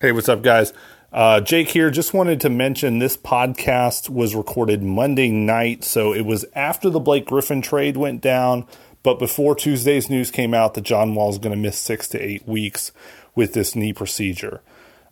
Hey, 0.00 0.12
what's 0.12 0.28
up, 0.28 0.42
guys? 0.42 0.72
Uh, 1.12 1.40
Jake 1.40 1.70
here. 1.70 1.90
Just 1.90 2.14
wanted 2.14 2.40
to 2.42 2.48
mention 2.48 3.00
this 3.00 3.16
podcast 3.16 4.08
was 4.08 4.32
recorded 4.32 4.80
Monday 4.80 5.28
night, 5.28 5.82
so 5.82 6.14
it 6.14 6.20
was 6.24 6.44
after 6.54 6.88
the 6.88 7.00
Blake 7.00 7.26
Griffin 7.26 7.60
trade 7.60 7.96
went 7.96 8.20
down, 8.20 8.64
but 9.02 9.18
before 9.18 9.56
Tuesday's 9.56 10.08
news 10.08 10.30
came 10.30 10.54
out 10.54 10.74
that 10.74 10.82
John 10.82 11.16
Wall 11.16 11.30
is 11.30 11.38
going 11.38 11.50
to 11.52 11.60
miss 11.60 11.76
six 11.76 12.06
to 12.10 12.20
eight 12.20 12.46
weeks 12.46 12.92
with 13.34 13.54
this 13.54 13.74
knee 13.74 13.92
procedure. 13.92 14.60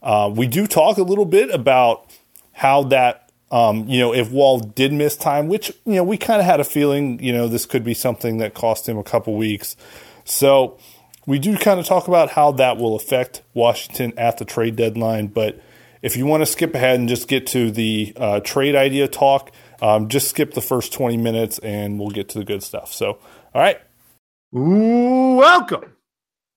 Uh, 0.05 0.31
we 0.33 0.47
do 0.47 0.69
talk 0.69 0.99
a 0.99 1.03
little 1.03 1.25
bit 1.25 1.53
about 1.53 2.09
how 2.53 2.85
that, 2.85 3.33
um, 3.51 3.89
you 3.89 3.99
know, 3.99 4.15
if 4.15 4.31
Wall 4.31 4.61
did 4.61 4.93
miss 4.93 5.17
time, 5.17 5.49
which 5.49 5.73
you 5.85 5.95
know 5.95 6.05
we 6.05 6.17
kind 6.17 6.39
of 6.39 6.47
had 6.47 6.61
a 6.61 6.65
feeling, 6.65 7.21
you 7.21 7.33
know, 7.33 7.49
this 7.49 7.67
could 7.67 7.83
be 7.83 7.93
something 7.93 8.39
that 8.39 8.55
cost 8.55 8.89
him 8.89 8.99
a 8.99 9.03
couple 9.03 9.35
weeks. 9.35 9.75
So 10.25 10.79
we 11.27 11.41
do 11.41 11.57
kind 11.57 11.81
of 11.81 11.87
talk 11.87 12.07
about 12.07 12.31
how 12.31 12.53
that 12.53 12.77
will 12.79 12.95
affect 12.95 13.43
Washington 13.53 14.13
at 14.17 14.39
the 14.39 14.45
trade 14.45 14.77
deadline. 14.77 15.27
But 15.27 15.61
if 16.01 16.17
you 16.17 16.25
want 16.25 16.43
to 16.43 16.47
skip 16.47 16.75
ahead 16.75 17.01
and 17.01 17.09
just 17.09 17.27
get 17.27 17.49
to 17.49 17.71
the 17.71 18.13
uh, 18.17 18.41
trade 18.41 18.77
idea 18.77 19.09
talk, 19.09 19.51
um, 19.83 20.09
just 20.09 20.29
skip 20.29 20.55
the 20.55 20.61
first 20.61 20.93
20 20.93 21.17
minutes 21.17 21.59
and 21.59 21.99
we'll 21.99 22.11
get 22.11 22.29
to 22.31 22.39
the 22.39 22.45
good 22.45 22.63
stuff. 22.63 22.93
So, 22.93 23.19
all 23.55 23.63
right. 23.63 23.81
Welcome 24.53 25.97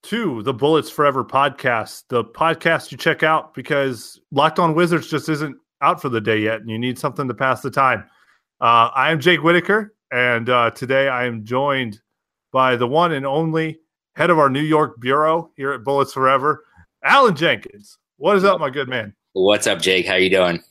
to 0.03 0.43
the 0.43 0.53
Bullets 0.53 0.89
Forever 0.89 1.25
podcast, 1.25 2.03
the 2.09 2.23
podcast 2.23 2.91
you 2.91 2.97
check 2.97 3.23
out 3.23 3.55
because 3.55 4.21
Locked 4.31 4.59
On 4.59 4.75
Wizards 4.75 5.09
just 5.09 5.27
isn't 5.27 5.57
out 5.81 6.01
for 6.01 6.09
the 6.09 6.21
day 6.21 6.39
yet 6.39 6.61
and 6.61 6.69
you 6.69 6.77
need 6.77 6.99
something 6.99 7.27
to 7.27 7.33
pass 7.33 7.61
the 7.61 7.71
time. 7.71 8.05
Uh, 8.61 8.89
I 8.93 9.11
am 9.11 9.19
Jake 9.19 9.41
Whitaker, 9.41 9.95
and 10.11 10.49
uh, 10.49 10.71
today 10.71 11.07
I 11.07 11.25
am 11.25 11.45
joined 11.45 12.01
by 12.51 12.75
the 12.75 12.87
one 12.87 13.13
and 13.13 13.25
only 13.25 13.79
head 14.15 14.29
of 14.29 14.39
our 14.39 14.49
New 14.49 14.61
York 14.61 14.99
bureau 14.99 15.51
here 15.55 15.71
at 15.71 15.83
Bullets 15.83 16.13
Forever, 16.13 16.63
Alan 17.03 17.35
Jenkins. 17.35 17.97
What 18.17 18.35
is 18.35 18.43
up, 18.43 18.59
my 18.59 18.69
good 18.69 18.89
man? 18.89 19.13
What's 19.33 19.67
up, 19.67 19.79
Jake? 19.81 20.05
How 20.05 20.15
you 20.15 20.29
doing? 20.29 20.61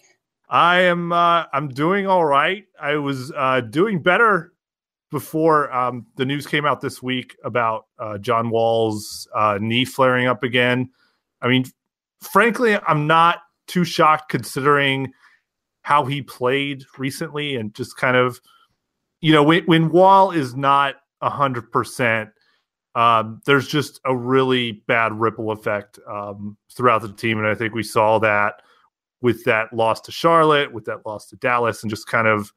I 0.48 0.80
am. 0.80 1.12
Uh, 1.12 1.44
I'm 1.52 1.68
doing 1.68 2.06
all 2.06 2.24
right. 2.24 2.64
I 2.80 2.96
was 2.96 3.32
uh, 3.36 3.60
doing 3.60 4.02
better 4.02 4.52
before 5.10 5.72
um, 5.72 6.06
the 6.16 6.24
news 6.24 6.46
came 6.46 6.66
out 6.66 6.80
this 6.80 7.02
week 7.02 7.36
about 7.44 7.86
uh, 7.98 8.18
John 8.18 8.50
Wall's 8.50 9.26
uh, 9.34 9.58
knee 9.60 9.84
flaring 9.84 10.26
up 10.26 10.42
again. 10.42 10.90
I 11.40 11.48
mean, 11.48 11.64
frankly, 12.20 12.76
I'm 12.86 13.06
not 13.06 13.38
too 13.66 13.84
shocked 13.84 14.30
considering 14.30 15.12
how 15.82 16.04
he 16.04 16.20
played 16.20 16.84
recently 16.98 17.56
and 17.56 17.74
just 17.74 17.96
kind 17.96 18.16
of, 18.16 18.40
you 19.20 19.32
know, 19.32 19.42
when, 19.42 19.64
when 19.64 19.90
Wall 19.90 20.30
is 20.30 20.54
not 20.54 20.96
hundred 21.22 21.70
percent, 21.72 22.30
um, 22.94 23.40
there's 23.44 23.68
just 23.68 24.00
a 24.04 24.16
really 24.16 24.72
bad 24.86 25.12
ripple 25.12 25.50
effect 25.50 25.98
um, 26.08 26.56
throughout 26.72 27.02
the 27.02 27.12
team. 27.12 27.38
And 27.38 27.46
I 27.46 27.54
think 27.54 27.74
we 27.74 27.82
saw 27.82 28.18
that 28.20 28.62
with 29.20 29.44
that 29.44 29.72
loss 29.72 30.00
to 30.02 30.12
Charlotte, 30.12 30.72
with 30.72 30.84
that 30.86 31.04
loss 31.06 31.26
to 31.28 31.36
Dallas, 31.36 31.82
and 31.82 31.90
just 31.90 32.06
kind 32.06 32.26
of 32.26 32.52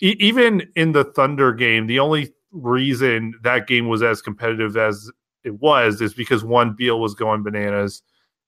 e- 0.00 0.16
even 0.18 0.66
in 0.76 0.92
the 0.92 1.04
Thunder 1.04 1.52
game, 1.52 1.86
the 1.86 1.98
only 1.98 2.32
reason 2.52 3.34
that 3.42 3.66
game 3.66 3.88
was 3.88 4.02
as 4.02 4.22
competitive 4.22 4.76
as 4.76 5.10
it 5.44 5.60
was 5.60 6.00
is 6.00 6.14
because 6.14 6.44
one 6.44 6.74
Beal 6.74 7.00
was 7.00 7.14
going 7.14 7.42
bananas 7.42 8.02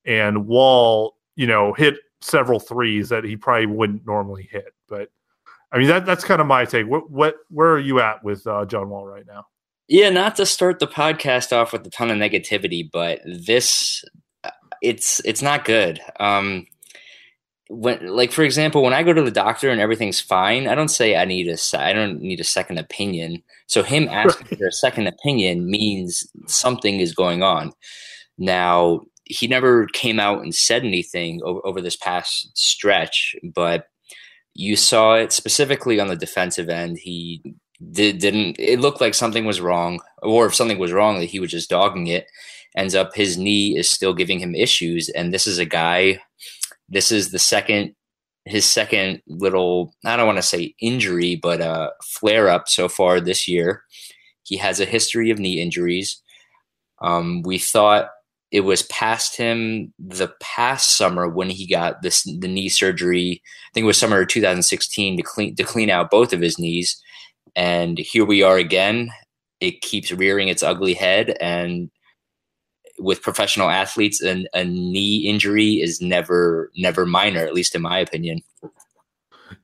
and 0.05 0.46
Wall, 0.46 1.16
you 1.36 1.46
know, 1.46 1.72
hit 1.72 1.96
several 2.20 2.58
threes 2.58 3.08
that 3.11 3.24
he 3.24 3.36
probably 3.36 3.66
wouldn't 3.66 4.06
normally 4.06 4.48
hit. 4.50 4.72
But 4.89 5.11
I 5.70 5.78
mean, 5.78 5.89
that 5.89 6.06
that's 6.06 6.24
kind 6.24 6.41
of 6.41 6.46
my 6.46 6.64
take. 6.64 6.86
What 6.86 7.11
what 7.11 7.36
where 7.50 7.70
are 7.72 7.78
you 7.78 8.00
at 8.00 8.24
with 8.24 8.46
uh, 8.46 8.64
John 8.64 8.89
Wall 8.89 9.06
right 9.06 9.27
now? 9.27 9.46
Yeah, 9.89 10.11
not 10.11 10.36
to 10.36 10.47
start 10.47 10.78
the 10.78 10.86
podcast 10.86 11.56
off 11.56 11.72
with 11.72 11.86
a 11.86 11.91
ton 11.91 12.11
of 12.11 12.19
negativity, 12.19 12.89
but 12.91 13.20
this 13.25 14.05
it's 14.83 15.20
it's 15.25 15.42
not 15.42 15.64
good. 15.64 16.00
Um 16.20 16.67
when 17.69 18.06
like 18.06 18.33
for 18.33 18.42
example, 18.42 18.83
when 18.83 18.95
I 18.95 19.03
go 19.03 19.12
to 19.12 19.22
the 19.22 19.30
doctor 19.30 19.70
and 19.70 19.80
everything's 19.80 20.20
fine, 20.20 20.69
I 20.69 20.75
don't 20.75 20.89
say 20.89 21.17
I 21.17 21.25
need 21.25 21.48
a 21.48 21.58
I 21.78 21.92
don't 21.92 22.20
need 22.20 22.41
a 22.41 22.45
second 22.45 22.78
opinion. 22.78 23.42
So 23.67 23.83
him 23.83 24.08
asking 24.08 24.46
right. 24.51 24.58
for 24.58 24.67
a 24.67 24.73
second 24.73 25.07
opinion 25.07 25.70
means 25.70 26.27
something 26.46 27.01
is 27.01 27.14
going 27.14 27.42
on. 27.42 27.73
Now, 28.39 29.02
he 29.24 29.46
never 29.46 29.86
came 29.89 30.18
out 30.18 30.42
and 30.42 30.55
said 30.55 30.85
anything 30.85 31.42
over, 31.45 31.61
over 31.67 31.80
this 31.83 31.96
past 31.96 32.57
stretch, 32.57 33.36
but 33.55 33.89
you 34.55 34.74
saw 34.74 35.14
it 35.14 35.33
specifically 35.33 36.01
on 36.01 36.08
the 36.08 36.17
defensive 36.17 36.68
end. 36.68 36.98
He 36.98 37.42
did, 37.92 38.18
didn't 38.18 38.56
it 38.58 38.80
looked 38.80 39.00
like 39.00 39.14
something 39.14 39.44
was 39.44 39.61
wrong 39.61 40.00
or 40.22 40.46
if 40.46 40.55
something 40.55 40.78
was 40.78 40.92
wrong 40.92 41.18
that 41.18 41.27
he 41.27 41.40
was 41.40 41.50
just 41.50 41.70
dogging 41.70 42.06
it. 42.08 42.27
Ends 42.77 42.94
up 42.94 43.14
his 43.14 43.39
knee 43.39 43.77
is 43.77 43.90
still 43.90 44.14
giving 44.14 44.39
him 44.39 44.55
issues 44.55 45.08
and 45.08 45.33
this 45.33 45.46
is 45.46 45.58
a 45.58 45.64
guy 45.64 46.20
this 46.88 47.11
is 47.11 47.30
the 47.30 47.38
second 47.38 47.94
his 48.44 48.64
second 48.64 49.22
little 49.27 49.94
i 50.05 50.17
don't 50.17 50.27
want 50.27 50.38
to 50.38 50.42
say 50.42 50.74
injury 50.80 51.36
but 51.36 51.61
uh 51.61 51.90
flare 52.02 52.48
up 52.48 52.68
so 52.68 52.88
far 52.88 53.20
this 53.20 53.48
year. 53.48 53.83
He 54.42 54.56
has 54.56 54.80
a 54.80 54.86
history 54.86 55.30
of 55.30 55.38
knee 55.38 55.61
injuries. 55.61 56.22
Um 57.00 57.42
we 57.42 57.58
thought 57.58 58.08
it 58.50 58.61
was 58.61 58.83
past 58.84 59.36
him 59.36 59.92
the 59.98 60.33
past 60.40 60.96
summer 60.96 61.28
when 61.28 61.50
he 61.50 61.67
got 61.67 62.02
this 62.02 62.22
the 62.22 62.48
knee 62.48 62.68
surgery 62.68 63.42
i 63.44 63.70
think 63.72 63.84
it 63.84 63.86
was 63.86 63.98
summer 63.98 64.22
of 64.22 64.28
2016 64.28 65.17
to 65.17 65.22
clean 65.22 65.55
to 65.55 65.64
clean 65.64 65.90
out 65.90 66.11
both 66.11 66.33
of 66.33 66.40
his 66.40 66.58
knees 66.58 67.02
and 67.58 67.98
here 67.98 68.24
we 68.24 68.45
are 68.45 68.57
again. 68.57 69.11
It 69.61 69.80
keeps 69.80 70.13
rearing 70.13 70.46
its 70.46 70.63
ugly 70.63 70.95
head. 70.95 71.36
And 71.41 71.91
with 73.01 73.20
professional 73.20 73.69
athletes, 73.69 74.20
an, 74.20 74.46
a 74.55 74.63
knee 74.64 75.29
injury 75.29 75.74
is 75.74 76.01
never, 76.01 76.70
never 76.77 77.05
minor, 77.05 77.45
at 77.45 77.55
least 77.55 77.74
in 77.74 77.83
my 77.83 77.98
opinion. 77.98 78.42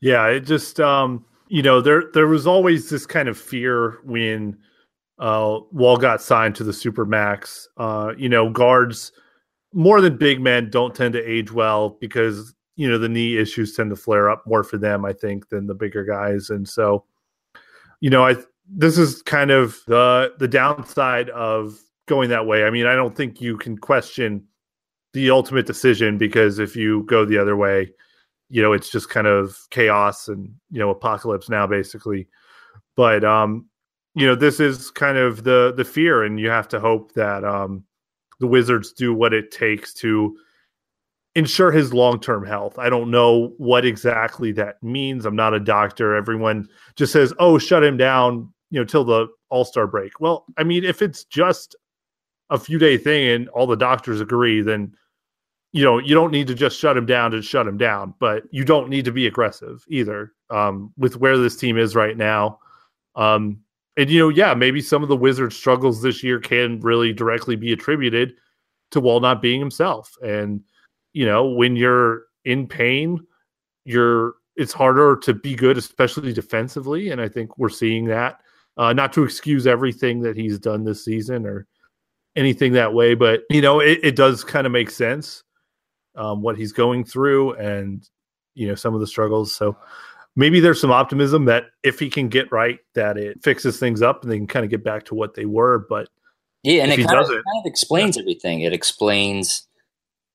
Yeah, 0.00 0.26
it 0.26 0.40
just, 0.40 0.80
um, 0.80 1.24
you 1.46 1.62
know, 1.62 1.80
there 1.80 2.10
there 2.14 2.26
was 2.26 2.48
always 2.48 2.90
this 2.90 3.06
kind 3.06 3.28
of 3.28 3.38
fear 3.38 4.00
when 4.02 4.58
uh, 5.20 5.60
Wall 5.70 5.96
got 5.96 6.20
signed 6.20 6.56
to 6.56 6.64
the 6.64 6.72
Supermax. 6.72 7.66
Uh, 7.76 8.12
you 8.18 8.28
know, 8.28 8.50
guards 8.50 9.12
more 9.72 10.00
than 10.00 10.16
big 10.16 10.40
men 10.40 10.68
don't 10.68 10.96
tend 10.96 11.12
to 11.12 11.22
age 11.22 11.52
well 11.52 11.90
because 12.00 12.54
you 12.74 12.88
know 12.88 12.98
the 12.98 13.08
knee 13.08 13.36
issues 13.36 13.76
tend 13.76 13.90
to 13.90 13.96
flare 13.96 14.30
up 14.30 14.44
more 14.46 14.64
for 14.64 14.78
them, 14.78 15.04
I 15.04 15.12
think, 15.12 15.48
than 15.48 15.68
the 15.68 15.74
bigger 15.74 16.04
guys, 16.04 16.50
and 16.50 16.68
so 16.68 17.04
you 18.04 18.10
know, 18.10 18.26
I 18.26 18.36
this 18.68 18.98
is 18.98 19.22
kind 19.22 19.50
of 19.50 19.80
the 19.86 20.34
the 20.38 20.46
downside 20.46 21.30
of 21.30 21.80
going 22.06 22.28
that 22.28 22.46
way. 22.46 22.64
I 22.64 22.70
mean, 22.70 22.84
I 22.84 22.94
don't 22.94 23.16
think 23.16 23.40
you 23.40 23.56
can 23.56 23.78
question 23.78 24.44
the 25.14 25.30
ultimate 25.30 25.64
decision 25.64 26.18
because 26.18 26.58
if 26.58 26.76
you 26.76 27.04
go 27.04 27.24
the 27.24 27.38
other 27.38 27.56
way, 27.56 27.90
you 28.50 28.60
know, 28.60 28.74
it's 28.74 28.90
just 28.90 29.08
kind 29.08 29.26
of 29.26 29.56
chaos 29.70 30.28
and 30.28 30.54
you 30.70 30.78
know 30.78 30.90
apocalypse 30.90 31.48
now 31.48 31.66
basically. 31.66 32.28
But 32.94 33.24
um, 33.24 33.70
you 34.14 34.26
know, 34.26 34.34
this 34.34 34.60
is 34.60 34.90
kind 34.90 35.16
of 35.16 35.44
the 35.44 35.72
the 35.74 35.84
fear, 35.86 36.24
and 36.24 36.38
you 36.38 36.50
have 36.50 36.68
to 36.68 36.80
hope 36.80 37.14
that 37.14 37.42
um, 37.42 37.84
the 38.38 38.46
Wizards 38.46 38.92
do 38.92 39.14
what 39.14 39.32
it 39.32 39.50
takes 39.50 39.94
to 39.94 40.36
ensure 41.34 41.72
his 41.72 41.92
long-term 41.92 42.46
health. 42.46 42.78
I 42.78 42.88
don't 42.88 43.10
know 43.10 43.52
what 43.58 43.84
exactly 43.84 44.52
that 44.52 44.82
means. 44.82 45.26
I'm 45.26 45.36
not 45.36 45.54
a 45.54 45.60
doctor. 45.60 46.14
Everyone 46.14 46.68
just 46.96 47.12
says, 47.12 47.32
"Oh, 47.38 47.58
shut 47.58 47.84
him 47.84 47.96
down," 47.96 48.52
you 48.70 48.80
know, 48.80 48.84
till 48.84 49.04
the 49.04 49.28
All-Star 49.50 49.86
break. 49.86 50.20
Well, 50.20 50.46
I 50.56 50.64
mean, 50.64 50.84
if 50.84 51.02
it's 51.02 51.24
just 51.24 51.76
a 52.50 52.58
few 52.58 52.78
day 52.78 52.98
thing 52.98 53.28
and 53.28 53.48
all 53.50 53.66
the 53.66 53.76
doctors 53.76 54.20
agree, 54.20 54.60
then 54.60 54.94
you 55.72 55.82
know, 55.82 55.98
you 55.98 56.14
don't 56.14 56.30
need 56.30 56.46
to 56.46 56.54
just 56.54 56.78
shut 56.78 56.96
him 56.96 57.04
down 57.04 57.32
to 57.32 57.42
shut 57.42 57.66
him 57.66 57.76
down, 57.76 58.14
but 58.20 58.44
you 58.52 58.64
don't 58.64 58.88
need 58.88 59.04
to 59.04 59.10
be 59.10 59.26
aggressive 59.26 59.84
either. 59.88 60.32
Um, 60.50 60.92
with 60.96 61.16
where 61.16 61.36
this 61.36 61.56
team 61.56 61.76
is 61.78 61.96
right 61.96 62.16
now. 62.16 62.60
Um, 63.16 63.58
and 63.96 64.08
you 64.08 64.20
know, 64.20 64.28
yeah, 64.28 64.54
maybe 64.54 64.80
some 64.80 65.02
of 65.02 65.08
the 65.08 65.16
Wizards' 65.16 65.56
struggles 65.56 66.00
this 66.00 66.22
year 66.22 66.38
can 66.38 66.78
really 66.80 67.12
directly 67.12 67.56
be 67.56 67.72
attributed 67.72 68.34
to 68.92 69.00
Wall 69.00 69.18
not 69.18 69.42
being 69.42 69.58
himself. 69.58 70.12
And 70.22 70.60
you 71.14 71.24
know, 71.24 71.46
when 71.48 71.76
you're 71.76 72.24
in 72.44 72.66
pain, 72.66 73.26
you're 73.86 74.34
it's 74.56 74.72
harder 74.72 75.16
to 75.16 75.32
be 75.34 75.54
good, 75.54 75.78
especially 75.78 76.32
defensively. 76.32 77.10
And 77.10 77.20
I 77.20 77.28
think 77.28 77.56
we're 77.58 77.70
seeing 77.70 78.04
that. 78.06 78.40
Uh, 78.76 78.92
not 78.92 79.12
to 79.12 79.22
excuse 79.22 79.66
everything 79.66 80.20
that 80.20 80.36
he's 80.36 80.58
done 80.58 80.84
this 80.84 81.04
season 81.04 81.46
or 81.46 81.66
anything 82.36 82.72
that 82.72 82.92
way, 82.92 83.14
but 83.14 83.42
you 83.48 83.60
know, 83.60 83.80
it, 83.80 84.00
it 84.02 84.16
does 84.16 84.42
kind 84.44 84.66
of 84.66 84.72
make 84.72 84.90
sense 84.90 85.44
um, 86.16 86.42
what 86.42 86.56
he's 86.56 86.72
going 86.72 87.04
through 87.04 87.54
and 87.54 88.08
you 88.54 88.66
know 88.66 88.74
some 88.74 88.94
of 88.94 89.00
the 89.00 89.06
struggles. 89.06 89.54
So 89.54 89.76
maybe 90.34 90.58
there's 90.58 90.80
some 90.80 90.90
optimism 90.90 91.44
that 91.44 91.66
if 91.84 92.00
he 92.00 92.10
can 92.10 92.28
get 92.28 92.50
right, 92.50 92.80
that 92.94 93.16
it 93.16 93.42
fixes 93.42 93.78
things 93.78 94.02
up 94.02 94.22
and 94.22 94.32
they 94.32 94.38
can 94.38 94.48
kind 94.48 94.64
of 94.64 94.70
get 94.70 94.82
back 94.82 95.04
to 95.06 95.14
what 95.14 95.34
they 95.34 95.44
were. 95.44 95.86
But 95.88 96.08
yeah, 96.64 96.82
and 96.82 96.92
it 96.92 96.96
kind 97.06 97.20
of, 97.20 97.28
kind 97.28 97.38
of, 97.38 97.66
explains 97.66 98.18
everything. 98.18 98.60
It 98.60 98.72
explains 98.72 99.68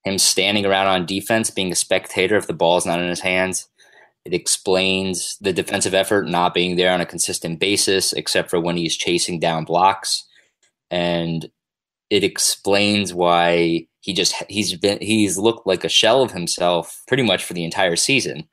him 0.03 0.17
standing 0.17 0.65
around 0.65 0.87
on 0.87 1.05
defense, 1.05 1.49
being 1.49 1.71
a 1.71 1.75
spectator 1.75 2.37
if 2.37 2.47
the 2.47 2.53
ball's 2.53 2.85
not 2.85 2.99
in 2.99 3.09
his 3.09 3.19
hands. 3.19 3.67
It 4.25 4.33
explains 4.33 5.37
the 5.41 5.53
defensive 5.53 5.93
effort 5.93 6.27
not 6.27 6.53
being 6.53 6.75
there 6.75 6.91
on 6.91 7.01
a 7.01 7.05
consistent 7.05 7.59
basis, 7.59 8.13
except 8.13 8.49
for 8.49 8.59
when 8.59 8.77
he's 8.77 8.97
chasing 8.97 9.39
down 9.39 9.65
blocks. 9.65 10.25
And 10.91 11.49
it 12.09 12.23
explains 12.23 13.13
why 13.13 13.87
he 14.01 14.13
just 14.13 14.33
he's 14.49 14.75
been 14.77 14.99
he's 15.01 15.37
looked 15.37 15.67
like 15.67 15.83
a 15.83 15.89
shell 15.89 16.23
of 16.23 16.31
himself 16.31 17.01
pretty 17.07 17.23
much 17.23 17.43
for 17.43 17.53
the 17.53 17.63
entire 17.63 17.95
season. 17.95 18.47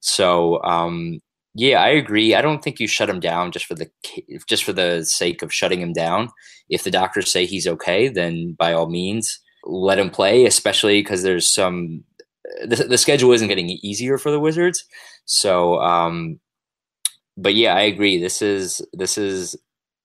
So 0.00 0.62
um, 0.62 1.20
yeah, 1.54 1.80
I 1.82 1.88
agree. 1.88 2.34
I 2.34 2.42
don't 2.42 2.62
think 2.62 2.80
you 2.80 2.86
shut 2.86 3.10
him 3.10 3.20
down 3.20 3.52
just 3.52 3.66
for 3.66 3.74
the 3.74 3.90
just 4.48 4.64
for 4.64 4.72
the 4.72 5.04
sake 5.04 5.42
of 5.42 5.52
shutting 5.52 5.80
him 5.80 5.92
down. 5.92 6.30
If 6.68 6.84
the 6.84 6.90
doctors 6.90 7.30
say 7.30 7.44
he's 7.46 7.66
okay, 7.66 8.08
then 8.08 8.54
by 8.58 8.72
all 8.72 8.88
means 8.88 9.41
let 9.64 9.98
him 9.98 10.10
play. 10.10 10.44
Especially 10.44 11.00
because 11.00 11.22
there's 11.22 11.48
some 11.48 12.04
the, 12.64 12.86
the 12.88 12.98
schedule 12.98 13.32
isn't 13.32 13.48
getting 13.48 13.70
easier 13.70 14.18
for 14.18 14.30
the 14.30 14.40
Wizards. 14.40 14.84
So, 15.24 15.80
um, 15.80 16.40
but 17.36 17.54
yeah, 17.54 17.74
I 17.74 17.82
agree. 17.82 18.20
This 18.20 18.42
is 18.42 18.82
this 18.92 19.16
is 19.16 19.56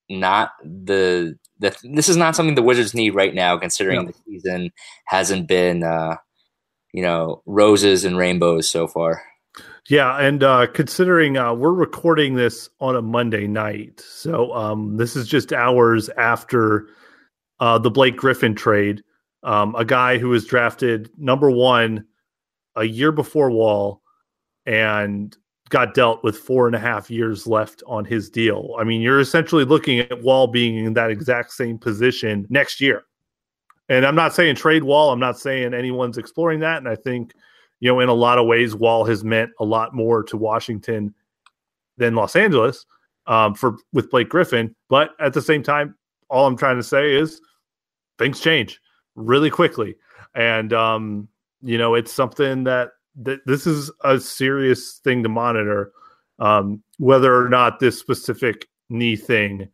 not 0.10 0.52
the 0.64 1.38
the 1.60 1.76
this 1.84 2.10
is 2.10 2.18
not 2.18 2.36
something 2.36 2.56
the 2.56 2.62
Wizards 2.62 2.94
need 2.94 3.12
right 3.12 3.34
now, 3.34 3.58
considering 3.58 4.06
no. 4.06 4.12
the 4.12 4.14
season 4.26 4.72
hasn't 5.06 5.48
been 5.48 5.84
uh, 5.84 6.16
you 6.94 7.02
know 7.02 7.42
roses 7.46 8.06
and 8.06 8.18
rainbows 8.18 8.70
so 8.70 8.88
far. 8.88 9.22
Yeah, 9.90 10.18
and 10.18 10.44
uh, 10.44 10.68
considering 10.68 11.38
uh, 11.38 11.54
we're 11.54 11.72
recording 11.72 12.36
this 12.36 12.70
on 12.82 12.96
a 12.96 13.02
Monday 13.02 13.48
night, 13.48 14.02
so 14.02 14.54
um, 14.54 14.98
this 14.98 15.16
is 15.16 15.28
just 15.28 15.54
hours 15.54 16.10
after 16.18 16.88
uh, 17.60 17.78
the 17.78 17.92
Blake 17.92 18.18
Griffin 18.18 18.54
trade. 18.54 19.02
Um, 19.44 19.76
a 19.76 19.86
guy 19.86 20.18
who 20.18 20.30
was 20.30 20.46
drafted 20.46 21.10
number 21.18 21.50
one 21.52 22.06
a 22.76 22.84
year 22.84 23.12
before 23.12 23.52
Wall 23.52 24.02
and 24.66 25.36
got 25.70 25.94
dealt 25.94 26.24
with 26.24 26.38
four 26.38 26.68
and 26.68 26.76
a 26.76 26.80
half 26.80 27.10
years 27.10 27.46
left 27.46 27.84
on 27.88 28.06
his 28.06 28.30
deal. 28.30 28.76
I 28.80 28.84
mean, 28.84 29.02
you're 29.02 29.20
essentially 29.20 29.66
looking 29.66 30.00
at 30.00 30.22
Wall 30.22 30.48
being 30.48 30.86
in 30.86 30.94
that 30.94 31.12
exact 31.12 31.52
same 31.52 31.78
position 31.78 32.46
next 32.50 32.82
year. 32.82 33.04
And 33.90 34.06
I'm 34.06 34.16
not 34.16 34.34
saying 34.34 34.56
trade 34.56 34.84
Wall. 34.84 35.12
I'm 35.12 35.20
not 35.20 35.40
saying 35.40 35.74
anyone's 35.74 36.18
exploring 36.18 36.60
that. 36.62 36.78
And 36.78 36.90
I 36.90 36.96
think 36.96 37.34
you 37.80 37.92
know, 37.92 38.00
in 38.00 38.10
a 38.10 38.14
lot 38.14 38.38
of 38.38 38.48
ways, 38.48 38.76
Wall 38.76 39.06
has 39.06 39.24
meant 39.24 39.52
a 39.60 39.66
lot 39.66 39.94
more 39.94 40.24
to 40.24 40.38
Washington 40.38 41.14
than 41.98 42.16
Los 42.16 42.36
Angeles 42.36 42.86
um, 43.28 43.54
for 43.54 43.78
with 43.94 44.10
Blake 44.10 44.30
Griffin. 44.30 44.76
But 44.90 45.12
at 45.20 45.34
the 45.34 45.42
same 45.42 45.62
time, 45.62 45.96
all 46.30 46.48
I'm 46.48 46.58
trying 46.58 46.78
to 46.78 46.84
say 46.84 47.14
is 47.14 47.40
things 48.18 48.40
change 48.40 48.80
really 49.18 49.50
quickly, 49.50 49.96
and 50.34 50.72
um, 50.72 51.28
you 51.62 51.78
know, 51.78 51.96
it's 51.96 52.14
something 52.14 52.64
that 52.64 52.92
that 53.24 53.46
this 53.46 53.68
is 53.68 53.92
a 54.04 54.20
serious 54.20 55.00
thing 55.04 55.24
to 55.24 55.30
monitor, 55.30 55.92
um, 56.40 56.82
whether 56.98 57.36
or 57.36 57.50
not 57.50 57.80
this 57.80 58.00
specific 58.00 58.68
knee 58.90 59.16
thing 59.16 59.68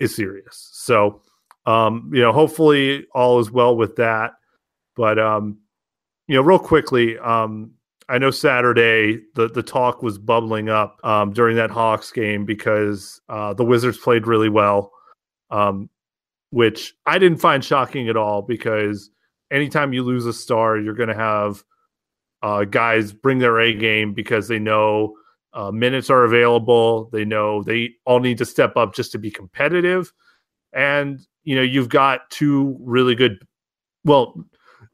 is 0.00 0.14
serious. 0.14 0.68
So, 0.72 1.22
um, 1.64 2.10
you 2.12 2.20
know, 2.20 2.32
hopefully 2.32 3.06
all 3.14 3.38
is 3.38 3.50
well 3.50 3.76
with 3.76 3.96
that. 3.96 4.32
But 4.96 5.18
um, 5.18 5.58
you 6.26 6.34
know, 6.34 6.42
real 6.42 6.58
quickly, 6.58 7.18
um, 7.18 7.72
I 8.08 8.18
know 8.18 8.30
Saturday 8.30 9.20
the 9.34 9.48
the 9.48 9.62
talk 9.62 10.02
was 10.02 10.18
bubbling 10.18 10.68
up 10.68 10.98
um, 11.04 11.32
during 11.32 11.56
that 11.56 11.70
Hawks 11.70 12.10
game 12.10 12.44
because 12.44 13.20
uh, 13.28 13.54
the 13.54 13.64
Wizards 13.64 13.98
played 13.98 14.26
really 14.26 14.48
well, 14.48 14.92
um, 15.50 15.88
which 16.50 16.94
I 17.06 17.18
didn't 17.18 17.38
find 17.38 17.64
shocking 17.64 18.08
at 18.08 18.16
all. 18.16 18.42
Because 18.42 19.10
anytime 19.50 19.92
you 19.92 20.02
lose 20.02 20.26
a 20.26 20.32
star, 20.32 20.78
you're 20.78 20.94
going 20.94 21.08
to 21.08 21.14
have 21.14 21.62
uh, 22.42 22.64
guys 22.64 23.12
bring 23.12 23.38
their 23.38 23.60
A 23.60 23.74
game 23.74 24.14
because 24.14 24.48
they 24.48 24.58
know 24.58 25.16
uh, 25.52 25.70
minutes 25.70 26.10
are 26.10 26.24
available. 26.24 27.08
They 27.12 27.24
know 27.24 27.62
they 27.62 27.90
all 28.04 28.20
need 28.20 28.38
to 28.38 28.44
step 28.44 28.76
up 28.76 28.94
just 28.94 29.12
to 29.12 29.18
be 29.18 29.30
competitive, 29.30 30.12
and 30.72 31.20
you 31.42 31.56
know 31.56 31.62
you've 31.62 31.88
got 31.88 32.30
two 32.30 32.76
really 32.80 33.14
good, 33.14 33.38
well, 34.04 34.44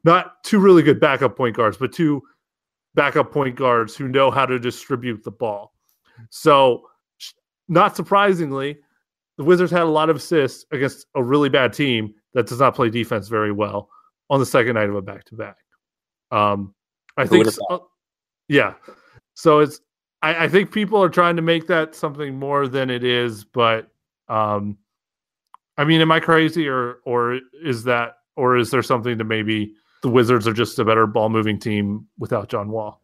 not 0.03 0.43
two 0.43 0.59
really 0.59 0.81
good 0.81 0.99
backup 0.99 1.35
point 1.35 1.55
guards, 1.55 1.77
but 1.77 1.91
two 1.91 2.21
backup 2.95 3.31
point 3.31 3.55
guards 3.55 3.95
who 3.95 4.07
know 4.07 4.31
how 4.31 4.45
to 4.45 4.57
distribute 4.57 5.23
the 5.23 5.31
ball. 5.31 5.73
So, 6.29 6.83
not 7.67 7.95
surprisingly, 7.95 8.77
the 9.37 9.43
Wizards 9.43 9.71
had 9.71 9.81
a 9.81 9.85
lot 9.85 10.09
of 10.09 10.15
assists 10.17 10.65
against 10.71 11.05
a 11.15 11.23
really 11.23 11.49
bad 11.49 11.73
team 11.73 12.13
that 12.33 12.47
does 12.47 12.59
not 12.59 12.75
play 12.75 12.89
defense 12.89 13.27
very 13.27 13.51
well 13.51 13.89
on 14.29 14.39
the 14.39 14.45
second 14.45 14.75
night 14.75 14.89
of 14.89 14.95
a 14.95 15.01
back 15.01 15.25
to 15.25 15.35
back. 15.35 15.57
Um, 16.31 16.73
I 17.17 17.25
think, 17.25 17.47
so, 17.47 17.89
yeah. 18.47 18.73
So 19.35 19.59
it's, 19.59 19.79
I, 20.21 20.45
I, 20.45 20.47
think 20.49 20.71
people 20.71 21.01
are 21.01 21.09
trying 21.09 21.35
to 21.35 21.41
make 21.41 21.67
that 21.67 21.95
something 21.95 22.37
more 22.37 22.67
than 22.67 22.89
it 22.89 23.03
is, 23.03 23.45
but, 23.45 23.89
um, 24.27 24.77
I 25.77 25.83
mean, 25.83 26.01
am 26.01 26.11
I 26.11 26.19
crazy 26.19 26.67
or 26.67 26.99
or 27.05 27.39
is 27.63 27.83
that 27.83 28.17
or 28.35 28.57
is 28.57 28.71
there 28.71 28.81
something 28.81 29.17
to 29.17 29.23
maybe 29.23 29.73
the 30.05 30.11
Wizards 30.11 30.47
are 30.47 30.53
just 30.53 30.77
a 30.77 30.85
better 30.85 31.07
ball 31.07 31.29
moving 31.29 31.59
team 31.59 32.07
without 32.19 32.47
John 32.47 32.69
Wall. 32.69 33.01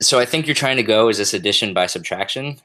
So 0.00 0.18
I 0.18 0.24
think 0.24 0.46
you're 0.46 0.54
trying 0.54 0.76
to 0.76 0.82
go 0.82 1.10
is 1.10 1.18
this 1.18 1.34
addition 1.34 1.74
by 1.74 1.86
subtraction? 1.86 2.58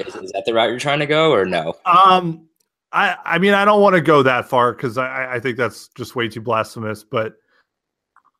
Is, 0.00 0.14
is 0.14 0.32
that 0.32 0.44
the 0.44 0.54
route 0.54 0.70
you're 0.70 0.78
trying 0.78 0.98
to 1.00 1.06
go 1.06 1.32
or 1.32 1.44
no? 1.44 1.74
Um, 1.84 2.48
I 2.92 3.16
I 3.24 3.38
mean 3.38 3.54
I 3.54 3.64
don't 3.64 3.80
want 3.80 3.94
to 3.94 4.00
go 4.00 4.22
that 4.22 4.48
far 4.48 4.72
because 4.72 4.98
I 4.98 5.34
I 5.34 5.40
think 5.40 5.56
that's 5.56 5.88
just 5.88 6.16
way 6.16 6.28
too 6.28 6.40
blasphemous. 6.40 7.04
But 7.04 7.34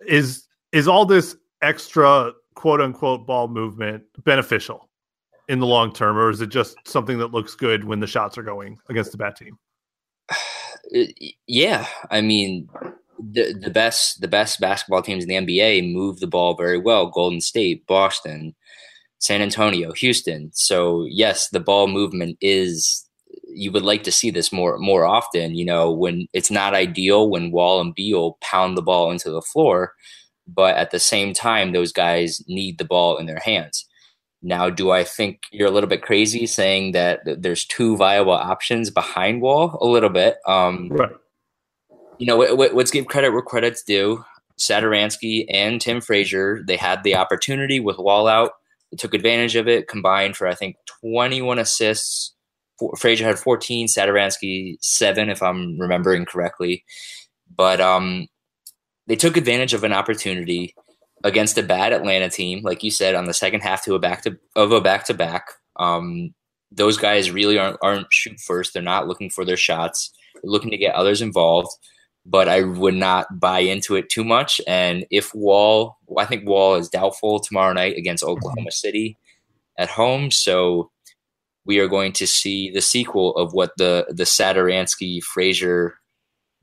is 0.07 0.47
is 0.73 0.89
all 0.89 1.05
this 1.07 1.37
extra 1.63 2.33
quote 2.55 2.81
unquote 2.81 3.27
ball 3.27 3.49
movement 3.49 4.05
beneficial 4.25 4.89
in 5.49 5.61
the 5.61 5.67
long 5.67 5.93
term, 5.93 6.17
or 6.17 6.31
is 6.31 6.41
it 6.41 6.49
just 6.49 6.77
something 6.87 7.19
that 7.19 7.33
looks 7.33 7.55
good 7.55 7.85
when 7.85 8.01
the 8.01 8.07
shots 8.07 8.39
are 8.39 8.43
going 8.43 8.79
against 8.89 9.13
the 9.13 9.19
bad 9.19 9.37
team? 9.37 9.59
Yeah, 11.47 11.87
I 12.11 12.21
mean, 12.21 12.69
the 13.19 13.53
the 13.53 13.71
best 13.71 14.21
the 14.21 14.29
best 14.29 14.61
basketball 14.61 15.03
teams 15.03 15.25
in 15.25 15.29
the 15.29 15.55
NBA 15.55 15.93
move 15.93 16.21
the 16.21 16.27
ball 16.27 16.55
very 16.57 16.79
well. 16.79 17.07
Golden 17.07 17.41
State, 17.41 17.87
Boston, 17.87 18.55
San 19.25 19.41
Antonio, 19.41 19.93
Houston. 19.93 20.51
So 20.53 21.07
yes, 21.09 21.49
the 21.49 21.61
ball 21.61 21.89
movement 21.89 22.37
is 22.43 23.09
you 23.49 23.73
would 23.73 23.83
like 23.83 24.03
to 24.03 24.13
see 24.13 24.31
this 24.31 24.53
more 24.53 24.77
more 24.79 25.07
often. 25.07 25.55
You 25.55 25.65
know, 25.65 25.91
when 25.91 26.27
it's 26.35 26.51
not 26.51 26.75
ideal 26.75 27.31
when 27.31 27.51
Wall 27.51 27.81
and 27.81 27.95
Beal 27.95 28.37
pound 28.43 28.77
the 28.77 28.83
ball 28.83 29.11
into 29.11 29.31
the 29.31 29.41
floor, 29.41 29.95
but 30.47 30.77
at 30.77 30.91
the 30.91 31.01
same 31.01 31.33
time, 31.33 31.73
those 31.73 31.91
guys 31.91 32.43
need 32.49 32.77
the 32.77 32.85
ball 32.85 33.17
in 33.17 33.25
their 33.25 33.41
hands. 33.41 33.87
Now, 34.43 34.69
do 34.69 34.91
I 34.91 35.05
think 35.05 35.41
you're 35.51 35.69
a 35.69 35.71
little 35.71 35.89
bit 35.89 36.03
crazy 36.03 36.47
saying 36.47 36.93
that 36.93 37.21
there's 37.25 37.65
two 37.65 37.97
viable 37.97 38.33
options 38.33 38.91
behind 38.91 39.41
Wall? 39.41 39.79
A 39.81 39.87
little 39.87 40.11
bit, 40.11 40.37
um, 40.47 40.91
right 40.91 41.13
you 42.19 42.27
know, 42.27 42.37
let's 42.39 42.91
give 42.91 43.07
credit 43.07 43.33
where 43.33 43.43
credit's 43.43 43.83
due. 43.83 44.25
Satoransky 44.59 45.47
and 45.51 45.81
Tim 45.81 46.01
Frazier, 46.01 46.63
they 46.67 46.77
had 46.77 47.03
the 47.03 47.17
opportunity 47.17 47.81
with 47.81 47.99
Wall 47.99 48.29
out. 48.29 48.53
Took 48.99 49.15
advantage 49.15 49.57
of 49.57 49.69
it, 49.69 49.89
combined 49.89 50.37
for, 50.37 50.47
I 50.47 50.55
think, 50.55 50.77
21 51.03 51.59
assists. 51.59 52.35
Frazier 52.99 53.27
had 53.27 53.39
14, 53.39 53.89
Satoransky 53.89 54.77
7, 54.81 55.31
if 55.31 55.43
I'm 55.43 55.79
remembering 55.81 56.25
correctly. 56.25 56.85
But 57.55 57.81
um, 57.81 58.29
they 59.07 59.17
took 59.17 59.37
advantage 59.37 59.75
of 59.75 59.85
an 59.85 59.93
opportunity 59.93 60.75
against 61.25 61.59
a 61.59 61.63
bad 61.63 61.93
Atlanta 61.93 62.29
team, 62.29 62.63
like 62.63 62.83
you 62.83 62.91
said, 62.91 63.15
on 63.15 63.27
the 63.27 63.35
second 63.35 63.61
half 63.61 63.85
to 63.85 63.95
a 63.95 63.99
back 63.99 64.23
to 64.23 64.39
of 64.57 64.73
a 64.73 64.81
back 64.81 65.07
to 65.07 65.15
back. 65.15 65.47
Those 66.73 66.99
guys 66.99 67.31
really 67.31 67.59
aren't 67.59 67.79
aren't 67.83 68.13
shoot 68.13 68.41
first. 68.41 68.73
They're 68.73 68.83
not 68.83 69.09
looking 69.09 69.31
for 69.31 69.45
their 69.45 69.57
shots. 69.57 70.13
They're 70.35 70.51
looking 70.51 70.71
to 70.71 70.77
get 70.77 70.95
others 70.95 71.23
involved 71.23 71.71
but 72.27 72.49
I 72.49 72.63
would 72.63 72.95
not 72.95 73.39
buy 73.39 73.61
into 73.61 73.97
it 73.97 74.09
too 74.09 74.25
much. 74.25 74.61
And 74.67 75.07
if 75.11 75.35
Wall, 75.35 75.99
I 76.17 76.25
think 76.25 76.49
Wall 76.49 76.77
is 76.77 76.89
doubtful 76.89 77.41
tomorrow 77.41 77.73
night 77.73 77.97
against 77.97 78.25
Oklahoma 78.25 78.71
City 78.71 79.19
at 79.79 79.91
home. 79.91 80.31
So 80.31 80.91
we 81.67 81.79
are 81.79 81.89
going 81.89 82.13
to 82.13 82.27
see 82.27 82.71
the 82.71 82.81
sequel 82.81 83.37
of 83.37 83.53
what 83.53 83.73
the 83.77 84.07
the 84.09 84.25
Satoransky 84.25 85.23
Frazier 85.23 85.99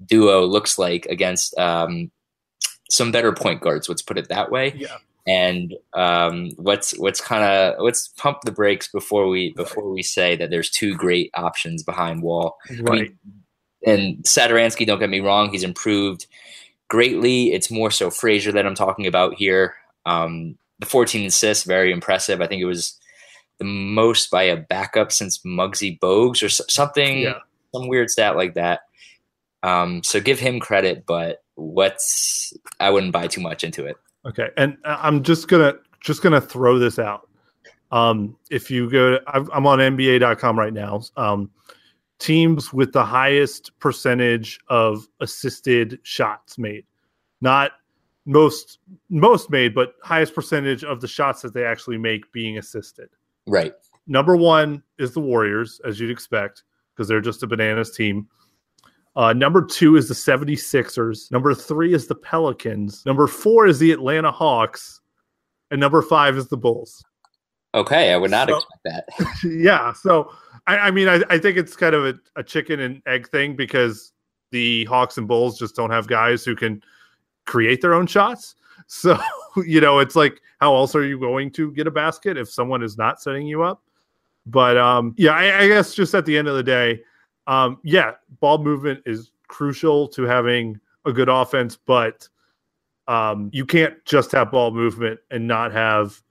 duo 0.04 0.46
looks 0.46 0.80
like 0.80 1.06
against 1.08 1.58
um, 1.58 2.12
some 2.90 3.12
better 3.12 3.32
point 3.32 3.62
guards. 3.62 3.88
Let's 3.88 4.02
put 4.02 4.18
it 4.18 4.30
that 4.30 4.52
way. 4.52 4.74
Yeah. 4.76 4.98
And 5.28 5.76
um, 5.94 6.50
let's 6.58 6.98
let's 6.98 7.22
kind 7.22 7.44
of 7.44 7.76
let's 7.84 8.08
pump 8.18 8.40
the 8.44 8.52
brakes 8.52 8.90
before 8.92 9.28
we 9.28 9.54
before 9.54 9.92
we 9.92 10.02
say 10.02 10.36
that 10.36 10.50
there's 10.50 10.72
two 10.72 10.96
great 10.96 11.30
options 11.36 11.84
behind 11.84 12.24
Wall. 12.24 12.58
Right. 12.80 12.90
I 12.90 13.04
mean, 13.04 13.20
and 13.86 14.18
Satoransky, 14.24 14.86
don't 14.86 15.00
get 15.00 15.10
me 15.10 15.20
wrong, 15.20 15.52
he's 15.52 15.64
improved 15.64 16.28
greatly. 16.88 17.54
It's 17.54 17.72
more 17.72 17.92
so 17.92 18.10
Frazier 18.10 18.52
that 18.52 18.66
I'm 18.66 18.76
talking 18.76 19.08
about 19.08 19.36
here. 19.36 19.76
Um, 20.06 20.58
the 20.80 20.86
14 20.86 21.26
assists, 21.26 21.64
very 21.64 21.92
impressive. 21.92 22.42
I 22.42 22.48
think 22.48 22.62
it 22.62 22.66
was 22.66 23.00
the 23.60 23.66
most 23.66 24.32
by 24.32 24.44
a 24.44 24.58
backup 24.58 25.12
since 25.12 25.40
Muggsy 25.40 26.00
Bogues 26.00 26.44
or 26.44 26.50
something, 26.50 27.20
yeah. 27.20 27.36
some 27.74 27.88
weird 27.88 28.10
stat 28.10 28.36
like 28.36 28.56
that. 28.56 28.82
Um, 29.64 30.04
so 30.04 30.20
give 30.20 30.40
him 30.40 30.60
credit, 30.60 31.06
but 31.06 31.44
what's 31.56 32.54
I 32.80 32.90
wouldn't 32.90 33.14
buy 33.14 33.28
too 33.28 33.42
much 33.42 33.64
into 33.64 33.86
it. 33.86 33.98
Okay, 34.26 34.50
and 34.58 34.78
I'm 34.84 35.24
just 35.24 35.48
gonna 35.48 35.76
just 36.00 36.22
gonna 36.24 36.42
throw 36.42 36.80
this 36.80 37.00
out. 37.00 37.30
Um, 37.92 38.38
if 38.50 38.72
you 38.72 38.90
go, 38.90 39.18
to, 39.18 39.22
I'm 39.28 39.68
on 39.68 39.80
NBA.com 39.80 40.58
right 40.58 40.74
now. 40.74 41.02
Um, 41.18 41.52
teams 42.22 42.72
with 42.72 42.94
the 42.94 43.04
highest 43.04 43.78
percentage 43.80 44.60
of 44.70 45.08
assisted 45.20 46.00
shots 46.04 46.58
made, 46.58 46.86
not 47.42 47.72
most 48.26 48.80
most 49.10 49.50
made, 49.50 49.74
but 49.74 49.96
highest 50.04 50.36
percentage 50.36 50.84
of 50.84 51.02
the 51.02 51.08
shots 51.08 51.42
that 51.42 51.54
they 51.54 51.66
actually 51.66 51.98
make 51.98 52.32
being 52.32 52.58
assisted. 52.58 53.10
Right. 53.48 53.74
Number 54.08 54.36
one 54.36 54.84
is 55.00 55.14
the 55.14 55.20
Warriors, 55.20 55.82
as 55.86 56.00
you'd 56.00 56.12
expect, 56.12 56.64
because 56.94 57.08
they're 57.08 57.22
just 57.22 57.44
a 57.44 57.48
bananas 57.48 57.96
team. 57.96 58.28
Uh, 59.16 59.34
number 59.34 59.66
two 59.66 59.98
is 59.98 60.08
the 60.08 60.14
76ers. 60.14 61.32
Number 61.32 61.54
three 61.54 61.94
is 61.94 62.08
the 62.08 62.16
Pelicans. 62.16 63.06
Number 63.06 63.28
four 63.28 63.68
is 63.68 63.80
the 63.80 63.92
Atlanta 63.92 64.32
Hawks. 64.32 65.02
And 65.70 65.80
number 65.80 66.02
five 66.02 66.38
is 66.38 66.48
the 66.48 66.58
Bulls. 66.58 67.04
Okay, 67.74 68.14
I 68.14 68.18
would 68.18 68.32
not 68.32 68.50
so, 68.50 68.58
expect 68.58 68.84
that. 68.84 69.44
yeah. 69.44 69.94
So, 69.94 70.34
I, 70.68 70.78
I 70.78 70.92
mean, 70.92 71.08
I, 71.08 71.22
I, 71.30 71.38
think 71.38 71.58
it's 71.58 71.76
kind 71.76 71.96
of 71.96 72.06
a, 72.06 72.20
a 72.36 72.44
chicken 72.44 72.82
and 72.82 73.02
egg 73.06 73.30
thing 73.30 73.56
because 73.56 74.12
the 74.52 74.86
Hawks 74.86 75.18
and 75.18 75.28
Bulls 75.28 75.58
just 75.58 75.76
don't 75.76 75.90
have 75.90 76.08
guys 76.08 76.44
who 76.44 76.56
can 76.56 76.84
create 77.46 77.82
their 77.82 77.94
own 77.94 78.08
shots. 78.08 78.56
So, 78.88 79.18
you 79.64 79.80
know, 79.80 80.00
it's 80.00 80.18
like, 80.18 80.42
how 80.60 80.76
else 80.76 80.96
are 80.96 81.06
you 81.06 81.18
going 81.18 81.52
to 81.52 81.72
get 81.72 81.88
a 81.88 81.92
basket 81.92 82.36
if 82.36 82.50
someone 82.50 82.84
is 82.84 82.98
not 82.98 83.22
setting 83.22 83.48
you 83.48 83.64
up? 83.64 83.82
But 84.46 84.76
um, 84.76 85.14
yeah, 85.18 85.32
I, 85.32 85.60
I 85.60 85.68
guess 85.68 85.94
just 85.94 86.14
at 86.14 86.26
the 86.26 86.38
end 86.38 86.50
of 86.50 86.56
the 86.56 86.64
day, 86.64 87.02
um, 87.48 87.78
yeah, 87.84 88.14
ball 88.42 88.58
movement 88.58 89.02
is 89.06 89.32
crucial 89.48 90.08
to 90.10 90.24
having 90.24 90.78
a 91.06 91.14
good 91.14 91.30
offense, 91.30 91.78
but 91.78 92.28
um, 93.08 93.50
you 93.54 93.66
can't 93.66 94.04
just 94.04 94.32
have 94.34 94.52
ball 94.52 94.72
movement 94.72 95.20
and 95.30 95.48
not 95.48 95.72
have 95.72 96.22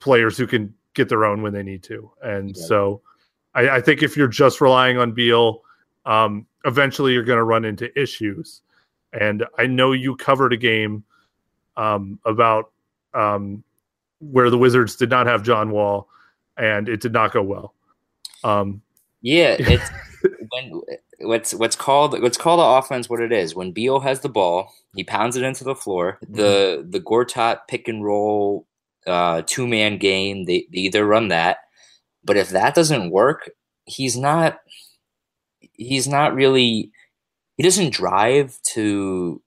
players 0.00 0.36
who 0.36 0.46
can 0.46 0.74
get 0.94 1.08
their 1.08 1.24
own 1.24 1.42
when 1.42 1.52
they 1.52 1.62
need 1.62 1.82
to. 1.84 2.10
And 2.22 2.56
yeah. 2.56 2.62
so 2.66 3.02
I, 3.54 3.68
I, 3.68 3.80
think 3.80 4.02
if 4.02 4.16
you're 4.16 4.28
just 4.28 4.60
relying 4.60 4.98
on 4.98 5.12
Beal, 5.12 5.62
um, 6.06 6.46
eventually 6.64 7.12
you're 7.12 7.24
going 7.24 7.38
to 7.38 7.44
run 7.44 7.64
into 7.64 7.96
issues. 8.00 8.62
And 9.12 9.44
I 9.58 9.66
know 9.66 9.92
you 9.92 10.16
covered 10.16 10.52
a 10.52 10.56
game 10.56 11.04
um, 11.76 12.18
about 12.24 12.72
um, 13.14 13.62
where 14.20 14.50
the 14.50 14.58
Wizards 14.58 14.96
did 14.96 15.10
not 15.10 15.26
have 15.26 15.42
John 15.42 15.70
Wall, 15.70 16.08
and 16.56 16.88
it 16.88 17.00
did 17.00 17.12
not 17.12 17.32
go 17.32 17.42
well. 17.42 17.74
Um, 18.44 18.82
yeah, 19.22 19.56
it's 19.58 19.90
when 20.50 20.82
what's 21.20 21.54
what's 21.54 21.76
called 21.76 22.20
what's 22.22 22.38
called 22.38 22.60
the 22.60 22.64
offense. 22.64 23.08
What 23.08 23.20
it 23.20 23.32
is 23.32 23.54
when 23.54 23.72
Beal 23.72 24.00
has 24.00 24.20
the 24.20 24.28
ball, 24.28 24.72
he 24.94 25.02
pounds 25.02 25.36
it 25.36 25.42
into 25.42 25.64
the 25.64 25.74
floor. 25.74 26.18
Mm-hmm. 26.24 26.34
The 26.34 26.86
the 26.88 27.00
Gortat 27.00 27.60
pick 27.66 27.88
and 27.88 28.04
roll 28.04 28.66
uh, 29.10 29.42
two 29.46 29.66
man 29.66 29.98
game. 29.98 30.44
They, 30.44 30.66
they 30.72 30.80
either 30.80 31.04
run 31.04 31.28
that, 31.28 31.58
but 32.24 32.36
if 32.36 32.50
that 32.50 32.74
doesn't 32.74 33.10
work, 33.10 33.50
he's 33.84 34.16
not 34.16 34.60
he's 35.74 36.06
not 36.06 36.34
really 36.34 36.92
he 37.56 37.62
doesn't 37.62 37.92
drive 37.92 38.58
to 38.74 39.42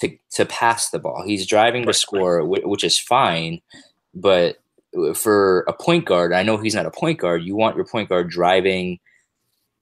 to 0.00 0.16
to 0.32 0.46
pass 0.46 0.90
the 0.90 0.98
ball. 0.98 1.24
He's 1.26 1.46
driving 1.46 1.86
to 1.86 1.92
score, 1.92 2.44
which 2.44 2.84
is 2.84 2.98
fine. 2.98 3.60
But 4.14 4.58
for 5.14 5.64
a 5.68 5.72
point 5.72 6.04
guard, 6.04 6.32
I 6.32 6.42
know 6.42 6.56
he's 6.56 6.74
not 6.74 6.86
a 6.86 6.90
point 6.90 7.18
guard. 7.18 7.42
You 7.42 7.56
want 7.56 7.76
your 7.76 7.84
point 7.84 8.08
guard 8.08 8.30
driving 8.30 8.98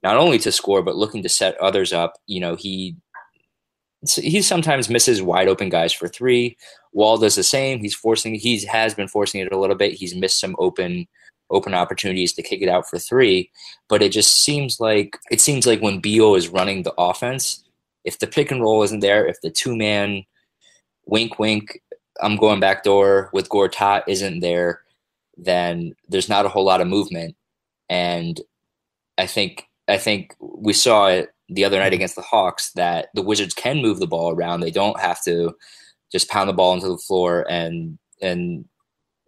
not 0.03 0.17
only 0.17 0.39
to 0.39 0.53
score 0.53 0.83
but 0.83 0.97
looking 0.97 1.23
to 1.23 1.29
set 1.29 1.57
others 1.59 1.93
up. 1.93 2.15
You 2.27 2.41
know, 2.41 2.55
he 2.55 2.97
he 4.15 4.43
sometimes 4.43 4.89
misses 4.89 5.23
wide 5.23 5.49
open 5.49 5.69
guys 5.69 5.93
for 5.93 6.09
three. 6.09 6.57
Wall 6.93 7.19
does 7.19 7.35
the 7.35 7.43
same. 7.43 7.81
He's 7.81 7.95
forcing. 7.95 8.35
He 8.35 8.65
has 8.67 8.95
been 8.95 9.09
forcing 9.09 9.41
it 9.41 9.53
a 9.53 9.59
little 9.59 9.77
bit. 9.77 9.95
He's 9.95 10.15
missed 10.15 10.41
some 10.41 10.57
open 10.59 11.07
open 11.51 11.75
opportunities 11.75 12.33
to 12.33 12.43
kick 12.43 12.61
it 12.61 12.69
out 12.69 12.89
for 12.89 12.99
three. 12.99 13.51
But 13.89 14.03
it 14.03 14.13
just 14.13 14.43
seems 14.43 14.81
like 14.81 15.19
it 15.31 15.41
seems 15.41 15.67
like 15.67 15.81
when 15.81 16.01
Beal 16.01 16.35
is 16.35 16.49
running 16.49 16.83
the 16.83 16.95
offense, 16.99 17.65
if 18.05 18.19
the 18.19 18.27
pick 18.27 18.51
and 18.51 18.63
roll 18.63 18.83
isn't 18.83 19.01
there, 19.01 19.27
if 19.27 19.41
the 19.41 19.51
two 19.51 19.77
man 19.77 20.25
wink 21.07 21.39
wink, 21.39 21.81
I'm 22.23 22.37
going 22.37 22.61
back 22.61 22.83
door 22.83 23.31
with 23.33 23.49
Gortat 23.49 24.05
isn't 24.09 24.41
there, 24.41 24.83
then 25.37 25.95
there's 26.09 26.29
not 26.29 26.47
a 26.47 26.49
whole 26.49 26.65
lot 26.65 26.81
of 26.81 26.89
movement. 26.89 27.37
And 27.89 28.41
I 29.19 29.27
think 29.27 29.69
I 29.89 29.99
think 29.99 30.35
we 30.41 30.73
saw 30.73 31.07
it 31.07 31.33
the 31.49 31.65
other 31.65 31.79
night 31.79 31.93
against 31.93 32.17
the 32.17 32.23
Hawks 32.23 32.73
that 32.73 33.09
the 33.15 33.23
Wizards 33.23 33.55
can 33.55 33.83
move 33.83 33.99
the 33.99 34.07
ball 34.07 34.31
around. 34.31 34.61
They 34.61 34.71
don't 34.71 34.99
have 35.01 35.23
to 35.25 35.55
just 36.11 36.29
pound 36.29 36.49
the 36.49 36.55
ball 36.55 36.75
into 36.75 36.89
the 36.89 36.99
floor 36.99 37.47
and 37.49 37.99
and 38.21 38.65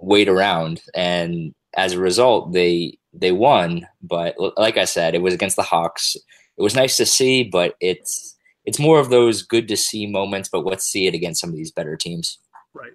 wait 0.01 0.29
around. 0.29 0.83
And 0.95 1.55
as 1.77 1.93
a 1.93 2.01
result, 2.01 2.53
they 2.53 2.99
they 3.13 3.33
won. 3.33 3.87
But 4.03 4.37
like 4.57 4.77
I 4.77 4.85
said, 4.85 5.15
it 5.15 5.23
was 5.23 5.35
against 5.35 5.57
the 5.57 5.63
Hawks. 5.63 6.17
It 6.57 6.63
was 6.63 6.75
nice 6.75 6.97
to 6.97 7.07
see, 7.07 7.45
but 7.45 7.75
it's 7.81 8.37
it's 8.65 8.79
more 8.79 8.99
of 8.99 9.11
those 9.11 9.43
good 9.43 9.69
to 9.69 9.77
see 9.77 10.07
moments. 10.07 10.49
But 10.49 10.65
let's 10.65 10.85
see 10.85 11.07
it 11.07 11.15
against 11.15 11.41
some 11.41 11.51
of 11.51 11.57
these 11.57 11.73
better 11.73 11.97
teams. 11.97 12.39
Right. 12.75 12.93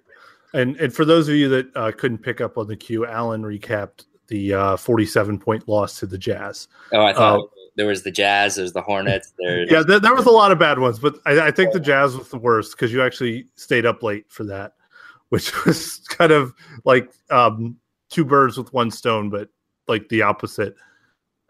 And 0.52 0.76
and 0.76 0.94
for 0.94 1.04
those 1.04 1.28
of 1.28 1.34
you 1.34 1.48
that 1.48 1.66
uh, 1.74 1.92
couldn't 1.92 2.18
pick 2.18 2.40
up 2.40 2.58
on 2.58 2.68
the 2.68 2.76
cue, 2.76 3.06
Alan 3.06 3.42
recapped 3.42 4.04
the 4.28 4.54
uh, 4.54 4.76
47 4.76 5.38
point 5.38 5.68
loss 5.68 5.98
to 5.98 6.06
the 6.06 6.18
Jazz. 6.18 6.68
Oh, 6.92 7.04
I 7.04 7.12
thought 7.12 7.40
uh, 7.40 7.46
there 7.76 7.86
was 7.86 8.02
the 8.02 8.10
Jazz, 8.10 8.56
there's 8.56 8.72
the 8.72 8.82
Hornets. 8.82 9.32
There's 9.38 9.70
yeah, 9.70 9.82
there, 9.82 10.00
there 10.00 10.14
was 10.14 10.26
a 10.26 10.30
lot 10.30 10.52
of 10.52 10.58
bad 10.58 10.78
ones, 10.78 10.98
but 10.98 11.16
I, 11.26 11.48
I 11.48 11.50
think 11.50 11.72
the 11.72 11.80
Jazz 11.80 12.16
was 12.16 12.28
the 12.28 12.38
worst 12.38 12.72
because 12.72 12.92
you 12.92 13.02
actually 13.02 13.46
stayed 13.56 13.86
up 13.86 14.02
late 14.02 14.26
for 14.28 14.44
that, 14.44 14.74
which 15.30 15.64
was 15.64 15.98
kind 16.08 16.32
of 16.32 16.54
like 16.84 17.12
um, 17.30 17.76
two 18.10 18.24
birds 18.24 18.56
with 18.56 18.72
one 18.72 18.90
stone, 18.90 19.30
but 19.30 19.48
like 19.88 20.08
the 20.08 20.22
opposite. 20.22 20.74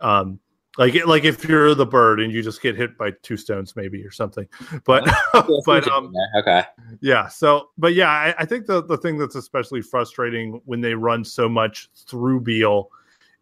Um, 0.00 0.40
like 0.78 0.94
like 1.06 1.24
if 1.24 1.44
you're 1.44 1.74
the 1.74 1.86
bird 1.86 2.20
and 2.20 2.32
you 2.32 2.42
just 2.42 2.62
get 2.62 2.76
hit 2.76 2.98
by 2.98 3.12
two 3.22 3.36
stones 3.36 3.76
maybe 3.76 4.02
or 4.04 4.10
something 4.10 4.46
but 4.84 5.08
but 5.66 5.86
um 5.88 6.12
okay 6.36 6.64
yeah 7.00 7.28
so 7.28 7.68
but 7.78 7.94
yeah 7.94 8.10
I, 8.10 8.34
I, 8.38 8.44
think 8.44 8.66
the 8.66 8.82
the 8.82 8.96
thing 8.96 9.16
that's 9.16 9.36
especially 9.36 9.82
frustrating 9.82 10.60
when 10.64 10.80
they 10.80 10.94
run 10.94 11.24
so 11.24 11.48
much 11.48 11.90
through 12.08 12.40
Beal 12.40 12.90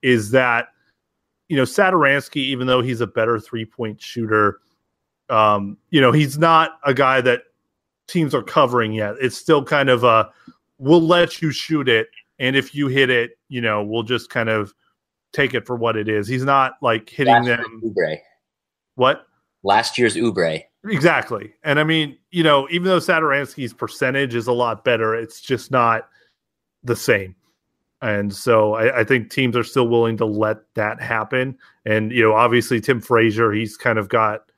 is 0.02 0.30
that 0.32 0.68
you 1.52 1.58
know, 1.58 1.64
Satoransky, 1.64 2.36
even 2.36 2.66
though 2.66 2.80
he's 2.80 3.02
a 3.02 3.06
better 3.06 3.38
three 3.38 3.66
point 3.66 4.00
shooter, 4.00 4.60
um, 5.28 5.76
you 5.90 6.00
know, 6.00 6.10
he's 6.10 6.38
not 6.38 6.78
a 6.86 6.94
guy 6.94 7.20
that 7.20 7.42
teams 8.08 8.34
are 8.34 8.42
covering 8.42 8.94
yet. 8.94 9.16
It's 9.20 9.36
still 9.36 9.62
kind 9.62 9.90
of 9.90 10.02
a 10.02 10.30
we'll 10.78 11.02
let 11.02 11.42
you 11.42 11.50
shoot 11.52 11.90
it, 11.90 12.08
and 12.38 12.56
if 12.56 12.74
you 12.74 12.88
hit 12.88 13.10
it, 13.10 13.32
you 13.50 13.60
know, 13.60 13.84
we'll 13.84 14.02
just 14.02 14.30
kind 14.30 14.48
of 14.48 14.72
take 15.34 15.52
it 15.52 15.66
for 15.66 15.76
what 15.76 15.94
it 15.94 16.08
is. 16.08 16.26
He's 16.26 16.42
not 16.42 16.76
like 16.80 17.10
hitting 17.10 17.34
Last 17.34 17.46
them. 17.46 17.82
Oubre. 17.84 18.16
What? 18.94 19.26
Last 19.62 19.98
year's 19.98 20.16
Oubre. 20.16 20.62
Exactly. 20.86 21.52
And 21.64 21.78
I 21.78 21.84
mean, 21.84 22.16
you 22.30 22.42
know, 22.42 22.66
even 22.70 22.88
though 22.88 22.98
Satoransky's 22.98 23.74
percentage 23.74 24.34
is 24.34 24.46
a 24.46 24.52
lot 24.52 24.84
better, 24.84 25.14
it's 25.14 25.42
just 25.42 25.70
not 25.70 26.08
the 26.82 26.96
same. 26.96 27.36
And 28.02 28.34
so 28.34 28.74
I, 28.74 29.00
I, 29.00 29.04
think 29.04 29.30
teams 29.30 29.56
are 29.56 29.62
still 29.62 29.86
willing 29.86 30.16
to 30.16 30.26
let 30.26 30.58
that 30.74 31.00
happen. 31.00 31.56
And, 31.86 32.10
you 32.10 32.20
know, 32.20 32.34
obviously 32.34 32.80
Tim 32.80 33.00
Frazier, 33.00 33.52
he's 33.52 33.76
kind 33.76 33.96
of 33.96 34.08
got 34.08 34.50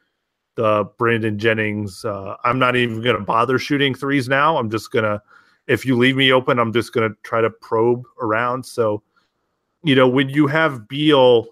the 0.54 0.88
Brandon 0.96 1.38
Jennings. 1.38 2.06
Uh, 2.06 2.36
I'm 2.44 2.58
not 2.58 2.74
even 2.74 3.02
going 3.02 3.18
to 3.18 3.22
bother 3.22 3.58
shooting 3.58 3.94
threes 3.94 4.30
now. 4.30 4.56
I'm 4.56 4.70
just 4.70 4.90
going 4.92 5.04
to, 5.04 5.20
if 5.66 5.84
you 5.84 5.96
leave 5.96 6.16
me 6.16 6.32
open, 6.32 6.58
I'm 6.58 6.72
just 6.72 6.94
going 6.94 7.10
to 7.10 7.16
try 7.22 7.42
to 7.42 7.50
probe 7.50 8.04
around. 8.18 8.64
So, 8.64 9.02
you 9.82 9.94
know, 9.94 10.08
when 10.08 10.30
you 10.30 10.46
have 10.46 10.88
Beal, 10.88 11.46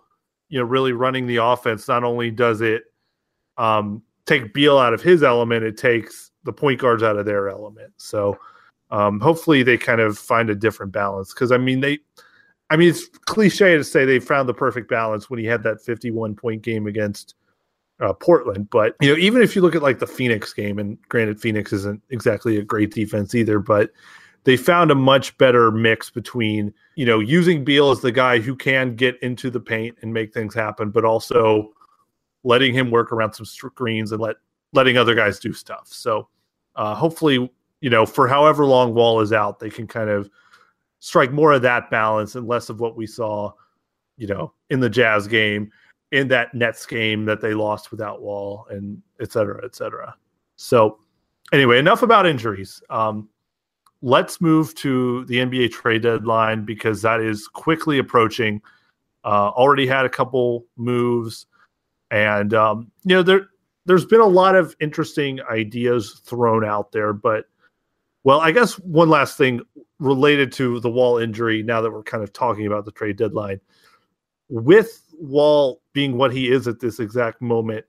you 0.48 0.58
know, 0.58 0.64
really 0.64 0.92
running 0.92 1.26
the 1.26 1.36
offense, 1.36 1.88
not 1.88 2.04
only 2.04 2.30
does 2.30 2.62
it 2.62 2.84
um, 3.58 4.02
take 4.24 4.54
Beal 4.54 4.78
out 4.78 4.94
of 4.94 5.02
his 5.02 5.22
element, 5.22 5.62
it 5.62 5.76
takes 5.76 6.30
the 6.44 6.52
point 6.54 6.80
guards 6.80 7.02
out 7.02 7.18
of 7.18 7.26
their 7.26 7.50
element. 7.50 7.92
So, 7.98 8.38
um, 8.92 9.20
hopefully, 9.20 9.62
they 9.62 9.78
kind 9.78 10.02
of 10.02 10.18
find 10.18 10.50
a 10.50 10.54
different 10.54 10.92
balance 10.92 11.32
because 11.32 11.50
I 11.50 11.56
mean 11.56 11.80
they, 11.80 11.98
I 12.68 12.76
mean 12.76 12.90
it's 12.90 13.08
cliche 13.24 13.74
to 13.76 13.82
say 13.82 14.04
they 14.04 14.20
found 14.20 14.48
the 14.48 14.54
perfect 14.54 14.88
balance 14.88 15.30
when 15.30 15.40
he 15.40 15.46
had 15.46 15.62
that 15.62 15.80
51 15.80 16.36
point 16.36 16.60
game 16.62 16.86
against 16.86 17.34
uh, 18.00 18.12
Portland, 18.12 18.68
but 18.68 18.94
you 19.00 19.08
know 19.10 19.18
even 19.18 19.40
if 19.40 19.56
you 19.56 19.62
look 19.62 19.74
at 19.74 19.82
like 19.82 19.98
the 19.98 20.06
Phoenix 20.06 20.52
game, 20.52 20.78
and 20.78 20.98
granted 21.08 21.40
Phoenix 21.40 21.72
isn't 21.72 22.02
exactly 22.10 22.58
a 22.58 22.62
great 22.62 22.92
defense 22.92 23.34
either, 23.34 23.58
but 23.58 23.92
they 24.44 24.58
found 24.58 24.90
a 24.90 24.94
much 24.94 25.36
better 25.38 25.70
mix 25.70 26.10
between 26.10 26.74
you 26.94 27.06
know 27.06 27.18
using 27.18 27.64
Beal 27.64 27.92
as 27.92 28.02
the 28.02 28.12
guy 28.12 28.40
who 28.40 28.54
can 28.54 28.94
get 28.94 29.18
into 29.22 29.48
the 29.48 29.60
paint 29.60 29.96
and 30.02 30.12
make 30.12 30.34
things 30.34 30.54
happen, 30.54 30.90
but 30.90 31.06
also 31.06 31.72
letting 32.44 32.74
him 32.74 32.90
work 32.90 33.10
around 33.10 33.32
some 33.32 33.46
screens 33.46 34.12
and 34.12 34.20
let 34.20 34.36
letting 34.74 34.98
other 34.98 35.14
guys 35.14 35.38
do 35.38 35.54
stuff. 35.54 35.88
So 35.88 36.28
uh, 36.76 36.94
hopefully 36.94 37.50
you 37.82 37.90
know, 37.90 38.06
for 38.06 38.26
however 38.26 38.64
long 38.64 38.94
Wall 38.94 39.20
is 39.20 39.32
out, 39.32 39.58
they 39.58 39.68
can 39.68 39.86
kind 39.86 40.08
of 40.08 40.30
strike 41.00 41.32
more 41.32 41.52
of 41.52 41.62
that 41.62 41.90
balance 41.90 42.36
and 42.36 42.46
less 42.46 42.70
of 42.70 42.80
what 42.80 42.96
we 42.96 43.06
saw, 43.06 43.52
you 44.16 44.28
know, 44.28 44.54
in 44.70 44.78
the 44.78 44.88
Jazz 44.88 45.26
game, 45.26 45.70
in 46.12 46.28
that 46.28 46.54
Nets 46.54 46.86
game 46.86 47.24
that 47.24 47.40
they 47.40 47.54
lost 47.54 47.90
without 47.90 48.22
Wall, 48.22 48.66
and 48.70 49.02
et 49.20 49.32
cetera, 49.32 49.62
et 49.64 49.74
cetera. 49.74 50.14
So, 50.54 51.00
anyway, 51.52 51.80
enough 51.80 52.02
about 52.02 52.24
injuries. 52.24 52.80
Um, 52.88 53.28
let's 54.00 54.40
move 54.40 54.76
to 54.76 55.24
the 55.24 55.38
NBA 55.38 55.72
trade 55.72 56.02
deadline 56.02 56.64
because 56.64 57.02
that 57.02 57.20
is 57.20 57.48
quickly 57.48 57.98
approaching. 57.98 58.62
Uh, 59.24 59.48
already 59.48 59.88
had 59.88 60.04
a 60.04 60.08
couple 60.08 60.66
moves. 60.76 61.46
And 62.12 62.54
um, 62.54 62.92
you 63.02 63.16
know, 63.16 63.22
there 63.24 63.48
there's 63.86 64.04
been 64.04 64.20
a 64.20 64.26
lot 64.26 64.54
of 64.54 64.76
interesting 64.78 65.40
ideas 65.50 66.20
thrown 66.24 66.64
out 66.64 66.92
there, 66.92 67.12
but 67.12 67.46
well, 68.24 68.40
I 68.40 68.52
guess 68.52 68.74
one 68.74 69.08
last 69.08 69.36
thing 69.36 69.60
related 69.98 70.52
to 70.52 70.80
the 70.80 70.90
Wall 70.90 71.18
injury. 71.18 71.62
Now 71.62 71.80
that 71.80 71.90
we're 71.90 72.02
kind 72.02 72.22
of 72.22 72.32
talking 72.32 72.66
about 72.66 72.84
the 72.84 72.92
trade 72.92 73.16
deadline, 73.16 73.60
with 74.48 75.02
Wall 75.18 75.80
being 75.92 76.16
what 76.16 76.32
he 76.32 76.50
is 76.50 76.66
at 76.68 76.80
this 76.80 77.00
exact 77.00 77.40
moment, 77.40 77.84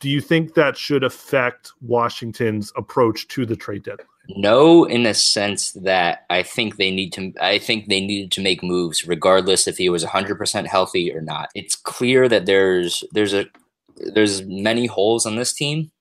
do 0.00 0.10
you 0.10 0.20
think 0.20 0.54
that 0.54 0.76
should 0.76 1.04
affect 1.04 1.72
Washington's 1.80 2.72
approach 2.76 3.28
to 3.28 3.46
the 3.46 3.56
trade 3.56 3.82
deadline? 3.82 4.06
No, 4.28 4.84
in 4.84 5.06
a 5.06 5.14
sense 5.14 5.72
that 5.72 6.26
I 6.30 6.42
think 6.42 6.76
they 6.76 6.90
need 6.90 7.12
to. 7.12 7.32
I 7.40 7.58
think 7.58 7.88
they 7.88 8.00
needed 8.00 8.32
to 8.32 8.42
make 8.42 8.62
moves, 8.62 9.06
regardless 9.06 9.68
if 9.68 9.78
he 9.78 9.88
was 9.88 10.04
100% 10.04 10.66
healthy 10.66 11.14
or 11.14 11.20
not. 11.20 11.48
It's 11.54 11.76
clear 11.76 12.28
that 12.28 12.46
there's 12.46 13.04
there's 13.12 13.32
a 13.32 13.46
there's 13.96 14.42
many 14.42 14.86
holes 14.86 15.26
on 15.26 15.36
this 15.36 15.52
team, 15.52 15.92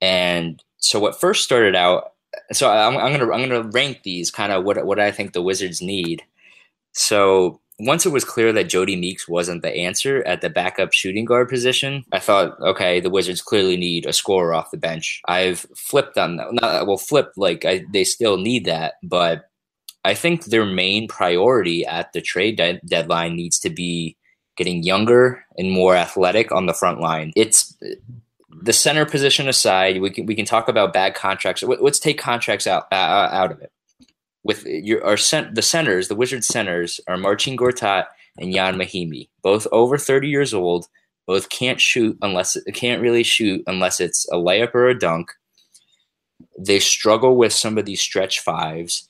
and 0.00 0.62
so 0.78 0.98
what 0.98 1.20
first 1.20 1.44
started 1.44 1.76
out. 1.76 2.12
So 2.52 2.70
I'm, 2.70 2.96
I'm 2.96 3.12
gonna 3.12 3.32
I'm 3.32 3.48
gonna 3.48 3.68
rank 3.70 4.02
these 4.02 4.30
kind 4.30 4.52
of 4.52 4.64
what 4.64 4.84
what 4.86 5.00
I 5.00 5.10
think 5.10 5.32
the 5.32 5.42
Wizards 5.42 5.82
need. 5.82 6.22
So 6.92 7.60
once 7.78 8.06
it 8.06 8.12
was 8.12 8.24
clear 8.24 8.52
that 8.52 8.68
Jody 8.68 8.96
Meeks 8.96 9.28
wasn't 9.28 9.62
the 9.62 9.74
answer 9.74 10.22
at 10.26 10.40
the 10.40 10.48
backup 10.48 10.92
shooting 10.92 11.26
guard 11.26 11.48
position, 11.48 12.04
I 12.12 12.20
thought, 12.20 12.58
okay, 12.60 13.00
the 13.00 13.10
Wizards 13.10 13.42
clearly 13.42 13.76
need 13.76 14.06
a 14.06 14.14
scorer 14.14 14.54
off 14.54 14.70
the 14.70 14.78
bench. 14.78 15.20
I've 15.26 15.66
flipped 15.76 16.16
on 16.16 16.36
that. 16.36 16.86
Well, 16.86 16.96
flipped 16.96 17.36
like 17.36 17.64
I, 17.64 17.84
they 17.92 18.04
still 18.04 18.38
need 18.38 18.64
that, 18.64 18.94
but 19.02 19.50
I 20.04 20.14
think 20.14 20.44
their 20.44 20.64
main 20.64 21.08
priority 21.08 21.84
at 21.84 22.12
the 22.12 22.20
trade 22.22 22.56
de- 22.56 22.80
deadline 22.86 23.34
needs 23.36 23.58
to 23.58 23.70
be 23.70 24.16
getting 24.56 24.82
younger 24.82 25.44
and 25.58 25.70
more 25.70 25.94
athletic 25.94 26.52
on 26.52 26.66
the 26.66 26.72
front 26.72 27.00
line. 27.00 27.32
It's 27.36 27.76
the 28.62 28.72
center 28.72 29.04
position 29.04 29.48
aside. 29.48 30.00
We 30.00 30.10
can 30.10 30.26
we 30.26 30.34
can 30.34 30.44
talk 30.44 30.68
about 30.68 30.92
bad 30.92 31.14
contracts. 31.14 31.62
Let's 31.62 31.98
take 31.98 32.18
contracts 32.18 32.66
out 32.66 32.84
uh, 32.92 33.28
out 33.30 33.52
of 33.52 33.60
it 33.60 33.72
with 34.46 34.64
your 34.64 35.04
our 35.04 35.16
cent- 35.16 35.54
the 35.56 35.62
centers, 35.62 36.06
the 36.08 36.14
Wizards 36.14 36.46
centers 36.46 37.00
are 37.08 37.16
Marcin 37.16 37.56
Gortat 37.56 38.06
and 38.38 38.54
Ian 38.54 38.76
Mahinmi, 38.76 39.28
both 39.42 39.66
over 39.72 39.98
30 39.98 40.28
years 40.28 40.54
old, 40.54 40.86
both 41.26 41.48
can't 41.48 41.80
shoot 41.80 42.16
unless 42.22 42.56
can't 42.72 43.02
really 43.02 43.24
shoot 43.24 43.62
unless 43.66 43.98
it's 43.98 44.26
a 44.30 44.36
layup 44.36 44.72
or 44.74 44.86
a 44.88 44.98
dunk. 44.98 45.32
They 46.58 46.78
struggle 46.78 47.36
with 47.36 47.52
some 47.52 47.76
of 47.76 47.86
these 47.86 48.00
stretch 48.00 48.40
fives. 48.40 49.08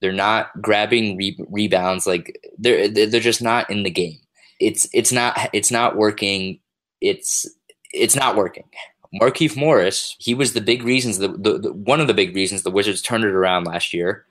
They're 0.00 0.12
not 0.12 0.50
grabbing 0.62 1.18
re- 1.18 1.44
rebounds 1.50 2.06
like 2.06 2.40
they're 2.56 2.88
they're 2.88 3.20
just 3.20 3.42
not 3.42 3.68
in 3.68 3.82
the 3.82 3.90
game. 3.90 4.18
It's 4.58 4.88
it's 4.94 5.12
not 5.12 5.50
it's 5.52 5.70
not 5.70 5.96
working. 5.96 6.60
It's 7.02 7.46
it's 7.92 8.16
not 8.16 8.36
working. 8.36 8.64
Markieff 9.20 9.56
Morris, 9.56 10.16
he 10.18 10.34
was 10.34 10.52
the 10.52 10.60
big 10.60 10.82
reasons, 10.82 11.18
the, 11.18 11.28
the, 11.28 11.58
the, 11.58 11.72
one 11.72 12.00
of 12.00 12.06
the 12.06 12.14
big 12.14 12.34
reasons 12.34 12.62
the 12.62 12.70
Wizards 12.70 13.00
turned 13.00 13.24
it 13.24 13.30
around 13.30 13.64
last 13.64 13.94
year 13.94 14.26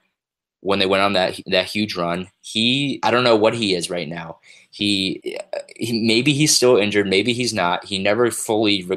when 0.60 0.78
they 0.78 0.86
went 0.86 1.02
on 1.02 1.12
that 1.12 1.38
that 1.46 1.66
huge 1.66 1.96
run. 1.96 2.28
He 2.40 3.00
I 3.02 3.10
don't 3.10 3.24
know 3.24 3.36
what 3.36 3.54
he 3.54 3.74
is 3.74 3.90
right 3.90 4.08
now. 4.08 4.38
He, 4.70 5.36
he 5.76 6.06
maybe 6.06 6.32
he's 6.32 6.54
still 6.54 6.76
injured, 6.76 7.08
maybe 7.08 7.32
he's 7.32 7.54
not. 7.54 7.84
He 7.84 7.98
never 7.98 8.30
fully 8.30 8.88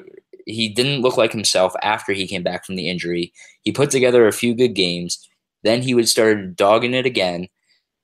he 0.45 0.69
didn't 0.69 1.01
look 1.01 1.17
like 1.17 1.31
himself 1.31 1.73
after 1.81 2.13
he 2.13 2.27
came 2.27 2.43
back 2.43 2.65
from 2.65 2.75
the 2.75 2.89
injury. 2.89 3.33
He 3.61 3.71
put 3.71 3.89
together 3.91 4.27
a 4.27 4.33
few 4.33 4.53
good 4.53 4.73
games, 4.73 5.27
then 5.63 5.81
he 5.81 5.93
would 5.93 6.09
start 6.09 6.55
dogging 6.55 6.93
it 6.93 7.05
again 7.05 7.47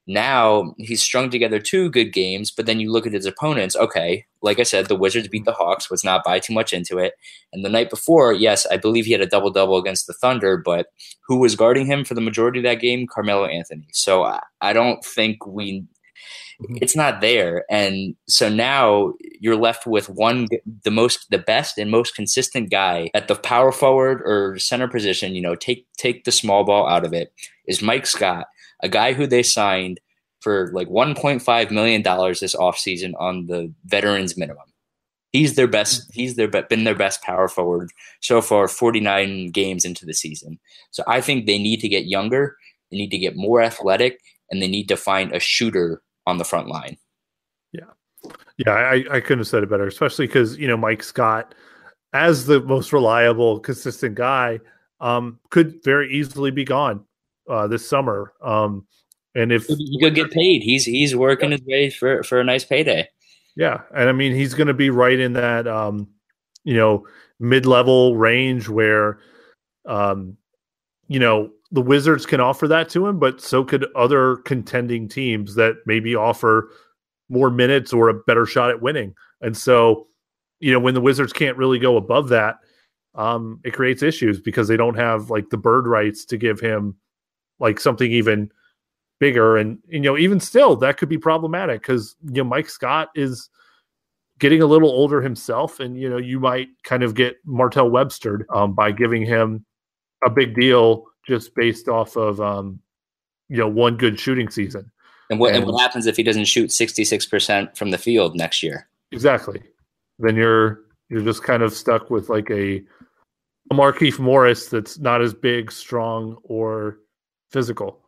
now 0.08 0.74
he's 0.78 1.04
strung 1.04 1.30
together 1.30 1.60
two 1.60 1.90
good 1.90 2.14
games, 2.14 2.50
but 2.50 2.66
then 2.66 2.80
you 2.80 2.92
look 2.92 3.06
at 3.06 3.14
his 3.14 3.26
opponents. 3.26 3.76
Okay, 3.76 4.26
like 4.42 4.58
I 4.58 4.64
said, 4.64 4.86
the 4.86 4.96
Wizards 4.96 5.28
beat 5.28 5.44
the 5.44 5.52
Hawks. 5.52 5.92
Let's 5.92 6.06
not 6.06 6.24
buy 6.24 6.40
too 6.40 6.54
much 6.54 6.72
into 6.72 6.98
it. 6.98 7.16
And 7.52 7.66
the 7.66 7.70
night 7.70 7.90
before, 7.90 8.32
yes, 8.32 8.66
I 8.72 8.78
believe 8.78 9.06
he 9.06 9.12
had 9.12 9.22
a 9.22 9.28
double 9.28 9.52
double 9.52 9.78
against 9.78 10.08
the 10.08 10.14
Thunder, 10.14 10.58
but 10.58 10.88
who 11.28 11.38
was 11.38 11.58
guarding 11.58 11.86
him 11.86 12.06
for 12.06 12.14
the 12.14 12.22
majority 12.22 12.60
of 12.60 12.64
that 12.64 12.80
game? 12.80 13.06
Carmelo 13.06 13.46
Anthony. 13.46 13.88
So 13.92 14.24
I, 14.24 14.40
I 14.62 14.72
don't 14.72 15.04
think 15.04 15.46
we. 15.46 15.84
Mm-hmm. 16.62 16.78
It's 16.82 16.96
not 16.96 17.22
there, 17.22 17.66
and 17.70 18.16
so 18.28 18.50
now 18.50 19.14
you're 19.40 19.56
left 19.56 19.86
with 19.86 20.10
one, 20.10 20.48
the 20.84 20.90
most, 20.90 21.30
the 21.30 21.38
best 21.38 21.78
and 21.78 21.92
most 21.92 22.16
consistent 22.16 22.72
guy 22.72 23.12
at 23.14 23.28
the 23.28 23.36
power 23.36 23.72
forward 23.72 24.24
or 24.26 24.58
center 24.58 24.88
position. 24.88 25.36
You 25.36 25.42
know, 25.44 25.54
take 25.54 25.86
take 26.00 26.24
the 26.24 26.32
small 26.32 26.64
ball 26.64 26.88
out 26.88 27.06
of 27.06 27.14
it. 27.14 27.32
Is 27.68 27.84
Mike 27.84 28.08
Scott 28.08 28.48
a 28.82 28.90
guy 28.90 29.14
who 29.14 29.28
they 29.28 29.44
signed 29.44 30.00
for 30.40 30.72
like 30.72 30.88
1.5 30.88 31.72
million 31.72 32.02
dollars 32.02 32.40
this 32.40 32.56
offseason 32.56 33.14
on 33.20 33.48
the 33.48 33.74
veterans 33.86 34.38
minimum. 34.38 34.64
He's 35.34 35.56
their 35.56 35.68
best. 35.68 36.10
He's 36.14 36.36
their 36.36 36.48
been 36.48 36.84
their 36.84 36.96
best 36.96 37.22
power 37.22 37.48
forward 37.48 37.92
so 38.22 38.42
far. 38.42 38.68
49 38.68 39.52
games 39.52 39.84
into 39.84 40.06
the 40.06 40.14
season. 40.14 40.60
So 40.92 41.04
I 41.08 41.22
think 41.22 41.46
they 41.46 41.58
need 41.58 41.82
to 41.82 41.90
get 41.90 42.06
younger. 42.06 42.56
They 42.92 42.98
need 42.98 43.12
to 43.12 43.18
get 43.18 43.36
more 43.36 43.62
athletic, 43.62 44.22
and 44.50 44.62
they 44.62 44.68
need 44.68 44.88
to 44.88 44.96
find 44.96 45.34
a 45.34 45.40
shooter 45.40 46.02
on 46.26 46.38
the 46.38 46.46
front 46.46 46.70
line. 46.70 46.98
Yeah, 47.74 48.32
yeah, 48.58 48.72
I, 48.72 49.04
I 49.12 49.20
couldn't 49.20 49.40
have 49.40 49.48
said 49.48 49.64
it 49.64 49.70
better. 49.70 49.88
Especially 49.88 50.28
because 50.28 50.58
you 50.58 50.68
know 50.68 50.78
Mike 50.78 51.04
Scott, 51.04 51.54
as 52.14 52.46
the 52.46 52.62
most 52.62 52.94
reliable, 52.94 53.60
consistent 53.60 54.16
guy, 54.16 54.62
um, 55.02 55.40
could 55.50 55.84
very 55.84 56.10
easily 56.14 56.52
be 56.52 56.64
gone 56.64 57.04
uh, 57.50 57.68
this 57.68 57.88
summer. 57.88 58.34
Um, 58.42 58.86
and 59.36 59.52
if 59.52 59.68
he 59.68 60.00
could 60.02 60.16
get 60.16 60.32
paid, 60.32 60.64
he's 60.64 60.86
he's 60.86 61.16
working 61.16 61.52
yeah. 61.52 61.58
his 61.58 61.66
way 61.66 61.90
for 61.90 62.24
for 62.24 62.40
a 62.40 62.44
nice 62.44 62.66
payday. 62.66 63.08
Yeah, 63.56 63.82
and 63.96 64.10
I 64.10 64.12
mean 64.12 64.34
he's 64.34 64.54
going 64.54 64.68
to 64.68 64.74
be 64.74 64.90
right 64.90 65.20
in 65.20 65.34
that 65.34 65.68
um, 65.68 66.08
you 66.64 66.76
know 66.76 67.06
mid 67.40 67.66
level 67.66 68.16
range 68.16 68.68
where, 68.68 69.20
um, 69.86 70.38
you 71.08 71.20
know 71.20 71.52
the 71.72 71.82
Wizards 71.82 72.26
can 72.26 72.40
offer 72.40 72.68
that 72.68 72.90
to 72.90 73.06
him, 73.08 73.20
but 73.20 73.42
so 73.42 73.64
could 73.64 73.86
other 73.96 74.38
contending 74.38 75.08
teams 75.08 75.56
that 75.56 75.76
maybe 75.86 76.16
offer 76.16 76.70
more 77.30 77.50
minutes 77.50 77.92
or 77.92 78.10
a 78.10 78.14
better 78.14 78.46
shot 78.46 78.70
at 78.70 78.82
winning. 78.82 79.14
And 79.42 79.56
so, 79.56 80.08
you 80.60 80.72
know, 80.72 80.80
when 80.80 80.94
the 80.94 81.02
Wizards 81.02 81.34
can't 81.34 81.58
really 81.58 81.78
go 81.78 81.98
above 81.98 82.30
that, 82.30 82.60
um, 83.16 83.60
it 83.66 83.74
creates 83.74 84.02
issues 84.02 84.40
because 84.40 84.68
they 84.68 84.78
don't 84.78 84.96
have 84.96 85.30
like 85.30 85.50
the 85.50 85.58
bird 85.58 85.88
rights 85.88 86.24
to 86.26 86.38
give 86.38 86.60
him 86.60 86.96
like 87.60 87.80
something 87.80 88.12
even 88.12 88.52
bigger. 89.20 89.58
And, 89.58 89.80
you 89.88 90.00
know, 90.00 90.18
even 90.18 90.40
still, 90.40 90.76
that 90.78 90.98
could 90.98 91.10
be 91.10 91.18
problematic 91.18 91.82
because, 91.82 92.16
you 92.24 92.44
know, 92.44 92.50
Mike 92.50 92.70
Scott 92.70 93.10
is 93.16 93.50
getting 94.40 94.62
a 94.62 94.66
little 94.66 94.90
older 94.90 95.22
himself. 95.22 95.80
And, 95.80 96.00
you 96.00 96.10
know, 96.10 96.18
you 96.18 96.40
might 96.40 96.70
kind 96.84 97.04
of 97.04 97.16
get 97.16 97.38
Martell 97.46 97.90
Webster 97.90 98.46
um, 98.54 98.74
by 98.74 98.92
giving 98.92 99.26
him 99.26 99.66
a 100.24 100.30
big 100.30 100.56
deal 100.56 101.06
just 101.26 101.56
based 101.56 101.88
off 101.88 102.16
of, 102.16 102.40
um, 102.40 102.80
you 103.50 103.58
know, 103.58 103.68
one 103.68 103.98
good 103.98 104.20
shooting 104.20 104.50
season. 104.50 104.92
And 105.30 105.40
what, 105.40 105.54
and, 105.54 105.64
and 105.64 105.74
what 105.74 105.82
happens 105.82 106.06
if 106.06 106.16
he 106.16 106.24
doesn't 106.24 106.46
shoot 106.46 106.70
66% 106.70 107.76
from 107.76 107.92
the 107.92 107.98
field 107.98 108.36
next 108.36 108.64
year? 108.64 108.88
Exactly. 109.12 109.62
Then 110.20 110.36
you're, 110.36 110.82
you're 111.10 111.22
just 111.22 111.44
kind 111.44 111.64
of 111.64 111.74
stuck 111.74 112.10
with 112.10 112.30
like 112.30 112.50
a, 112.50 112.82
a 113.72 113.74
Markieff 113.74 114.20
Morris 114.20 114.68
that's 114.70 115.00
not 115.00 115.22
as 115.22 115.34
big, 115.34 115.72
strong, 115.72 116.38
or 116.44 117.00
physical, 117.52 118.00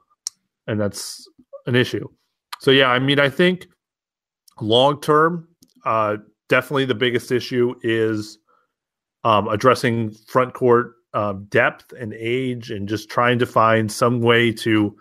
and 0.68 0.80
that's 0.80 1.28
an 1.66 1.76
issue. 1.76 2.08
So 2.60 2.72
yeah, 2.72 2.88
I 2.88 3.00
mean, 3.00 3.20
I 3.20 3.30
think 3.30 3.68
long 4.62 5.00
term, 5.02 5.48
uh, 5.86 6.18
definitely 6.48 6.86
the 6.86 6.96
biggest 6.96 7.32
issue 7.32 7.76
is 7.82 8.38
um, 9.24 9.48
addressing 9.48 10.12
front 10.12 10.54
court 10.54 10.94
um, 11.14 11.46
depth 11.50 11.94
and 11.94 12.14
age, 12.14 12.72
and 12.72 12.88
just 12.88 13.10
trying 13.10 13.40
to 13.40 13.46
find 13.46 13.92
some 13.92 14.22
way 14.22 14.52
to 14.52 14.96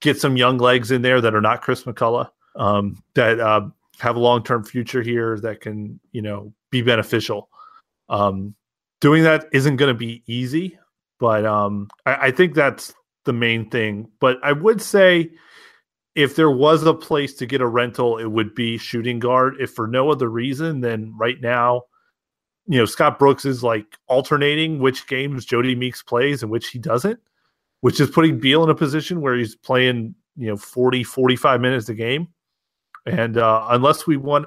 get 0.00 0.20
some 0.20 0.36
young 0.36 0.58
legs 0.58 0.90
in 0.90 1.02
there 1.02 1.20
that 1.20 1.34
are 1.34 1.40
not 1.40 1.62
Chris 1.62 1.84
McCullough, 1.84 2.28
um, 2.56 3.02
that 3.14 3.40
uh, 3.40 3.62
have 4.00 4.16
a 4.16 4.20
long 4.20 4.42
term 4.42 4.64
future 4.64 5.02
here 5.02 5.38
that 5.40 5.60
can 5.60 5.98
you 6.12 6.22
know 6.22 6.52
be 6.70 6.82
beneficial. 6.82 7.48
Um, 8.08 8.54
doing 9.00 9.22
that 9.24 9.46
isn't 9.52 9.76
going 9.76 9.92
to 9.92 9.98
be 9.98 10.22
easy, 10.26 10.78
but 11.18 11.44
um, 11.44 11.88
I, 12.06 12.14
I, 12.14 12.30
think 12.30 12.54
that's 12.54 12.94
the 13.28 13.32
main 13.34 13.68
thing. 13.68 14.08
But 14.20 14.38
I 14.42 14.52
would 14.52 14.80
say 14.80 15.30
if 16.14 16.34
there 16.34 16.50
was 16.50 16.82
a 16.82 16.94
place 16.94 17.34
to 17.34 17.46
get 17.46 17.60
a 17.60 17.66
rental, 17.66 18.16
it 18.16 18.32
would 18.32 18.54
be 18.54 18.78
shooting 18.78 19.18
guard. 19.18 19.54
If 19.60 19.70
for 19.70 19.86
no 19.86 20.10
other 20.10 20.30
reason 20.30 20.80
than 20.80 21.14
right 21.16 21.38
now, 21.40 21.82
you 22.66 22.78
know, 22.78 22.86
Scott 22.86 23.18
Brooks 23.18 23.44
is 23.44 23.62
like 23.62 23.84
alternating 24.06 24.78
which 24.78 25.06
games 25.06 25.44
Jody 25.44 25.74
Meeks 25.74 26.02
plays 26.02 26.42
and 26.42 26.50
which 26.50 26.70
he 26.70 26.78
doesn't, 26.78 27.20
which 27.82 28.00
is 28.00 28.10
putting 28.10 28.40
Beal 28.40 28.64
in 28.64 28.70
a 28.70 28.74
position 28.74 29.20
where 29.20 29.36
he's 29.36 29.54
playing, 29.54 30.14
you 30.36 30.48
know, 30.48 30.56
40, 30.56 31.04
45 31.04 31.60
minutes 31.60 31.88
a 31.90 31.94
game. 31.94 32.28
And 33.06 33.36
uh, 33.36 33.66
unless 33.70 34.06
we 34.06 34.16
want 34.16 34.46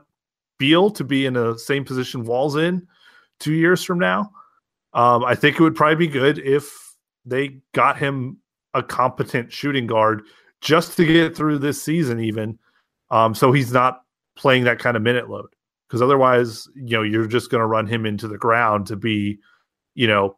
Beal 0.58 0.90
to 0.90 1.04
be 1.04 1.28
in 1.28 1.36
the 1.36 1.56
same 1.58 1.86
position 1.86 2.26
Wall's 2.26 2.56
in 2.56 2.88
two 3.40 3.54
years 3.54 3.84
from 3.84 4.00
now, 4.00 4.32
um, 4.94 5.24
I 5.24 5.36
think 5.36 5.60
it 5.60 5.64
would 5.64 5.76
probably 5.76 6.08
be 6.08 6.12
good 6.12 6.40
if 6.40 6.96
they 7.24 7.60
got 7.74 7.98
him 7.98 8.41
a 8.74 8.84
competent 8.84 9.52
shooting 9.52 9.88
guard 9.88 10.24
just 10.62 10.96
to 10.98 11.06
get 11.06 11.36
through 11.36 11.60
this 11.60 11.82
season, 11.82 12.20
even. 12.20 12.58
Um, 13.10 13.36
so 13.36 13.52
he's 13.52 13.74
not 13.74 14.04
playing 14.36 14.64
that 14.64 14.80
kind 14.80 14.96
of 14.96 15.04
minute 15.04 15.30
load 15.30 15.48
because 15.88 16.02
otherwise, 16.02 16.68
you 16.76 16.98
know, 16.98 17.04
you're 17.04 17.28
just 17.28 17.52
going 17.52 17.60
to 17.60 17.68
run 17.68 17.88
him 17.88 18.06
into 18.06 18.28
the 18.28 18.38
ground 18.38 18.88
to 18.88 18.96
be, 18.96 19.40
you 19.94 20.08
know, 20.08 20.38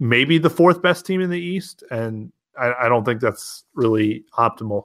maybe 0.00 0.38
the 0.38 0.50
fourth 0.50 0.82
best 0.82 1.06
team 1.06 1.20
in 1.20 1.30
the 1.30 1.40
East, 1.40 1.82
and 1.90 2.32
I, 2.58 2.72
I 2.82 2.88
don't 2.88 3.04
think 3.04 3.20
that's 3.20 3.64
really 3.74 4.24
optimal. 4.36 4.84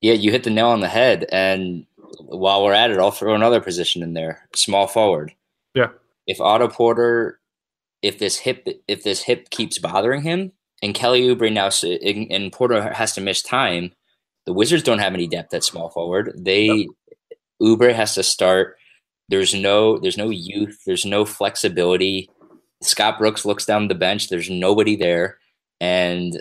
Yeah, 0.00 0.14
you 0.14 0.30
hit 0.30 0.44
the 0.44 0.50
nail 0.50 0.68
on 0.68 0.80
the 0.80 0.88
head. 0.88 1.26
And 1.32 1.84
while 2.20 2.64
we're 2.64 2.72
at 2.72 2.90
it, 2.90 2.98
I'll 2.98 3.10
throw 3.10 3.34
another 3.34 3.60
position 3.60 4.02
in 4.02 4.14
there: 4.14 4.48
small 4.54 4.86
forward. 4.86 5.32
Yeah. 5.74 5.88
If 6.26 6.40
Otto 6.40 6.68
Porter, 6.68 7.40
if 8.02 8.18
this 8.18 8.38
hip, 8.38 8.68
if 8.86 9.02
this 9.02 9.22
hip 9.22 9.50
keeps 9.50 9.78
bothering 9.78 10.22
him, 10.22 10.52
and 10.82 10.94
Kelly 10.94 11.22
Oubre 11.22 11.52
now 11.52 11.70
and 12.30 12.52
Porter 12.52 12.92
has 12.92 13.12
to 13.14 13.20
miss 13.20 13.42
time, 13.42 13.92
the 14.46 14.52
Wizards 14.52 14.82
don't 14.82 15.00
have 15.00 15.14
any 15.14 15.26
depth 15.26 15.52
at 15.54 15.64
small 15.64 15.90
forward. 15.90 16.32
They. 16.36 16.88
Oubre 17.60 17.92
has 17.92 18.14
to 18.14 18.22
start. 18.22 18.76
There's 19.28 19.54
no 19.54 19.98
there's 19.98 20.16
no 20.16 20.30
youth. 20.30 20.78
There's 20.86 21.04
no 21.04 21.24
flexibility. 21.24 22.30
Scott 22.82 23.18
Brooks 23.18 23.44
looks 23.44 23.66
down 23.66 23.88
the 23.88 23.94
bench. 23.94 24.28
There's 24.28 24.48
nobody 24.48 24.96
there, 24.96 25.38
and 25.80 26.40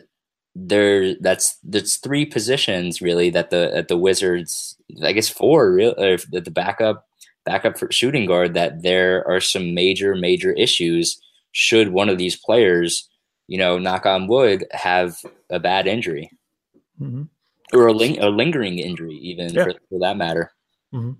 there 0.55 1.15
that's 1.19 1.57
that's 1.63 1.97
three 1.97 2.25
positions 2.25 3.01
really 3.01 3.29
that 3.31 3.49
the 3.49 3.75
at 3.75 3.87
the 3.87 3.97
Wizards. 3.97 4.77
I 5.03 5.11
guess 5.11 5.27
four 5.27 5.73
real 5.73 5.95
uh, 5.97 6.17
the 6.31 6.51
backup 6.51 7.07
backup 7.45 7.77
for 7.77 7.91
shooting 7.91 8.25
guard 8.25 8.53
that 8.53 8.83
there 8.83 9.27
are 9.27 9.41
some 9.41 9.73
major 9.73 10.15
major 10.15 10.51
issues 10.53 11.19
should 11.51 11.89
one 11.89 12.09
of 12.09 12.17
these 12.17 12.35
players 12.35 13.09
you 13.47 13.57
know 13.57 13.77
knock 13.77 14.05
on 14.05 14.27
wood 14.27 14.65
have 14.71 15.17
a 15.49 15.59
bad 15.59 15.87
injury 15.87 16.29
mm-hmm. 16.99 17.23
or 17.73 17.87
a, 17.87 17.93
ling- 17.93 18.19
a, 18.19 18.29
lingering 18.29 18.79
injury 18.79 19.15
even 19.15 19.53
yeah. 19.53 19.63
for, 19.63 19.73
for, 19.89 19.99
that 19.99 20.17
matter 20.17 20.51
mm-hmm. 20.93 21.11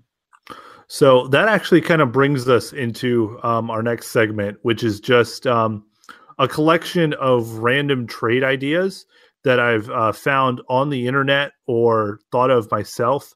So 0.88 1.28
that 1.28 1.48
actually 1.48 1.82
kind 1.82 2.00
of 2.00 2.12
brings 2.12 2.48
us 2.48 2.72
into 2.72 3.38
um, 3.42 3.70
our 3.70 3.82
next 3.82 4.08
segment, 4.08 4.58
which 4.62 4.82
is 4.82 5.00
just 5.00 5.46
um, 5.46 5.84
a 6.38 6.48
collection 6.48 7.12
of 7.14 7.58
random 7.58 8.06
trade 8.06 8.42
ideas 8.42 9.04
that 9.44 9.60
I've 9.60 9.88
uh, 9.90 10.12
found 10.12 10.62
on 10.68 10.88
the 10.88 11.06
internet 11.06 11.52
or 11.66 12.20
thought 12.32 12.50
of 12.50 12.70
myself, 12.70 13.34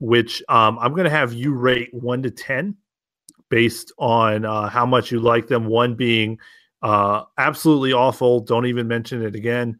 which 0.00 0.42
um, 0.48 0.78
I'm 0.80 0.92
going 0.92 1.04
to 1.04 1.10
have 1.10 1.32
you 1.32 1.54
rate 1.54 1.90
one 1.92 2.22
to 2.24 2.30
10 2.30 2.76
based 3.50 3.92
on 3.96 4.44
uh, 4.44 4.68
how 4.68 4.84
much 4.84 5.12
you 5.12 5.20
like 5.20 5.46
them. 5.46 5.66
One 5.66 5.94
being 5.94 6.38
uh, 6.82 7.24
absolutely 7.36 7.92
awful, 7.92 8.40
don't 8.40 8.66
even 8.66 8.88
mention 8.88 9.22
it 9.22 9.34
again. 9.34 9.78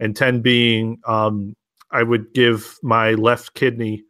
And 0.00 0.16
10 0.16 0.42
being 0.42 1.00
um, 1.06 1.56
I 1.90 2.02
would 2.02 2.32
give 2.34 2.78
my 2.82 3.12
left 3.12 3.54
kidney 3.54 4.04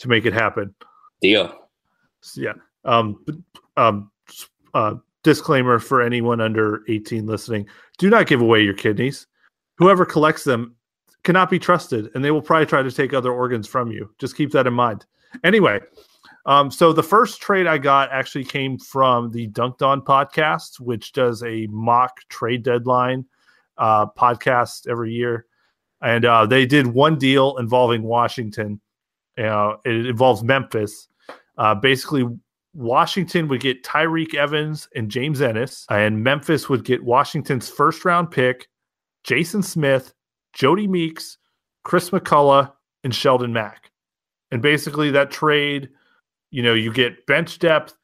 to 0.00 0.08
make 0.08 0.26
it 0.26 0.32
happen. 0.32 0.74
Deal. 1.20 1.54
Yeah. 2.36 2.54
Um, 2.84 3.24
um, 3.76 4.10
uh, 4.74 4.94
disclaimer 5.22 5.78
for 5.78 6.02
anyone 6.02 6.40
under 6.40 6.82
18 6.88 7.26
listening 7.26 7.66
do 7.98 8.10
not 8.10 8.26
give 8.26 8.40
away 8.40 8.62
your 8.62 8.74
kidneys. 8.74 9.26
Whoever 9.78 10.04
collects 10.04 10.44
them 10.44 10.74
cannot 11.22 11.50
be 11.50 11.58
trusted, 11.58 12.10
and 12.14 12.24
they 12.24 12.30
will 12.30 12.42
probably 12.42 12.66
try 12.66 12.82
to 12.82 12.90
take 12.90 13.14
other 13.14 13.32
organs 13.32 13.68
from 13.68 13.90
you. 13.90 14.12
Just 14.18 14.36
keep 14.36 14.50
that 14.52 14.66
in 14.66 14.74
mind. 14.74 15.06
Anyway, 15.44 15.80
um, 16.44 16.70
so 16.70 16.92
the 16.92 17.02
first 17.02 17.40
trade 17.40 17.66
I 17.66 17.78
got 17.78 18.10
actually 18.10 18.44
came 18.44 18.78
from 18.78 19.30
the 19.30 19.48
Dunked 19.48 19.82
On 19.82 20.02
podcast, 20.02 20.80
which 20.80 21.12
does 21.12 21.42
a 21.42 21.66
mock 21.68 22.18
trade 22.28 22.62
deadline 22.62 23.24
uh, 23.78 24.06
podcast 24.06 24.88
every 24.88 25.12
year. 25.12 25.46
And 26.00 26.24
uh, 26.24 26.46
they 26.46 26.66
did 26.66 26.88
one 26.88 27.16
deal 27.16 27.56
involving 27.58 28.02
Washington. 28.02 28.80
Uh, 29.38 29.74
it 29.84 30.06
involves 30.06 30.42
Memphis. 30.42 31.08
Uh, 31.56 31.76
basically, 31.76 32.26
Washington 32.74 33.46
would 33.48 33.60
get 33.60 33.84
Tyreke 33.84 34.34
Evans 34.34 34.88
and 34.96 35.10
James 35.10 35.40
Ennis, 35.40 35.86
and 35.90 36.24
Memphis 36.24 36.68
would 36.68 36.84
get 36.84 37.04
Washington's 37.04 37.68
first 37.68 38.04
round 38.04 38.30
pick, 38.30 38.68
Jason 39.22 39.62
Smith, 39.62 40.12
Jody 40.54 40.88
Meeks, 40.88 41.38
Chris 41.84 42.10
McCullough, 42.10 42.72
and 43.04 43.14
Sheldon 43.14 43.52
Mac. 43.52 43.90
And 44.50 44.60
basically, 44.60 45.10
that 45.12 45.30
trade, 45.30 45.90
you 46.52 46.62
know, 46.62 46.74
you 46.74 46.92
get 46.92 47.26
bench 47.26 47.58
depth 47.58 47.94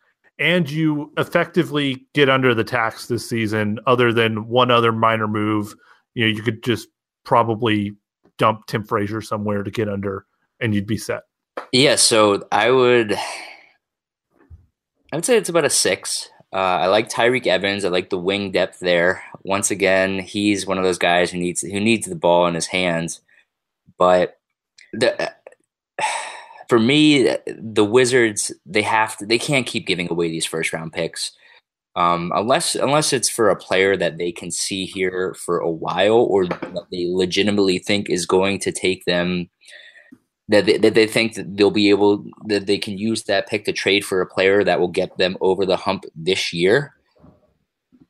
and 0.40 0.68
you 0.68 1.12
effectively 1.16 2.06
get 2.14 2.28
under 2.28 2.54
the 2.54 2.64
tax 2.64 3.06
this 3.06 3.28
season, 3.28 3.78
other 3.86 4.12
than 4.12 4.48
one 4.48 4.70
other 4.70 4.90
minor 4.90 5.28
move. 5.28 5.74
You 6.14 6.24
know, 6.24 6.34
you 6.34 6.42
could 6.42 6.64
just 6.64 6.88
probably 7.24 7.94
dump 8.38 8.66
Tim 8.66 8.82
Frazier 8.82 9.20
somewhere 9.20 9.62
to 9.62 9.70
get 9.70 9.88
under 9.88 10.26
and 10.60 10.74
you'd 10.74 10.86
be 10.86 10.96
set. 10.96 11.22
Yeah, 11.72 11.96
so 11.96 12.46
I 12.50 12.70
would 12.70 13.12
I 15.12 15.16
would 15.16 15.24
say 15.24 15.36
it's 15.36 15.48
about 15.48 15.64
a 15.64 15.70
six. 15.70 16.30
Uh, 16.52 16.56
I 16.56 16.86
like 16.86 17.10
Tyreke 17.10 17.46
Evans. 17.46 17.84
I 17.84 17.88
like 17.88 18.08
the 18.08 18.18
wing 18.18 18.52
depth 18.52 18.78
there. 18.80 19.22
Once 19.42 19.70
again, 19.70 20.18
he's 20.18 20.66
one 20.66 20.78
of 20.78 20.84
those 20.84 20.98
guys 20.98 21.30
who 21.30 21.38
needs 21.38 21.60
who 21.60 21.80
needs 21.80 22.06
the 22.06 22.14
ball 22.14 22.46
in 22.46 22.54
his 22.54 22.66
hands. 22.66 23.20
But 23.98 24.38
the 24.92 25.34
for 26.68 26.78
me, 26.78 27.34
the 27.46 27.84
Wizards 27.84 28.52
they 28.66 28.82
have 28.82 29.16
to 29.18 29.26
they 29.26 29.38
can't 29.38 29.66
keep 29.66 29.86
giving 29.86 30.10
away 30.10 30.28
these 30.28 30.46
first 30.46 30.72
round 30.72 30.92
picks. 30.92 31.32
Um, 31.96 32.30
unless 32.34 32.74
unless 32.74 33.12
it's 33.12 33.28
for 33.28 33.48
a 33.48 33.56
player 33.56 33.96
that 33.96 34.18
they 34.18 34.30
can 34.30 34.50
see 34.50 34.84
here 34.84 35.34
for 35.34 35.58
a 35.58 35.70
while 35.70 36.18
or 36.30 36.46
that 36.46 36.86
they 36.92 37.06
legitimately 37.08 37.78
think 37.78 38.08
is 38.08 38.26
going 38.26 38.60
to 38.60 38.70
take 38.70 39.04
them 39.04 39.48
that 40.48 40.64
they, 40.64 40.78
that 40.78 40.94
they 40.94 41.06
think 41.06 41.34
that 41.34 41.56
they'll 41.56 41.70
be 41.70 41.90
able 41.90 42.24
that 42.46 42.66
they 42.66 42.78
can 42.78 42.98
use 42.98 43.24
that 43.24 43.48
pick 43.48 43.64
to 43.64 43.72
trade 43.72 44.04
for 44.04 44.20
a 44.20 44.26
player 44.26 44.62
that 44.64 44.80
will 44.80 44.88
get 44.88 45.16
them 45.18 45.36
over 45.40 45.66
the 45.66 45.76
hump 45.76 46.04
this 46.14 46.52
year. 46.52 46.94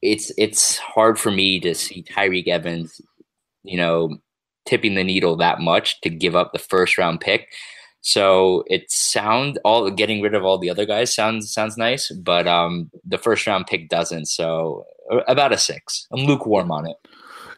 It's 0.02 0.32
it's 0.36 0.78
hard 0.78 1.18
for 1.18 1.30
me 1.30 1.58
to 1.60 1.74
see 1.74 2.02
Tyreke 2.02 2.48
Evans, 2.48 3.00
you 3.62 3.76
know, 3.76 4.18
tipping 4.66 4.94
the 4.94 5.04
needle 5.04 5.36
that 5.36 5.60
much 5.60 6.00
to 6.02 6.10
give 6.10 6.36
up 6.36 6.52
the 6.52 6.58
first 6.58 6.98
round 6.98 7.20
pick. 7.20 7.48
So 8.08 8.64
it 8.68 8.90
sound 8.90 9.58
all 9.64 9.90
getting 9.90 10.22
rid 10.22 10.34
of 10.34 10.42
all 10.42 10.58
the 10.58 10.70
other 10.70 10.86
guys 10.86 11.14
sounds 11.14 11.52
sounds 11.52 11.76
nice, 11.76 12.10
but 12.10 12.46
um 12.46 12.90
the 13.04 13.18
first 13.18 13.46
round 13.46 13.66
pick 13.66 13.88
doesn't. 13.88 14.26
So 14.26 14.84
about 15.26 15.52
a 15.52 15.58
six. 15.58 16.06
I'm 16.12 16.24
lukewarm 16.24 16.70
on 16.70 16.86
it. 16.86 16.96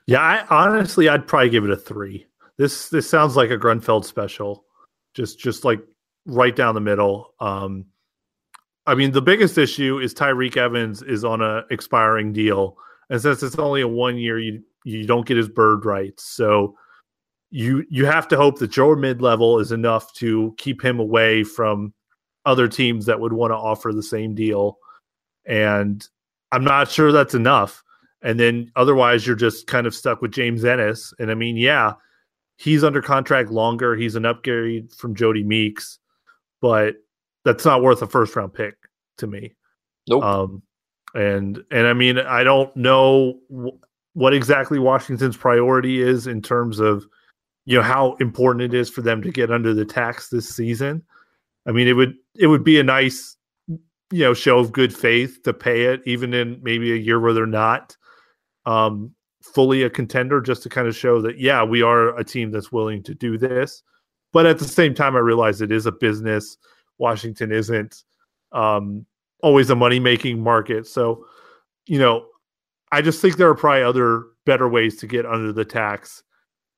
Yeah, 0.07 0.21
I 0.21 0.45
honestly 0.51 1.09
I'd 1.09 1.29
probably 1.29 1.51
give 1.51 1.65
it 1.65 1.71
a 1.71 1.77
three. 1.77 2.27
This 2.59 2.89
this 2.89 3.09
sounds 3.09 3.37
like 3.37 3.51
a 3.51 3.59
Grunfeld 3.59 4.05
special 4.05 4.65
just 5.15 5.39
just 5.39 5.65
like 5.65 5.81
right 6.27 6.55
down 6.55 6.75
the 6.75 6.81
middle. 6.81 7.35
Um, 7.41 7.87
I 8.87 8.95
mean, 8.95 9.13
the 9.13 9.23
biggest 9.23 9.59
issue 9.59 9.99
is 9.99 10.15
Tyreke 10.15 10.57
Evans 10.57 11.03
is 11.03 11.25
on 11.25 11.41
a 11.41 11.65
expiring 11.71 12.33
deal, 12.33 12.77
and 13.09 13.21
since 13.21 13.43
it's 13.43 13.59
only 13.59 13.83
a 13.83 13.89
one 13.89 14.19
year, 14.19 14.39
you 14.39 14.63
you 14.85 15.07
don't 15.07 15.27
get 15.27 15.37
his 15.37 15.49
bird 15.49 15.85
rights. 15.85 16.25
So 16.25 16.77
you 17.51 17.85
you 17.91 18.07
have 18.07 18.29
to 18.29 18.37
hope 18.37 18.59
that 18.59 18.77
your 18.77 18.97
mid 18.97 19.21
level 19.21 19.59
is 19.59 19.73
enough 19.73 20.13
to 20.15 20.55
keep 20.57 20.83
him 20.83 21.01
away 21.01 21.45
from 21.45 21.93
other 22.47 22.69
teams 22.69 23.07
that 23.07 23.21
would 23.21 23.33
want 23.33 23.51
to 23.51 23.57
offer 23.57 23.93
the 23.93 24.03
same 24.03 24.35
deal. 24.35 24.79
And 25.47 26.07
I'm 26.53 26.65
not 26.65 26.91
sure 26.91 27.13
that's 27.13 27.35
enough. 27.35 27.83
And 28.23 28.39
then 28.39 28.71
otherwise, 28.77 29.27
you're 29.27 29.37
just 29.37 29.67
kind 29.67 29.87
of 29.87 29.95
stuck 29.95 30.23
with 30.23 30.33
James 30.33 30.65
Ennis. 30.65 31.13
And 31.19 31.31
I 31.31 31.35
mean, 31.35 31.57
yeah, 31.57 31.95
he's 32.57 32.85
under 32.85 33.03
contract 33.03 33.51
longer. 33.51 33.97
He's 33.97 34.15
an 34.15 34.27
upgrade 34.27 34.93
from 34.93 35.15
Jody 35.15 35.43
Meeks, 35.43 35.99
but 36.61 36.97
that's 37.45 37.65
not 37.65 37.83
worth 37.83 38.03
a 38.03 38.07
first 38.07 38.37
round 38.37 38.55
pick 38.55 38.77
to 39.19 39.27
me. 39.27 39.55
Nope. 40.09 40.23
Um, 40.23 40.63
and 41.15 41.65
and 41.71 41.87
I 41.87 41.95
mean, 41.95 42.19
I 42.19 42.45
don't 42.45 42.75
know 42.77 43.41
w- 43.51 43.79
what 44.13 44.35
exactly 44.35 44.79
Washington's 44.79 45.37
priority 45.37 46.01
is 46.01 46.27
in 46.27 46.43
terms 46.43 46.79
of 46.79 47.07
you 47.65 47.77
know 47.77 47.83
how 47.83 48.15
important 48.17 48.63
it 48.63 48.75
is 48.75 48.91
for 48.91 49.03
them 49.03 49.23
to 49.23 49.31
get 49.31 49.51
under 49.51 49.75
the 49.75 49.85
tax 49.85 50.29
this 50.29 50.49
season. 50.49 51.03
I 51.67 51.73
mean, 51.73 51.89
it 51.89 51.93
would 51.93 52.15
it 52.37 52.47
would 52.47 52.65
be 52.65 52.81
a 52.81 52.85
nice 52.85 53.37
you 53.69 54.25
know 54.25 54.35
show 54.35 54.59
of 54.59 54.73
good 54.73 54.95
faith 54.95 55.43
to 55.45 55.53
pay 55.53 55.85
it, 55.85 56.03
even 56.07 56.35
in 56.35 56.61
maybe 56.63 56.93
a 56.93 56.97
year 56.97 57.21
where 57.21 57.33
they're 57.33 57.47
not. 57.47 57.97
Um, 58.67 59.15
fully 59.43 59.83
a 59.83 59.91
contender 59.91 60.41
just 60.41 60.63
to 60.63 60.69
kind 60.69 60.87
of 60.87 60.95
show 60.95 61.21
that 61.21 61.39
yeah 61.39 61.63
we 61.63 61.83
are 61.83 62.17
a 62.19 62.25
team 62.25 62.51
that's 62.51 62.71
willing 62.71 63.03
to 63.03 63.15
do 63.15 63.39
this 63.39 63.83
but 64.33 64.47
at 64.47 64.59
the 64.59 64.67
same 64.67 64.95
time 64.95 65.17
i 65.17 65.19
realize 65.19 65.61
it 65.61 65.73
is 65.73 65.87
a 65.87 65.93
business 65.93 66.59
washington 66.99 67.51
isn't 67.51 68.05
um, 68.53 69.07
always 69.43 69.71
a 69.71 69.75
money 69.75 69.99
making 69.99 70.43
market 70.43 70.87
so 70.87 71.25
you 71.87 71.99
know 71.99 72.27
i 72.93 73.01
just 73.01 73.23
think 73.23 73.37
there 73.37 73.49
are 73.49 73.55
probably 73.55 73.83
other 73.83 74.25
better 74.45 74.69
ways 74.69 74.97
to 74.97 75.07
get 75.07 75.25
under 75.25 75.53
the 75.53 75.65
tax 75.65 76.23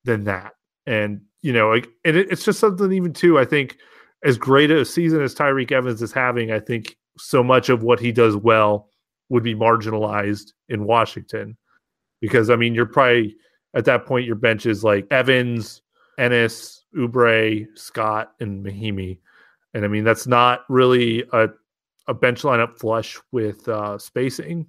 than 0.05 0.23
that 0.23 0.53
and 0.85 1.21
you 1.41 1.53
know 1.53 1.69
like 1.69 1.87
and 2.05 2.17
it, 2.17 2.31
it's 2.31 2.45
just 2.45 2.59
something 2.59 2.91
even 2.91 3.13
too 3.13 3.39
i 3.39 3.45
think 3.45 3.77
as 4.23 4.37
great 4.37 4.71
a 4.71 4.83
season 4.85 5.21
as 5.21 5.35
tyreke 5.35 5.71
evans 5.71 6.01
is 6.01 6.11
having 6.11 6.51
i 6.51 6.59
think 6.59 6.97
so 7.17 7.43
much 7.43 7.69
of 7.69 7.83
what 7.83 7.99
he 7.99 8.11
does 8.11 8.35
well 8.35 8.89
would 9.29 9.43
be 9.43 9.55
marginalized 9.55 10.53
in 10.69 10.85
washington 10.85 11.57
because 12.23 12.49
I 12.49 12.55
mean 12.55 12.73
you're 12.73 12.85
probably 12.85 13.35
at 13.73 13.83
that 13.83 14.05
point 14.05 14.25
your 14.25 14.37
bench 14.37 14.65
is 14.65 14.81
like 14.81 15.05
Evans, 15.11 15.81
Ennis, 16.17 16.85
Oubre, 16.95 17.67
Scott, 17.75 18.31
and 18.39 18.65
Mahinmi. 18.65 19.19
And 19.73 19.83
I 19.83 19.89
mean, 19.89 20.05
that's 20.05 20.25
not 20.25 20.61
really 20.69 21.25
a, 21.33 21.49
a 22.07 22.13
bench 22.13 22.43
lineup 22.43 22.79
flush 22.79 23.19
with 23.33 23.67
uh, 23.67 23.97
spacing. 23.97 24.67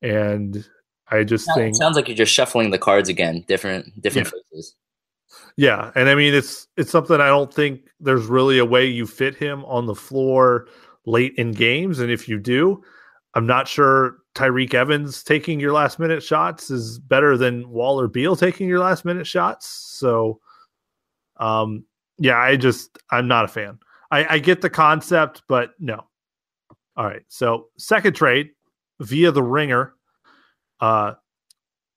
And 0.00 0.64
I 1.10 1.24
just 1.24 1.48
think 1.56 1.74
it 1.74 1.76
sounds 1.76 1.96
like 1.96 2.06
you're 2.06 2.16
just 2.16 2.32
shuffling 2.32 2.70
the 2.70 2.78
cards 2.78 3.08
again, 3.08 3.44
different 3.48 4.00
different 4.00 4.28
yeah. 4.28 4.40
faces. 4.52 4.76
Yeah, 5.56 5.90
and 5.94 6.08
I 6.08 6.14
mean 6.14 6.34
it's 6.34 6.68
it's 6.76 6.90
something 6.90 7.20
I 7.20 7.28
don't 7.28 7.52
think 7.52 7.80
there's 8.00 8.26
really 8.26 8.58
a 8.58 8.64
way 8.64 8.86
you 8.86 9.06
fit 9.06 9.34
him 9.34 9.64
on 9.64 9.86
the 9.86 9.94
floor 9.94 10.68
late 11.06 11.34
in 11.36 11.52
games, 11.52 11.98
and 11.98 12.10
if 12.10 12.28
you 12.28 12.38
do, 12.38 12.82
I'm 13.34 13.46
not 13.46 13.68
sure 13.68 14.18
Tyreke 14.34 14.74
Evans 14.74 15.22
taking 15.22 15.60
your 15.60 15.72
last 15.72 15.98
minute 15.98 16.22
shots 16.22 16.70
is 16.70 16.98
better 16.98 17.36
than 17.36 17.68
Waller 17.70 18.08
Beal 18.08 18.36
taking 18.36 18.68
your 18.68 18.80
last 18.80 19.04
minute 19.04 19.26
shots. 19.26 19.66
So, 19.66 20.40
um, 21.38 21.84
yeah, 22.18 22.38
I 22.38 22.56
just 22.56 22.98
I'm 23.10 23.28
not 23.28 23.44
a 23.44 23.48
fan. 23.48 23.78
I, 24.10 24.34
I 24.34 24.38
get 24.38 24.60
the 24.60 24.70
concept, 24.70 25.42
but 25.48 25.70
no. 25.78 26.04
All 26.96 27.04
right, 27.04 27.22
so 27.28 27.66
second 27.76 28.14
trade 28.14 28.50
via 29.00 29.32
the 29.32 29.42
ringer. 29.42 29.94
Uh, 30.80 31.14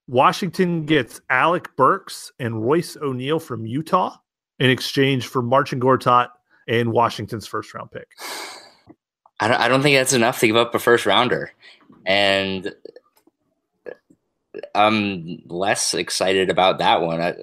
Washington 0.09 0.87
gets 0.87 1.21
Alec 1.29 1.75
Burks 1.75 2.31
and 2.39 2.65
Royce 2.65 2.97
O'Neale 2.97 3.39
from 3.39 3.67
Utah 3.67 4.17
in 4.57 4.71
exchange 4.71 5.27
for 5.27 5.43
Marcin 5.43 5.79
Gortat 5.79 6.29
and 6.67 6.91
Washington's 6.91 7.45
first 7.45 7.71
round 7.75 7.91
pick. 7.91 8.07
I 9.39 9.47
don't, 9.47 9.61
I 9.61 9.67
don't 9.67 9.83
think 9.83 9.95
that's 9.95 10.13
enough 10.13 10.39
to 10.39 10.47
give 10.47 10.55
up 10.55 10.73
a 10.73 10.79
first 10.79 11.05
rounder. 11.05 11.51
And 12.07 12.73
uh, 13.87 13.93
I'm 14.73 15.43
less 15.45 15.93
excited 15.93 16.49
about 16.49 16.79
that 16.79 17.01
one. 17.01 17.21
I, 17.21 17.35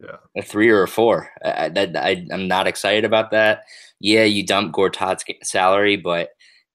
yeah. 0.00 0.16
A 0.36 0.42
three 0.42 0.70
or 0.70 0.84
a 0.84 0.88
four. 0.88 1.28
I, 1.44 1.72
I, 1.76 2.26
I'm 2.32 2.46
not 2.46 2.68
excited 2.68 3.04
about 3.04 3.32
that. 3.32 3.64
Yeah, 3.98 4.24
you 4.24 4.46
dump 4.46 4.72
Gortat's 4.72 5.24
salary, 5.42 5.96
but 5.96 6.30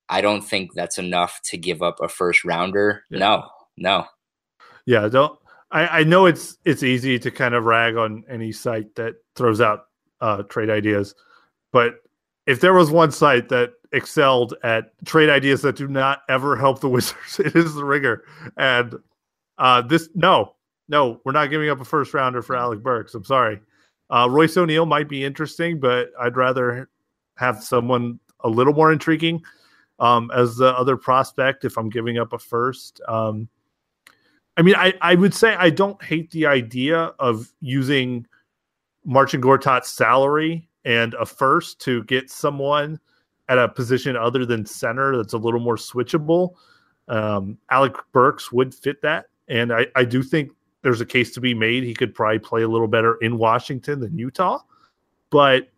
I 0.09 0.19
don't 0.19 0.41
think 0.41 0.73
that's 0.73 0.97
enough 0.97 1.39
to 1.45 1.57
give 1.57 1.81
up 1.81 2.01
a 2.01 2.09
first 2.09 2.43
rounder. 2.43 3.03
Yeah. 3.09 3.19
No, 3.19 3.49
no. 3.77 4.05
Yeah, 4.87 5.07
don't. 5.09 5.37
I, 5.69 5.99
I 5.99 6.03
know 6.03 6.25
it's 6.25 6.57
it's 6.65 6.81
easy 6.81 7.19
to 7.19 7.29
kind 7.29 7.53
of 7.53 7.65
rag 7.65 7.97
on 7.97 8.23
any 8.29 8.51
site 8.53 8.95
that 8.95 9.15
throws 9.35 9.61
out 9.61 9.87
uh, 10.21 10.43
trade 10.43 10.69
ideas, 10.69 11.13
but 11.71 11.95
if 12.47 12.61
there 12.61 12.73
was 12.73 12.89
one 12.89 13.11
site 13.11 13.49
that 13.49 13.73
excelled 13.91 14.53
at 14.63 14.91
trade 15.05 15.29
ideas 15.29 15.61
that 15.61 15.75
do 15.75 15.87
not 15.87 16.21
ever 16.29 16.55
help 16.55 16.79
the 16.79 16.89
Wizards, 16.97 17.39
it 17.39 17.55
is 17.55 17.75
the 17.75 17.83
Ringer. 17.83 18.23
And 18.55 18.95
uh, 19.57 19.81
this, 19.81 20.09
no, 20.15 20.55
no, 20.87 21.19
we're 21.25 21.33
not 21.33 21.49
giving 21.49 21.69
up 21.69 21.81
a 21.81 21.85
first 21.85 22.13
rounder 22.13 22.41
for 22.41 22.55
Alec 22.55 22.81
Burks. 22.81 23.13
I'm 23.13 23.25
sorry. 23.25 23.59
Uh, 24.09 24.27
Royce 24.31 24.55
O'Neale 24.55 24.85
might 24.85 25.09
be 25.09 25.25
interesting, 25.25 25.81
but 25.81 26.11
I'd 26.17 26.37
rather 26.37 26.89
have 27.35 27.61
someone 27.61 28.19
a 28.45 28.49
little 28.49 28.73
more 28.73 28.93
intriguing 28.93 29.43
um, 29.99 30.31
as 30.33 30.55
the 30.55 30.73
other 30.77 30.95
prospect 30.95 31.65
if 31.65 31.77
I'm 31.77 31.89
giving 31.89 32.17
up 32.17 32.31
a 32.31 32.39
first. 32.39 33.01
Um, 33.09 33.49
I 34.57 34.63
mean, 34.63 34.75
I, 34.75 34.93
I 35.01 35.15
would 35.15 35.33
say 35.33 35.55
I 35.55 35.69
don't 35.69 36.01
hate 36.03 36.31
the 36.31 36.47
idea 36.47 37.13
of 37.19 37.53
using 37.61 38.25
Marcin 39.05 39.39
Gortat's 39.39 39.89
salary 39.89 40.67
and 40.83 41.13
a 41.13 41.25
first 41.25 41.79
to 41.81 42.03
get 42.05 42.29
someone 42.29 42.99
at 43.49 43.59
a 43.59 43.69
position 43.69 44.17
other 44.17 44.45
than 44.45 44.65
center 44.65 45.15
that's 45.15 45.33
a 45.33 45.37
little 45.37 45.59
more 45.59 45.75
switchable. 45.75 46.55
Um, 47.07 47.57
Alec 47.69 47.95
Burks 48.11 48.51
would 48.51 48.73
fit 48.73 49.01
that. 49.03 49.27
And 49.47 49.71
I, 49.71 49.87
I 49.95 50.03
do 50.03 50.23
think 50.23 50.51
there's 50.81 51.01
a 51.01 51.05
case 51.05 51.33
to 51.35 51.41
be 51.41 51.53
made. 51.53 51.83
He 51.83 51.93
could 51.93 52.13
probably 52.13 52.39
play 52.39 52.63
a 52.63 52.67
little 52.67 52.87
better 52.87 53.15
in 53.21 53.37
Washington 53.37 53.99
than 53.99 54.17
Utah. 54.17 54.59
But 55.29 55.69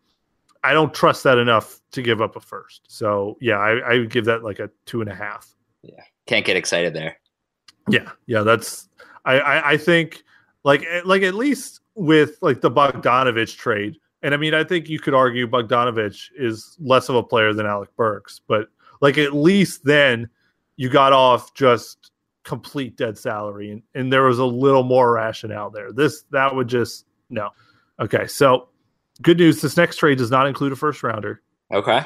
I 0.64 0.74
don't 0.74 0.94
trust 0.94 1.24
that 1.24 1.38
enough 1.38 1.82
to 1.92 2.02
give 2.02 2.22
up 2.22 2.36
a 2.36 2.40
first. 2.40 2.82
So 2.88 3.38
yeah, 3.42 3.58
I, 3.58 3.78
I 3.80 3.98
would 4.00 4.10
give 4.10 4.26
that 4.26 4.44
like 4.44 4.60
a 4.60 4.70
two 4.86 5.02
and 5.02 5.10
a 5.10 5.16
half. 5.16 5.54
Yeah. 5.84 6.02
Can't 6.26 6.46
get 6.46 6.58
excited 6.58 6.94
there. 6.94 7.18
Yeah, 7.90 8.12
yeah, 8.26 8.42
that's 8.44 8.90
I, 9.26 9.40
I, 9.40 9.72
I 9.72 9.78
think 9.78 10.24
like 10.64 10.84
eh, 10.90 11.02
like 11.06 11.22
at 11.22 11.36
least 11.36 11.82
with 11.96 12.38
like 12.42 12.62
the 12.62 12.72
Bogdanovich 12.72 13.58
trade, 13.58 13.98
and 14.22 14.34
I 14.34 14.38
mean 14.38 14.54
I 14.54 14.64
think 14.64 14.90
you 14.90 15.00
could 15.00 15.14
argue 15.14 15.48
Bogdanovich 15.48 16.30
is 16.38 16.78
less 16.80 17.10
of 17.10 17.16
a 17.16 17.24
player 17.24 17.54
than 17.54 17.66
Alec 17.66 17.90
Burks, 17.96 18.42
but 18.48 18.70
like 19.02 19.18
at 19.18 19.34
least 19.34 19.84
then 19.84 20.30
you 20.78 20.90
got 20.90 21.14
off 21.14 21.54
just 21.54 22.12
complete 22.44 22.96
dead 22.96 23.18
salary 23.18 23.70
and, 23.70 23.84
and 23.94 24.12
there 24.12 24.24
was 24.24 24.40
a 24.40 24.46
little 24.46 24.84
more 24.84 25.14
rationale 25.14 25.70
there. 25.70 25.92
This 25.92 26.24
that 26.32 26.56
would 26.56 26.68
just 26.68 27.06
no. 27.30 27.50
Okay, 28.00 28.28
so 28.28 28.70
good 29.22 29.38
news. 29.38 29.62
This 29.62 29.78
next 29.78 29.98
trade 29.98 30.18
does 30.18 30.32
not 30.32 30.48
include 30.48 30.72
a 30.72 30.76
first 30.76 31.04
rounder. 31.04 31.42
Okay. 31.74 32.02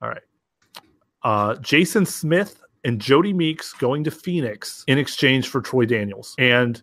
All 0.00 0.08
right. 0.08 0.22
Uh, 1.22 1.56
Jason 1.56 2.06
Smith 2.06 2.62
and 2.86 3.00
Jody 3.00 3.32
Meeks 3.32 3.72
going 3.72 4.04
to 4.04 4.10
Phoenix 4.12 4.84
in 4.86 4.96
exchange 4.96 5.48
for 5.48 5.60
Troy 5.60 5.86
Daniels. 5.86 6.34
And 6.38 6.80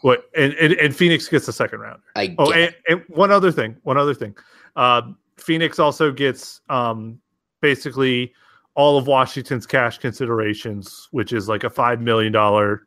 what 0.00 0.24
and, 0.34 0.54
and, 0.54 0.72
and 0.72 0.96
Phoenix 0.96 1.28
gets 1.28 1.46
the 1.46 1.52
second 1.52 1.80
round. 1.80 2.00
I 2.16 2.34
oh, 2.38 2.52
and, 2.52 2.74
and, 2.88 3.02
one 3.08 3.30
other 3.30 3.52
thing, 3.52 3.76
one 3.82 3.98
other 3.98 4.14
thing. 4.14 4.34
Uh, 4.76 5.02
Phoenix 5.36 5.78
also 5.78 6.10
gets 6.10 6.62
um, 6.70 7.20
basically 7.60 8.32
all 8.74 8.96
of 8.96 9.06
Washington's 9.06 9.66
cash 9.66 9.98
considerations, 9.98 11.08
which 11.10 11.34
is 11.34 11.48
like 11.48 11.64
a 11.64 11.70
five 11.70 12.00
million 12.00 12.32
dollar 12.32 12.86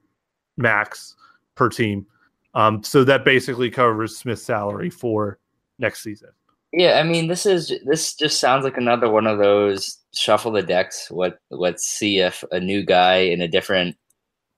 max 0.58 1.16
per 1.54 1.70
team. 1.70 2.06
Um, 2.56 2.84
so 2.84 3.04
that 3.04 3.24
basically 3.24 3.70
covers 3.70 4.18
Smith's 4.18 4.42
salary 4.42 4.90
for 4.90 5.40
next 5.78 6.02
season. 6.02 6.30
Yeah, 6.78 7.00
I 7.00 7.04
mean, 7.04 7.28
this 7.28 7.46
is 7.46 7.72
this 7.86 8.14
just 8.16 8.38
sounds 8.38 8.66
like 8.66 8.76
another 8.76 9.10
one 9.10 9.28
of 9.28 9.38
those 9.38 9.98
shuffle 10.14 10.52
the 10.52 10.62
decks. 10.62 11.10
What 11.10 11.40
let's 11.50 11.86
see 11.86 12.20
if 12.20 12.44
a 12.52 12.60
new 12.60 12.84
guy 12.84 13.20
in 13.20 13.40
a 13.40 13.48
different 13.48 13.96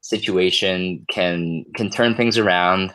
situation 0.01 1.05
can 1.11 1.63
can 1.75 1.91
turn 1.91 2.15
things 2.15 2.39
around. 2.39 2.91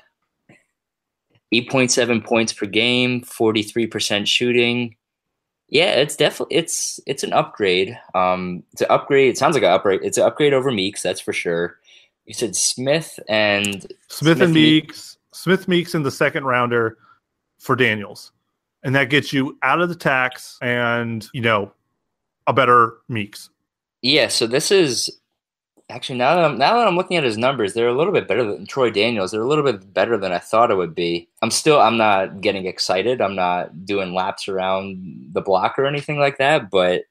8.7 1.55 2.25
points 2.25 2.53
per 2.53 2.67
game, 2.67 3.21
43% 3.21 4.27
shooting. 4.27 4.97
Yeah, 5.69 5.93
it's 5.93 6.17
definitely 6.17 6.57
it's 6.57 6.99
it's 7.07 7.23
an 7.23 7.33
upgrade. 7.33 7.97
Um 8.17 8.65
it's 8.73 8.83
an 8.83 8.89
upgrade. 8.91 9.29
It 9.29 9.39
sounds 9.39 9.55
like 9.55 9.63
an 9.63 9.71
upgrade. 9.71 10.01
It's 10.03 10.19
an 10.19 10.25
upgrade 10.25 10.53
over 10.53 10.73
Meeks, 10.73 11.01
that's 11.01 11.21
for 11.21 11.33
sure. 11.33 11.79
You 12.25 12.35
said 12.35 12.57
Smith 12.57 13.21
and 13.29 13.83
Smith, 13.83 13.93
Smith 14.09 14.41
and 14.41 14.53
Meeks. 14.53 15.17
Smith 15.31 15.69
Meeks 15.69 15.95
in 15.95 16.03
the 16.03 16.11
second 16.11 16.45
rounder 16.45 16.99
for 17.61 17.77
Daniels 17.77 18.33
and 18.83 18.95
that 18.95 19.11
gets 19.11 19.33
you 19.33 19.59
out 19.63 19.81
of 19.81 19.89
the 19.89 19.95
tax 19.95 20.59
and 20.61 21.29
you 21.33 21.41
know 21.41 21.73
a 22.47 22.53
better 22.53 22.99
Meeks. 23.09 23.51
Yeah, 24.03 24.29
so 24.29 24.47
this 24.47 24.71
is 24.71 25.11
actually 25.91 26.19
now 26.19 26.35
that 26.35 26.45
I'm 26.45 26.59
now 26.59 26.77
that 26.77 26.89
I'm 26.89 26.97
looking 26.97 27.17
at 27.17 27.25
his 27.25 27.39
numbers, 27.39 27.75
they're 27.75 27.89
a 27.89 27.97
little 27.97 28.13
bit 28.13 28.27
better 28.27 28.45
than 28.45 28.67
Troy 28.67 28.91
Daniels. 28.91 29.31
They're 29.31 29.43
a 29.43 29.49
little 29.49 29.65
bit 29.65 29.93
better 29.93 30.17
than 30.17 30.33
I 30.33 30.39
thought 30.39 30.71
it 30.71 30.77
would 30.77 30.95
be. 30.95 31.29
I'm 31.43 31.51
still 31.51 31.81
I'm 31.81 31.97
not 31.97 32.41
getting 32.41 32.67
excited. 32.67 33.21
I'm 33.21 33.37
not 33.37 33.85
doing 33.85 34.15
laps 34.15 34.49
around 34.49 35.31
the 35.33 35.41
block 35.41 35.79
or 35.79 35.87
anything 35.87 36.19
like 36.19 36.39
that, 36.39 36.71
but 36.71 37.03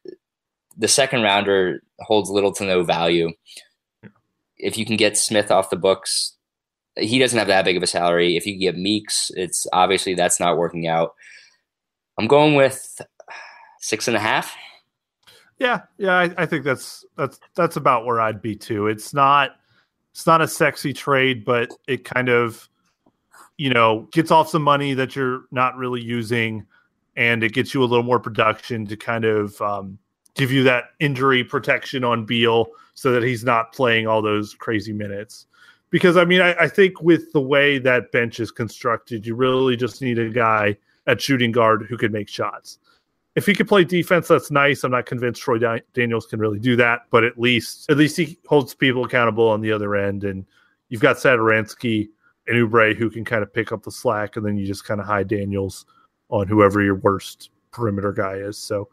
the 0.78 0.88
second 0.88 1.22
rounder 1.22 1.82
holds 2.00 2.30
little 2.30 2.52
to 2.54 2.66
no 2.66 2.84
value. 2.84 3.32
If 4.58 4.78
you 4.78 4.86
can 4.86 4.96
get 4.96 5.18
Smith 5.18 5.52
off 5.52 5.70
the 5.70 5.76
books, 5.76 6.36
he 6.98 7.20
doesn't 7.20 7.38
have 7.38 7.48
that 7.48 7.66
big 7.66 7.78
of 7.78 7.84
a 7.84 7.88
salary. 7.88 8.36
If 8.36 8.46
you 8.46 8.58
get 8.58 8.78
Meeks, 8.78 9.32
it's 9.36 9.66
obviously 9.74 10.14
that's 10.14 10.40
not 10.40 10.58
working 10.58 10.88
out. 10.88 11.14
I'm 12.22 12.28
going 12.28 12.54
with 12.54 13.02
six 13.80 14.08
and 14.08 14.16
a 14.16 14.20
half. 14.20 14.56
Yeah, 15.58 15.82
yeah, 15.98 16.20
I, 16.20 16.32
I, 16.38 16.46
think 16.46 16.64
that's 16.64 17.04
that's 17.18 17.40
that's 17.56 17.78
about 17.78 18.06
where 18.06 18.22
I'd 18.22 18.44
be 18.44 18.56
too. 18.56 18.86
It's 18.86 19.12
not 19.12 19.56
it's 20.12 20.28
not 20.28 20.40
a 20.40 20.48
sexy 20.48 20.94
trade, 20.94 21.44
but 21.44 21.72
it 21.88 22.06
kind 22.06 22.30
of 22.30 22.70
you 23.58 23.72
know 23.72 24.08
gets 24.12 24.30
off 24.30 24.50
some 24.50 24.62
money 24.62 24.94
that 24.94 25.16
you're 25.16 25.46
not 25.50 25.76
really 25.78 26.00
using, 26.00 26.64
and 27.16 27.44
it 27.44 27.54
gets 27.54 27.74
you 27.74 27.82
a 27.82 27.86
little 27.86 28.04
more 28.04 28.20
production 28.20 28.86
to 28.86 28.96
kind 28.96 29.26
of 29.26 29.60
um, 29.60 29.98
give 30.36 30.52
you 30.52 30.62
that 30.62 30.92
injury 31.00 31.44
protection 31.44 32.04
on 32.04 32.24
Beal 32.24 32.68
so 32.94 33.12
that 33.14 33.24
he's 33.24 33.44
not 33.44 33.74
playing 33.74 34.06
all 34.06 34.22
those 34.22 34.54
crazy 34.54 34.94
minutes. 34.94 35.48
Because 35.90 36.18
I 36.18 36.26
mean, 36.26 36.42
I, 36.42 36.54
I 36.54 36.68
think 36.68 37.02
with 37.02 37.32
the 37.32 37.42
way 37.42 37.80
that 37.80 38.12
bench 38.12 38.40
is 38.40 38.52
constructed, 38.52 39.26
you 39.26 39.34
really 39.34 39.76
just 39.76 40.04
need 40.04 40.20
a 40.20 40.30
guy 40.30 40.78
at 41.08 41.22
shooting 41.22 41.52
guard 41.52 41.86
who 41.90 41.98
could 41.98 42.12
make 42.12 42.30
shots. 42.30 42.80
If 43.36 43.46
he 43.46 43.54
could 43.54 43.68
play 43.68 43.84
defense, 43.84 44.28
that's 44.28 44.52
nice. 44.52 44.84
I'm 44.84 44.92
not 44.92 45.06
convinced 45.06 45.42
Troy 45.42 45.58
Daniels 45.94 46.26
can 46.26 46.40
really 46.40 46.60
do 46.60 46.76
that, 46.76 47.06
but 47.12 47.24
at 47.24 47.40
least 47.40 47.90
at 47.90 47.98
least 47.98 48.18
he 48.18 48.38
holds 48.48 48.76
people 48.76 49.06
accountable 49.06 49.48
on 49.48 49.62
the 49.62 49.72
other 49.72 49.96
end. 49.96 50.26
And 50.26 50.46
you've 50.90 51.02
got 51.02 51.16
Satoransky 51.16 52.10
and 52.48 52.58
Oubre 52.58 52.96
who 52.96 53.10
can 53.10 53.24
kind 53.24 53.42
of 53.42 53.54
pick 53.54 53.72
up 53.72 53.84
the 53.84 53.92
slack, 53.92 54.36
and 54.36 54.46
then 54.46 54.58
you 54.58 54.68
just 54.68 54.84
kind 54.84 55.00
of 55.00 55.08
hide 55.08 55.30
Daniels 55.30 55.86
on 56.30 56.48
whoever 56.48 56.82
your 56.82 56.96
worst 56.96 57.52
perimeter 57.72 58.12
guy 58.12 58.36
is. 58.36 58.58
So, 58.58 58.90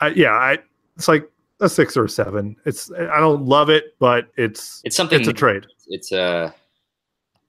I, 0.00 0.08
yeah, 0.08 0.32
I 0.32 0.58
it's 0.96 1.08
like 1.08 1.30
a 1.60 1.68
six 1.68 1.98
or 1.98 2.04
a 2.04 2.08
seven. 2.08 2.56
It's 2.64 2.90
I 2.92 3.20
don't 3.20 3.44
love 3.44 3.68
it, 3.68 3.94
but 3.98 4.28
it's 4.38 4.80
it's 4.84 4.96
something. 4.96 5.20
It's 5.20 5.28
a 5.28 5.34
trade. 5.34 5.66
It's 5.88 6.12
a 6.12 6.54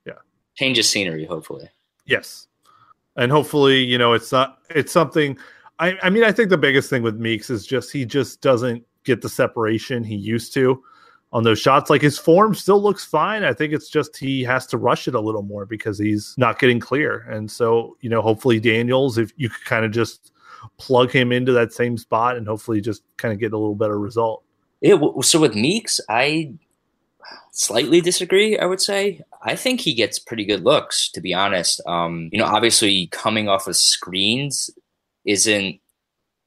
yeah 0.05 0.13
change 0.55 0.77
of 0.77 0.83
scenery. 0.83 1.23
Hopefully, 1.23 1.69
yes 2.05 2.47
and 3.15 3.31
hopefully 3.31 3.83
you 3.83 3.97
know 3.97 4.13
it's 4.13 4.31
not 4.31 4.59
it's 4.69 4.91
something 4.91 5.37
I, 5.79 5.97
I 6.03 6.09
mean, 6.09 6.23
I 6.23 6.31
think 6.31 6.49
the 6.49 6.57
biggest 6.57 6.89
thing 6.89 7.03
with 7.03 7.17
Meeks 7.17 7.49
is 7.49 7.65
just 7.65 7.91
he 7.91 8.05
just 8.05 8.41
doesn't 8.41 8.83
get 9.03 9.21
the 9.21 9.29
separation 9.29 10.03
he 10.03 10.15
used 10.15 10.53
to 10.53 10.81
on 11.33 11.43
those 11.43 11.59
shots. 11.59 11.89
Like 11.89 12.01
his 12.01 12.17
form 12.17 12.55
still 12.55 12.81
looks 12.81 13.03
fine. 13.03 13.43
I 13.43 13.53
think 13.53 13.73
it's 13.73 13.89
just 13.89 14.15
he 14.15 14.43
has 14.43 14.65
to 14.67 14.77
rush 14.77 15.07
it 15.07 15.15
a 15.15 15.19
little 15.19 15.43
more 15.43 15.65
because 15.65 15.99
he's 15.99 16.33
not 16.37 16.59
getting 16.59 16.79
clear. 16.79 17.25
And 17.29 17.51
so, 17.51 17.97
you 17.99 18.09
know, 18.09 18.21
hopefully 18.21 18.59
Daniels, 18.59 19.17
if 19.17 19.33
you 19.35 19.49
could 19.49 19.65
kind 19.65 19.85
of 19.85 19.91
just 19.91 20.31
plug 20.77 21.11
him 21.11 21.31
into 21.31 21.51
that 21.51 21.73
same 21.73 21.97
spot 21.97 22.37
and 22.37 22.47
hopefully 22.47 22.79
just 22.79 23.03
kind 23.17 23.33
of 23.33 23.39
get 23.39 23.51
a 23.53 23.57
little 23.57 23.75
better 23.75 23.99
result. 23.99 24.43
Yeah. 24.81 24.97
So 25.21 25.41
with 25.41 25.55
Meeks, 25.55 25.99
I 26.09 26.53
slightly 27.51 27.99
disagree. 27.99 28.57
I 28.57 28.65
would 28.65 28.81
say 28.81 29.21
I 29.45 29.55
think 29.55 29.79
he 29.79 29.93
gets 29.93 30.17
pretty 30.17 30.43
good 30.43 30.63
looks, 30.63 31.09
to 31.11 31.21
be 31.21 31.33
honest. 31.33 31.79
Um, 31.85 32.29
you 32.31 32.39
know, 32.39 32.45
obviously 32.45 33.07
coming 33.11 33.47
off 33.47 33.67
of 33.67 33.75
screens 33.75 34.71
isn't 35.23 35.79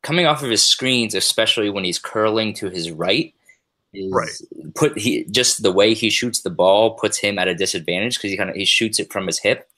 coming 0.02 0.26
off 0.26 0.42
of 0.42 0.50
his 0.50 0.64
screens, 0.64 1.14
especially 1.14 1.70
when 1.70 1.84
he's 1.84 1.98
curling 1.98 2.52
to 2.54 2.68
his 2.68 2.90
right. 2.90 3.32
right. 4.11 4.30
Put 4.74 4.98
he 4.98 5.24
just 5.26 5.62
the 5.62 5.72
way 5.72 5.94
he 5.94 6.11
shoots 6.11 6.42
the 6.42 6.50
ball 6.50 6.94
puts 6.94 7.18
him 7.18 7.38
at 7.38 7.46
a 7.46 7.54
disadvantage 7.54 8.16
because 8.16 8.32
he 8.32 8.37
kind 8.37 8.50
of 8.50 8.56
he 8.56 8.64
shoots 8.64 8.98
it 8.98 9.12
from 9.12 9.26
his 9.26 9.38
hip. 9.38 9.68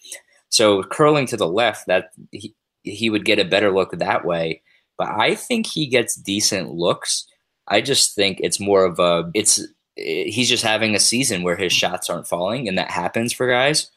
So 0.49 0.83
curling 0.83 1.27
to 1.27 1.37
the 1.37 1.47
left, 1.47 1.87
that 1.89 2.13
he, 2.33 2.55
he 2.83 3.11
would 3.11 3.27
get 3.27 3.39
a 3.39 3.45
better 3.45 3.71
look 3.71 3.93
that 3.93 4.25
way. 4.25 4.63
But 4.97 5.09
I 5.09 5.35
think 5.35 5.67
he 5.67 5.87
gets 5.87 6.15
decent 6.15 6.73
looks. 6.73 7.27
I 7.69 7.83
just 7.83 8.15
think 8.15 8.41
it's 8.41 8.59
more 8.59 8.85
of 8.85 8.99
a 8.99 9.31
it's 9.35 9.61
Eh, 10.01 10.31
he's 10.31 10.49
just 10.49 10.65
having 10.65 10.95
a 10.95 11.01
season 11.01 11.43
where 11.43 11.57
his 11.57 11.73
shots 11.73 12.11
aren't 12.11 12.29
falling, 12.29 12.69
and 12.69 12.79
that 12.79 12.91
happens 12.91 13.33
for 13.33 13.49
guys. 13.49 13.91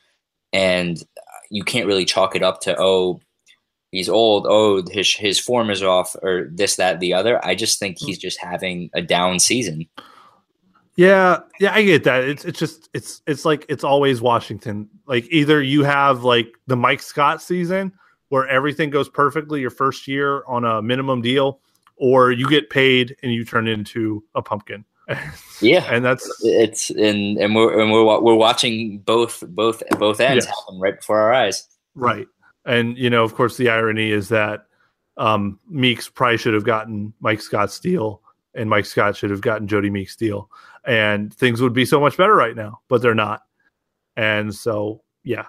And 0.52 1.04
you 1.50 1.64
can't 1.64 1.88
really 1.88 2.06
chalk 2.06 2.36
it 2.36 2.44
up 2.44 2.62
to 2.62 2.76
oh 2.80 3.20
he's 3.94 4.10
old. 4.10 4.46
Oh, 4.50 4.84
his 4.92 5.14
his 5.14 5.40
form 5.40 5.70
is 5.70 5.82
off, 5.82 6.16
or 6.22 6.50
this, 6.52 6.76
that, 6.76 7.00
the 7.00 7.14
other. 7.14 7.44
I 7.46 7.56
just 7.56 7.80
think 7.80 7.98
he's 7.98 8.18
just 8.18 8.42
having 8.42 8.90
a 8.94 9.02
down 9.02 9.40
season. 9.40 9.88
Yeah, 10.96 11.40
yeah, 11.60 11.74
I 11.74 11.84
get 11.84 12.04
that. 12.04 12.26
It's 12.26 12.44
it's 12.44 12.60
just 12.60 12.90
it's 12.94 13.22
it's 13.26 13.46
like 13.46 13.66
it's 13.70 13.86
always 13.86 14.22
Washington. 14.22 14.90
Like 15.08 15.26
either 15.32 15.62
you 15.62 15.84
have 15.84 16.24
like 16.24 16.48
the 16.68 16.76
Mike 16.76 17.02
Scott 17.02 17.42
season 17.42 17.94
where 18.30 18.48
everything 18.48 18.90
goes 18.90 19.08
perfectly 19.10 19.62
your 19.62 19.70
first 19.70 20.08
year 20.08 20.44
on 20.48 20.66
a 20.66 20.82
minimum 20.82 21.22
deal, 21.22 21.62
or 21.96 22.32
you 22.32 22.50
get 22.50 22.70
paid 22.70 23.16
and 23.24 23.32
you 23.32 23.46
turn 23.46 23.68
into 23.68 24.24
a 24.36 24.42
pumpkin. 24.42 24.84
Yeah, 25.62 25.86
and 25.92 26.04
that's 26.04 26.30
it's 26.44 26.90
and 26.90 27.38
and 27.38 27.56
we're 27.56 27.80
and 27.80 27.92
we're 27.92 28.22
we're 28.22 28.36
watching 28.36 29.00
both 29.00 29.44
both 29.48 29.84
both 29.98 30.20
ends 30.20 30.46
yes. 30.46 30.56
happen 30.56 30.80
right 30.80 30.98
before 30.98 31.20
our 31.20 31.34
eyes. 31.34 31.68
Right, 31.96 32.28
and 32.66 32.98
you 32.98 33.10
know, 33.10 33.24
of 33.24 33.36
course, 33.36 33.58
the 33.58 33.70
irony 33.70 34.12
is 34.12 34.30
that 34.30 34.66
um, 35.18 35.60
Meeks 35.70 36.10
probably 36.10 36.38
should 36.38 36.54
have 36.54 36.66
gotten 36.66 37.14
Mike 37.20 37.42
Scott's 37.42 37.80
deal, 37.80 38.22
and 38.54 38.70
Mike 38.70 38.86
Scott 38.86 39.16
should 39.16 39.30
have 39.30 39.42
gotten 39.42 39.68
Jodie 39.68 39.92
Meeks' 39.92 40.16
deal, 40.16 40.50
and 40.86 41.34
things 41.34 41.62
would 41.62 41.74
be 41.74 41.86
so 41.86 42.00
much 42.00 42.18
better 42.18 42.36
right 42.36 42.56
now. 42.56 42.82
But 42.88 43.02
they're 43.02 43.16
not, 43.16 43.42
and 44.16 44.54
so 44.54 45.04
yeah. 45.24 45.46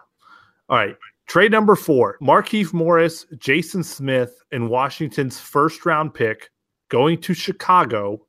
All 0.69 0.79
right, 0.79 0.97
trade 1.27 1.53
number 1.53 1.77
four: 1.77 2.19
Markieff 2.21 2.73
Morris, 2.73 3.27
Jason 3.39 3.83
Smith, 3.83 4.43
and 4.53 4.69
Washington's 4.69 5.39
first 5.39 5.87
round 5.87 6.15
pick 6.15 6.51
going 6.89 7.21
to 7.23 7.35
Chicago 7.35 8.27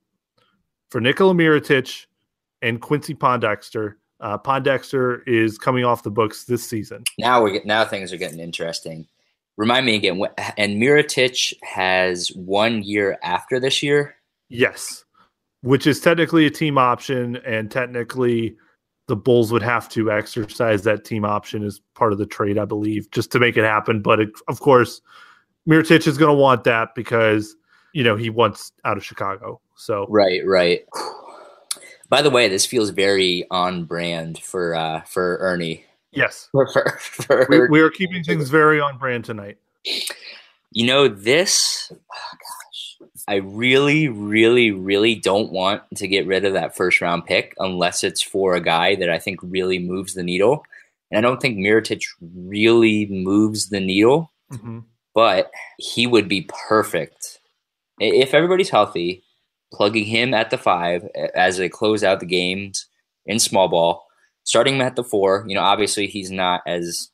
for 0.90 1.00
Nikola 1.00 1.34
Mirotic 1.34 2.06
and 2.62 2.80
Quincy 2.80 3.14
Pondexter 3.14 3.94
uh, 4.20 4.38
Pondexter 4.38 5.26
is 5.26 5.58
coming 5.58 5.84
off 5.84 6.02
the 6.02 6.10
books 6.10 6.44
this 6.44 6.64
season. 6.64 7.04
Now 7.18 7.42
we 7.42 7.52
get 7.52 7.66
now 7.66 7.84
things 7.84 8.12
are 8.12 8.16
getting 8.16 8.40
interesting. 8.40 9.06
Remind 9.56 9.86
me 9.86 9.94
again, 9.94 10.22
and 10.58 10.80
Mirotic 10.80 11.54
has 11.62 12.28
one 12.28 12.82
year 12.82 13.18
after 13.22 13.58
this 13.58 13.82
year. 13.82 14.16
Yes, 14.48 15.04
which 15.62 15.86
is 15.86 16.00
technically 16.00 16.46
a 16.46 16.50
team 16.50 16.76
option, 16.76 17.36
and 17.36 17.70
technically 17.70 18.56
the 19.08 19.16
Bulls 19.16 19.52
would 19.52 19.62
have 19.62 19.88
to 19.90 20.10
exercise 20.10 20.82
that 20.82 21.04
team 21.04 21.24
option 21.24 21.62
as 21.62 21.80
part 21.94 22.12
of 22.12 22.18
the 22.18 22.26
trade, 22.26 22.58
I 22.58 22.64
believe, 22.64 23.10
just 23.12 23.30
to 23.32 23.38
make 23.38 23.56
it 23.56 23.64
happen. 23.64 24.02
But 24.02 24.20
it, 24.20 24.30
of 24.48 24.60
course, 24.60 25.00
Mirotic 25.68 26.06
is 26.06 26.18
going 26.18 26.34
to 26.34 26.40
want 26.40 26.64
that 26.64 26.94
because 26.94 27.56
you 27.92 28.04
know 28.04 28.16
he 28.16 28.30
wants 28.30 28.72
out 28.84 28.96
of 28.96 29.04
Chicago. 29.04 29.60
So 29.76 30.06
right, 30.08 30.44
right. 30.44 30.84
By 32.08 32.22
the 32.22 32.30
way, 32.30 32.48
this 32.48 32.66
feels 32.66 32.90
very 32.90 33.46
on 33.50 33.84
brand 33.84 34.38
for 34.38 34.74
uh, 34.74 35.02
for 35.02 35.36
Ernie. 35.38 35.84
Yes, 36.12 36.48
for, 36.52 36.66
for, 36.98 36.98
for 36.98 37.46
we, 37.48 37.68
we, 37.68 37.80
are 37.80 37.90
keeping 37.90 38.24
things 38.24 38.48
very 38.48 38.80
on 38.80 38.98
brand 38.98 39.24
tonight. 39.24 39.58
You 40.72 40.86
know 40.86 41.08
this. 41.08 41.92
Oh 41.92 41.96
gosh, 42.00 43.08
I 43.28 43.36
really, 43.36 44.08
really, 44.08 44.70
really 44.70 45.14
don't 45.14 45.52
want 45.52 45.82
to 45.96 46.08
get 46.08 46.26
rid 46.26 46.44
of 46.44 46.54
that 46.54 46.74
first 46.74 47.00
round 47.00 47.26
pick 47.26 47.54
unless 47.58 48.02
it's 48.02 48.22
for 48.22 48.54
a 48.54 48.60
guy 48.60 48.94
that 48.96 49.10
I 49.10 49.18
think 49.18 49.40
really 49.42 49.78
moves 49.78 50.14
the 50.14 50.22
needle. 50.22 50.64
And 51.10 51.18
I 51.18 51.28
don't 51.28 51.40
think 51.40 51.58
Mirotic 51.58 52.02
really 52.20 53.06
moves 53.06 53.68
the 53.68 53.80
needle, 53.80 54.32
mm-hmm. 54.50 54.80
but 55.14 55.50
he 55.78 56.06
would 56.06 56.28
be 56.28 56.48
perfect 56.68 57.40
if 58.00 58.34
everybody's 58.34 58.70
healthy 58.70 59.22
plugging 59.72 60.04
him 60.04 60.34
at 60.34 60.50
the 60.50 60.58
five 60.58 61.04
as 61.34 61.56
they 61.56 61.68
close 61.68 62.04
out 62.04 62.20
the 62.20 62.26
games 62.26 62.86
in 63.26 63.38
small 63.38 63.68
ball, 63.68 64.06
starting 64.44 64.76
him 64.76 64.82
at 64.82 64.96
the 64.96 65.04
four. 65.04 65.44
You 65.48 65.54
know, 65.54 65.62
obviously 65.62 66.06
he's 66.06 66.30
not 66.30 66.62
as 66.66 67.10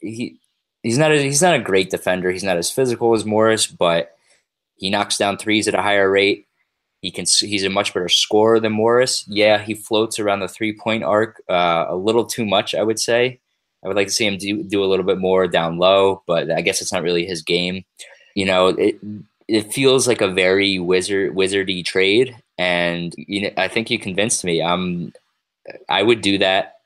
he 0.00 0.38
he's 0.82 0.98
not 0.98 1.12
a, 1.12 1.20
he's 1.22 1.42
not 1.42 1.54
a 1.54 1.60
great 1.60 1.90
defender. 1.90 2.30
He's 2.30 2.44
not 2.44 2.56
as 2.56 2.70
physical 2.70 3.14
as 3.14 3.24
Morris, 3.24 3.66
but 3.66 4.16
he 4.76 4.90
knocks 4.90 5.16
down 5.16 5.36
threes 5.36 5.68
at 5.68 5.74
a 5.74 5.82
higher 5.82 6.10
rate. 6.10 6.46
He 7.00 7.10
can 7.10 7.26
he's 7.26 7.64
a 7.64 7.70
much 7.70 7.94
better 7.94 8.08
scorer 8.08 8.58
than 8.58 8.72
Morris. 8.72 9.24
Yeah, 9.28 9.58
he 9.58 9.74
floats 9.74 10.18
around 10.18 10.40
the 10.40 10.48
three 10.48 10.76
point 10.76 11.04
arc 11.04 11.42
uh, 11.48 11.86
a 11.88 11.96
little 11.96 12.24
too 12.24 12.44
much, 12.44 12.74
I 12.74 12.82
would 12.82 12.98
say. 12.98 13.40
I 13.84 13.86
would 13.86 13.96
like 13.96 14.08
to 14.08 14.12
see 14.12 14.26
him 14.26 14.38
do, 14.38 14.64
do 14.64 14.82
a 14.82 14.86
little 14.86 15.06
bit 15.06 15.18
more 15.18 15.46
down 15.46 15.78
low, 15.78 16.22
but 16.26 16.50
I 16.50 16.62
guess 16.62 16.82
it's 16.82 16.92
not 16.92 17.04
really 17.04 17.24
his 17.24 17.42
game. 17.42 17.84
You 18.34 18.46
know, 18.46 18.68
it, 18.68 18.98
it 19.48 19.72
feels 19.72 20.06
like 20.06 20.20
a 20.20 20.28
very 20.28 20.78
wizard 20.78 21.34
wizardy 21.34 21.84
trade, 21.84 22.36
and 22.58 23.14
you 23.16 23.42
know, 23.42 23.50
I 23.56 23.68
think 23.68 23.90
you 23.90 23.98
convinced 23.98 24.44
me. 24.44 24.60
Um, 24.60 25.12
I 25.88 26.02
would 26.02 26.20
do 26.20 26.38
that. 26.38 26.80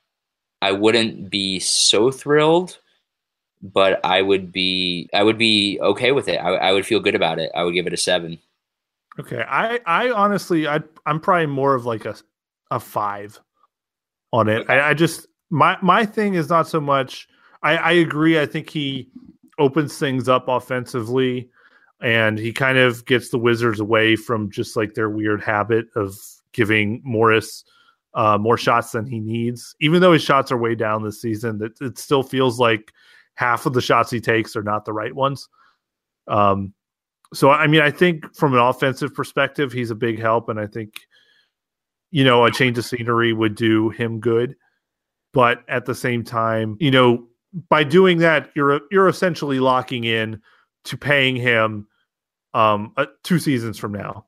I 0.61 0.73
wouldn't 0.73 1.29
be 1.29 1.59
so 1.59 2.13
thrilled, 2.13 2.79
but 3.61 4.01
I 4.05 4.23
would 4.23 4.53
be 4.53 5.11
I 5.13 5.25
would 5.25 5.39
be 5.39 5.79
okay 5.83 6.13
with 6.13 6.29
it. 6.29 6.37
I, 6.37 6.55
I 6.55 6.73
would 6.73 6.87
feel 6.87 7.01
good 7.01 7.17
about 7.17 7.41
it. 7.41 7.51
I 7.55 7.65
would 7.65 7.75
give 7.75 7.89
it 7.89 7.93
a 7.93 7.97
seven. 7.97 8.39
Okay, 9.19 9.45
I 9.47 9.81
I 9.85 10.11
honestly 10.11 10.69
I 10.69 10.81
I'm 11.05 11.19
probably 11.19 11.47
more 11.47 11.75
of 11.75 11.85
like 11.85 12.05
a 12.05 12.15
a 12.71 12.79
five 12.79 13.41
on 14.33 14.49
it. 14.49 14.71
I, 14.71 14.91
I 14.91 14.95
just 14.95 15.27
my 15.51 15.77
my 15.83 16.07
thing 16.07 16.35
is 16.35 16.49
not 16.49 16.69
so 16.69 16.81
much. 16.81 17.29
I 17.63 17.77
I 17.77 17.93
agree. 17.93 18.41
I 18.41 18.47
think 18.47 18.71
he 18.71 19.09
opens 19.59 19.99
things 19.99 20.29
up 20.29 20.47
offensively 20.47 21.51
and 22.03 22.37
he 22.37 22.53
kind 22.53 22.79
of 22.79 23.05
gets 23.07 23.29
the 23.29 23.39
Wizards 23.39 23.79
away 23.81 24.17
from 24.17 24.51
just 24.51 24.77
like 24.77 24.95
their 24.95 25.09
weird 25.09 25.41
habit 25.41 25.87
of 25.95 26.17
giving 26.53 27.01
Morris 27.05 27.65
uh, 28.15 28.37
more 28.39 28.59
shots 28.59 28.91
than 28.91 29.07
he 29.07 29.21
needs. 29.21 29.75
Even 29.81 30.01
though 30.01 30.13
his 30.13 30.23
shots 30.23 30.51
are 30.51 30.59
way 30.59 30.75
down 30.75 31.05
this 31.05 31.23
season, 31.23 31.63
it, 31.63 31.73
it 31.81 31.99
still 31.99 32.25
feels 32.25 32.59
like 32.59 32.93
half 33.35 33.67
of 33.67 33.73
the 33.73 33.81
shots 33.81 34.11
he 34.11 34.21
takes 34.21 34.57
are 34.57 34.65
not 34.65 34.85
the 34.85 34.93
right 34.93 35.15
ones. 35.15 35.49
Um, 36.27 36.75
so 37.33 37.51
I 37.51 37.69
mean, 37.69 37.81
I 37.81 37.91
think 37.91 38.35
from 38.35 38.53
an 38.53 38.61
offensive 38.61 39.15
perspective, 39.15 39.73
he's 39.73 39.91
a 39.91 39.95
big 39.95 40.19
help, 40.19 40.49
and 40.49 40.61
I 40.61 40.67
think 40.67 40.95
you 42.11 42.25
know 42.25 42.45
a 42.45 42.51
change 42.51 42.77
of 42.77 42.85
scenery 42.85 43.33
would 43.33 43.55
do 43.55 43.91
him 43.91 44.21
good. 44.21 44.57
But 45.33 45.63
at 45.69 45.87
the 45.87 45.95
same 45.95 46.25
time, 46.25 46.77
you 46.79 46.91
know, 46.91 47.27
by 47.71 47.85
doing 47.85 48.19
that, 48.19 48.51
you're 48.55 48.81
you're 48.91 49.09
essentially 49.09 49.61
locking 49.61 50.05
in 50.05 50.43
to 50.85 50.97
paying 50.99 51.37
him 51.37 51.87
um, 52.55 52.93
uh, 52.97 53.07
two 53.23 53.39
seasons 53.39 53.79
from 53.79 53.93
now, 53.93 54.27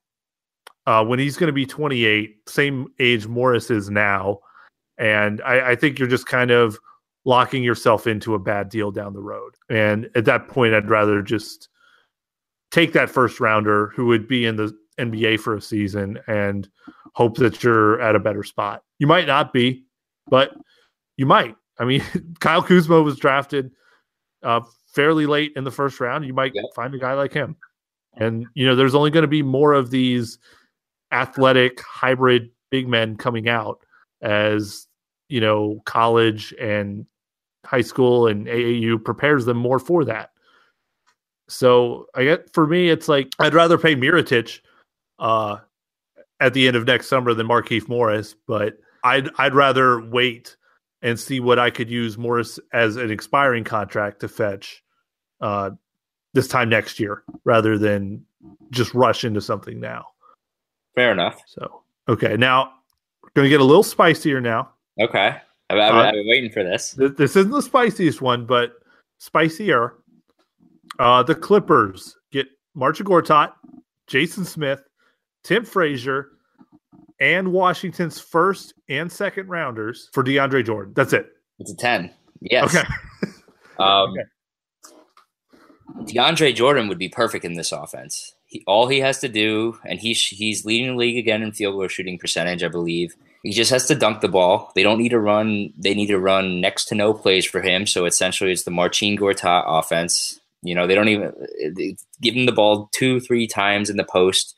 uh, 0.87 1.05
when 1.05 1.19
he's 1.19 1.37
going 1.37 1.49
to 1.49 1.53
be 1.53 1.67
28, 1.67 2.49
same 2.49 2.89
age 2.99 3.27
Morris 3.27 3.71
is 3.71 3.91
now, 3.91 4.41
and 4.99 5.41
I, 5.43 5.73
I 5.73 5.77
think 5.77 5.99
you're 5.99 6.09
just 6.09 6.27
kind 6.27 6.51
of 6.51 6.79
locking 7.25 7.63
yourself 7.63 8.07
into 8.07 8.35
a 8.35 8.39
bad 8.39 8.69
deal 8.69 8.91
down 8.91 9.15
the 9.15 9.23
road. 9.23 9.55
And 9.71 10.11
at 10.15 10.27
that 10.27 10.49
point, 10.49 10.75
I'd 10.75 10.91
rather 10.91 11.23
just 11.23 11.69
take 12.71 12.93
that 12.93 13.09
first 13.09 13.41
rounder 13.41 13.93
who 13.95 14.07
would 14.07 14.29
be 14.29 14.45
in 14.45 14.57
the 14.57 14.77
NBA 14.99 15.41
for 15.41 15.57
a 15.57 15.63
season 15.63 16.19
and 16.27 16.69
hope 17.15 17.37
that 17.39 17.63
you're 17.63 18.01
at 18.01 18.17
a 18.17 18.21
better 18.21 18.43
spot. 18.43 18.83
You 18.99 19.07
might 19.07 19.27
not 19.27 19.53
be, 19.53 19.85
but 20.29 20.53
you 21.17 21.27
might. 21.27 21.57
I 21.79 21.85
mean, 21.85 22.03
Kyle 22.41 22.63
Kuzma 22.63 23.03
was 23.03 23.17
drafted 23.17 23.71
uh, 24.43 24.61
fairly 24.93 25.27
late 25.27 25.53
in 25.57 25.65
the 25.65 25.71
first 25.71 26.01
round. 26.01 26.25
You 26.25 26.35
might 26.35 26.53
yep. 26.55 26.65
find 26.75 26.95
a 26.95 26.99
guy 26.99 27.15
like 27.15 27.33
him. 27.33 27.57
And 28.17 28.47
you 28.55 28.67
know, 28.67 28.77
there's 28.77 28.95
only 28.95 29.11
going 29.11 29.23
to 29.23 29.29
be 29.29 29.43
more 29.43 29.73
of 29.73 29.91
these 29.91 30.39
athletic 31.13 31.81
hybrid 31.81 32.51
big 32.71 32.89
men 32.89 33.17
coming 33.17 33.49
out 33.49 33.81
as 34.23 34.87
you 35.29 35.41
know 35.41 35.81
college 35.85 36.55
and 36.61 37.07
high 37.65 37.83
school 37.83 38.27
and 38.27 38.47
AAU 38.47 39.03
prepares 39.03 39.45
them 39.45 39.57
more 39.57 39.79
for 39.79 40.05
that. 40.05 40.31
So 41.49 42.07
I 42.15 42.25
get 42.25 42.53
for 42.53 42.67
me, 42.67 42.89
it's 42.89 43.09
like 43.09 43.29
I'd 43.39 43.55
rather 43.55 43.79
pay 43.79 43.95
Mirotic 43.95 44.61
uh, 45.19 45.59
at 46.41 46.55
the 46.55 46.67
end 46.67 46.77
of 46.77 46.87
next 46.87 47.09
summer 47.09 47.35
than 47.35 47.49
Markieff 47.49 47.89
Morris, 47.89 48.35
but 48.47 48.79
I'd 49.03 49.29
I'd 49.39 49.55
rather 49.55 50.01
wait 50.01 50.57
and 51.03 51.21
see 51.21 51.39
what 51.39 51.59
I 51.59 51.71
could 51.71 51.91
use 51.91 52.17
Morris 52.17 52.59
as 52.73 52.97
an 52.97 53.11
expiring 53.11 53.63
contract 53.65 54.21
to 54.21 54.29
fetch 54.29 54.83
uh, 55.41 55.71
this 56.35 56.47
time 56.47 56.69
next 56.69 57.01
year 57.01 57.23
rather 57.45 57.79
than 57.79 58.25
just 58.71 58.93
rush 58.93 59.25
into 59.25 59.41
something 59.41 59.81
now. 59.81 60.05
Fair 60.95 61.13
enough. 61.13 61.41
So 61.47 61.83
okay, 62.09 62.37
now 62.37 62.73
we're 63.23 63.31
going 63.35 63.47
to 63.47 63.51
get 63.51 63.61
a 63.61 63.65
little 63.65 63.83
spicier 63.83 64.41
now. 64.41 64.71
Okay, 65.01 65.37
I've, 65.71 65.79
I've, 65.79 65.95
uh, 65.95 65.99
I've 65.99 66.13
been 66.13 66.29
waiting 66.29 66.51
for 66.51 66.63
this. 66.63 66.95
Th- 66.95 67.17
this 67.17 67.37
isn't 67.37 67.51
the 67.53 67.63
spiciest 67.63 68.21
one, 68.21 68.45
but 68.45 68.75
spicier. 69.19 69.95
Uh, 70.99 71.23
the 71.25 71.35
Clippers 71.35 72.17
get 72.31 72.47
Marcin 72.75 73.07
Gortat, 73.07 73.53
Jason 74.07 74.45
Smith, 74.45 74.81
Tim 75.43 75.65
Frazier, 75.65 76.29
and 77.21 77.53
Washington's 77.53 78.21
first 78.21 78.75
and 78.89 79.11
second 79.11 79.49
rounders 79.49 80.09
for 80.13 80.23
DeAndre 80.23 80.65
Jordan. 80.65 80.93
That's 80.95 81.13
it. 81.13 81.33
It's 81.59 81.73
a 81.73 81.77
10. 81.77 82.13
Yes. 82.43 82.75
Okay. 82.75 82.87
um, 83.79 84.11
okay. 84.11 84.23
DeAndre 85.89 86.55
Jordan 86.55 86.89
would 86.89 86.99
be 86.99 87.09
perfect 87.09 87.45
in 87.45 87.55
this 87.55 87.73
offense. 87.73 88.35
He, 88.47 88.63
all 88.67 88.87
he 88.87 89.01
has 89.01 89.19
to 89.21 89.29
do, 89.29 89.79
and 89.85 89.99
he's 89.99 90.23
he's 90.27 90.65
leading 90.65 90.89
the 90.89 90.97
league 90.97 91.19
again 91.19 91.43
in 91.43 91.53
field 91.53 91.75
goal 91.75 91.89
shooting 91.89 92.19
percentage, 92.19 92.63
I 92.63 92.69
believe. 92.69 93.15
He 93.43 93.53
just 93.53 93.71
has 93.71 93.87
to 93.89 93.95
dunk 93.95 94.21
the 94.21 94.29
ball. 94.29 94.73
They 94.75 94.83
don't 94.83 94.99
need 94.99 95.11
to 95.11 95.19
run. 95.19 95.73
They 95.77 95.95
need 95.95 96.07
to 96.07 96.19
run 96.19 96.61
next 96.61 96.87
to 96.87 96.95
no 96.95 97.13
plays 97.13 97.45
for 97.45 97.61
him. 97.61 97.87
So 97.87 98.07
essentially, 98.07 98.53
it's 98.53 98.65
the 98.65 98.71
Marcin 98.71 99.19
Gortat 99.19 99.65
offense. 99.67 100.41
You 100.63 100.75
know, 100.75 100.87
they 100.87 100.95
don't 100.95 101.09
even 101.09 101.33
give 102.23 102.35
him 102.35 102.47
the 102.47 102.53
ball 102.53 102.89
two, 102.93 103.21
three 103.21 103.47
times 103.47 103.91
in 103.91 103.99
the 103.99 104.05
post 104.05 104.55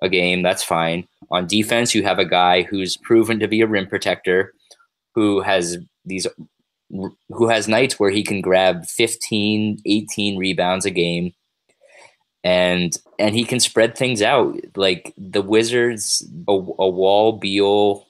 a 0.00 0.08
game. 0.08 0.42
That's 0.42 0.62
fine. 0.62 1.08
On 1.30 1.46
defense, 1.46 1.94
you 1.94 2.02
have 2.04 2.18
a 2.18 2.24
guy 2.24 2.62
who's 2.62 2.96
proven 2.96 3.40
to 3.40 3.48
be 3.48 3.60
a 3.60 3.66
rim 3.66 3.86
protector, 3.86 4.54
who 5.14 5.40
has 5.40 5.78
these, 6.04 6.26
who 6.90 7.48
has 7.48 7.68
nights 7.68 7.98
where 7.98 8.10
he 8.10 8.22
can 8.22 8.40
grab 8.40 8.86
15, 8.86 9.78
18 9.84 10.38
rebounds 10.38 10.86
a 10.86 10.90
game 10.90 11.32
and 12.44 12.96
and 13.18 13.34
he 13.34 13.44
can 13.44 13.60
spread 13.60 13.96
things 13.96 14.22
out. 14.22 14.56
Like 14.76 15.12
the 15.16 15.42
Wizards, 15.42 16.26
a, 16.48 16.52
a 16.52 16.88
Wall, 16.88 17.32
Beal, 17.32 18.06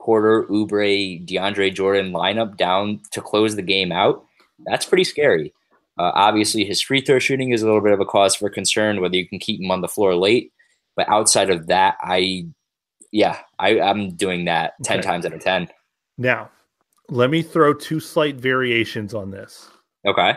Porter, 0.00 0.44
Oubre, 0.44 1.26
DeAndre 1.26 1.74
Jordan 1.74 2.12
lineup 2.12 2.56
down 2.56 3.00
to 3.12 3.20
close 3.20 3.56
the 3.56 3.62
game 3.62 3.92
out. 3.92 4.24
That's 4.66 4.86
pretty 4.86 5.04
scary. 5.04 5.52
Uh, 5.98 6.12
obviously, 6.14 6.64
his 6.64 6.80
free 6.80 7.00
throw 7.00 7.18
shooting 7.18 7.52
is 7.52 7.62
a 7.62 7.66
little 7.66 7.80
bit 7.80 7.92
of 7.92 8.00
a 8.00 8.04
cause 8.04 8.34
for 8.34 8.48
concern 8.48 9.00
whether 9.00 9.16
you 9.16 9.28
can 9.28 9.38
keep 9.38 9.60
him 9.60 9.70
on 9.70 9.80
the 9.80 9.88
floor 9.88 10.14
late. 10.14 10.52
But 10.96 11.08
outside 11.08 11.50
of 11.50 11.66
that, 11.66 11.96
I, 12.00 12.46
yeah, 13.12 13.38
I, 13.58 13.80
I'm 13.80 14.16
doing 14.16 14.46
that 14.46 14.74
okay. 14.80 14.94
10 14.94 15.02
times 15.02 15.26
out 15.26 15.32
of 15.32 15.40
10. 15.40 15.68
Now, 16.16 16.50
let 17.10 17.30
me 17.30 17.42
throw 17.42 17.74
two 17.74 18.00
slight 18.00 18.36
variations 18.36 19.14
on 19.14 19.30
this. 19.30 19.68
Okay 20.06 20.36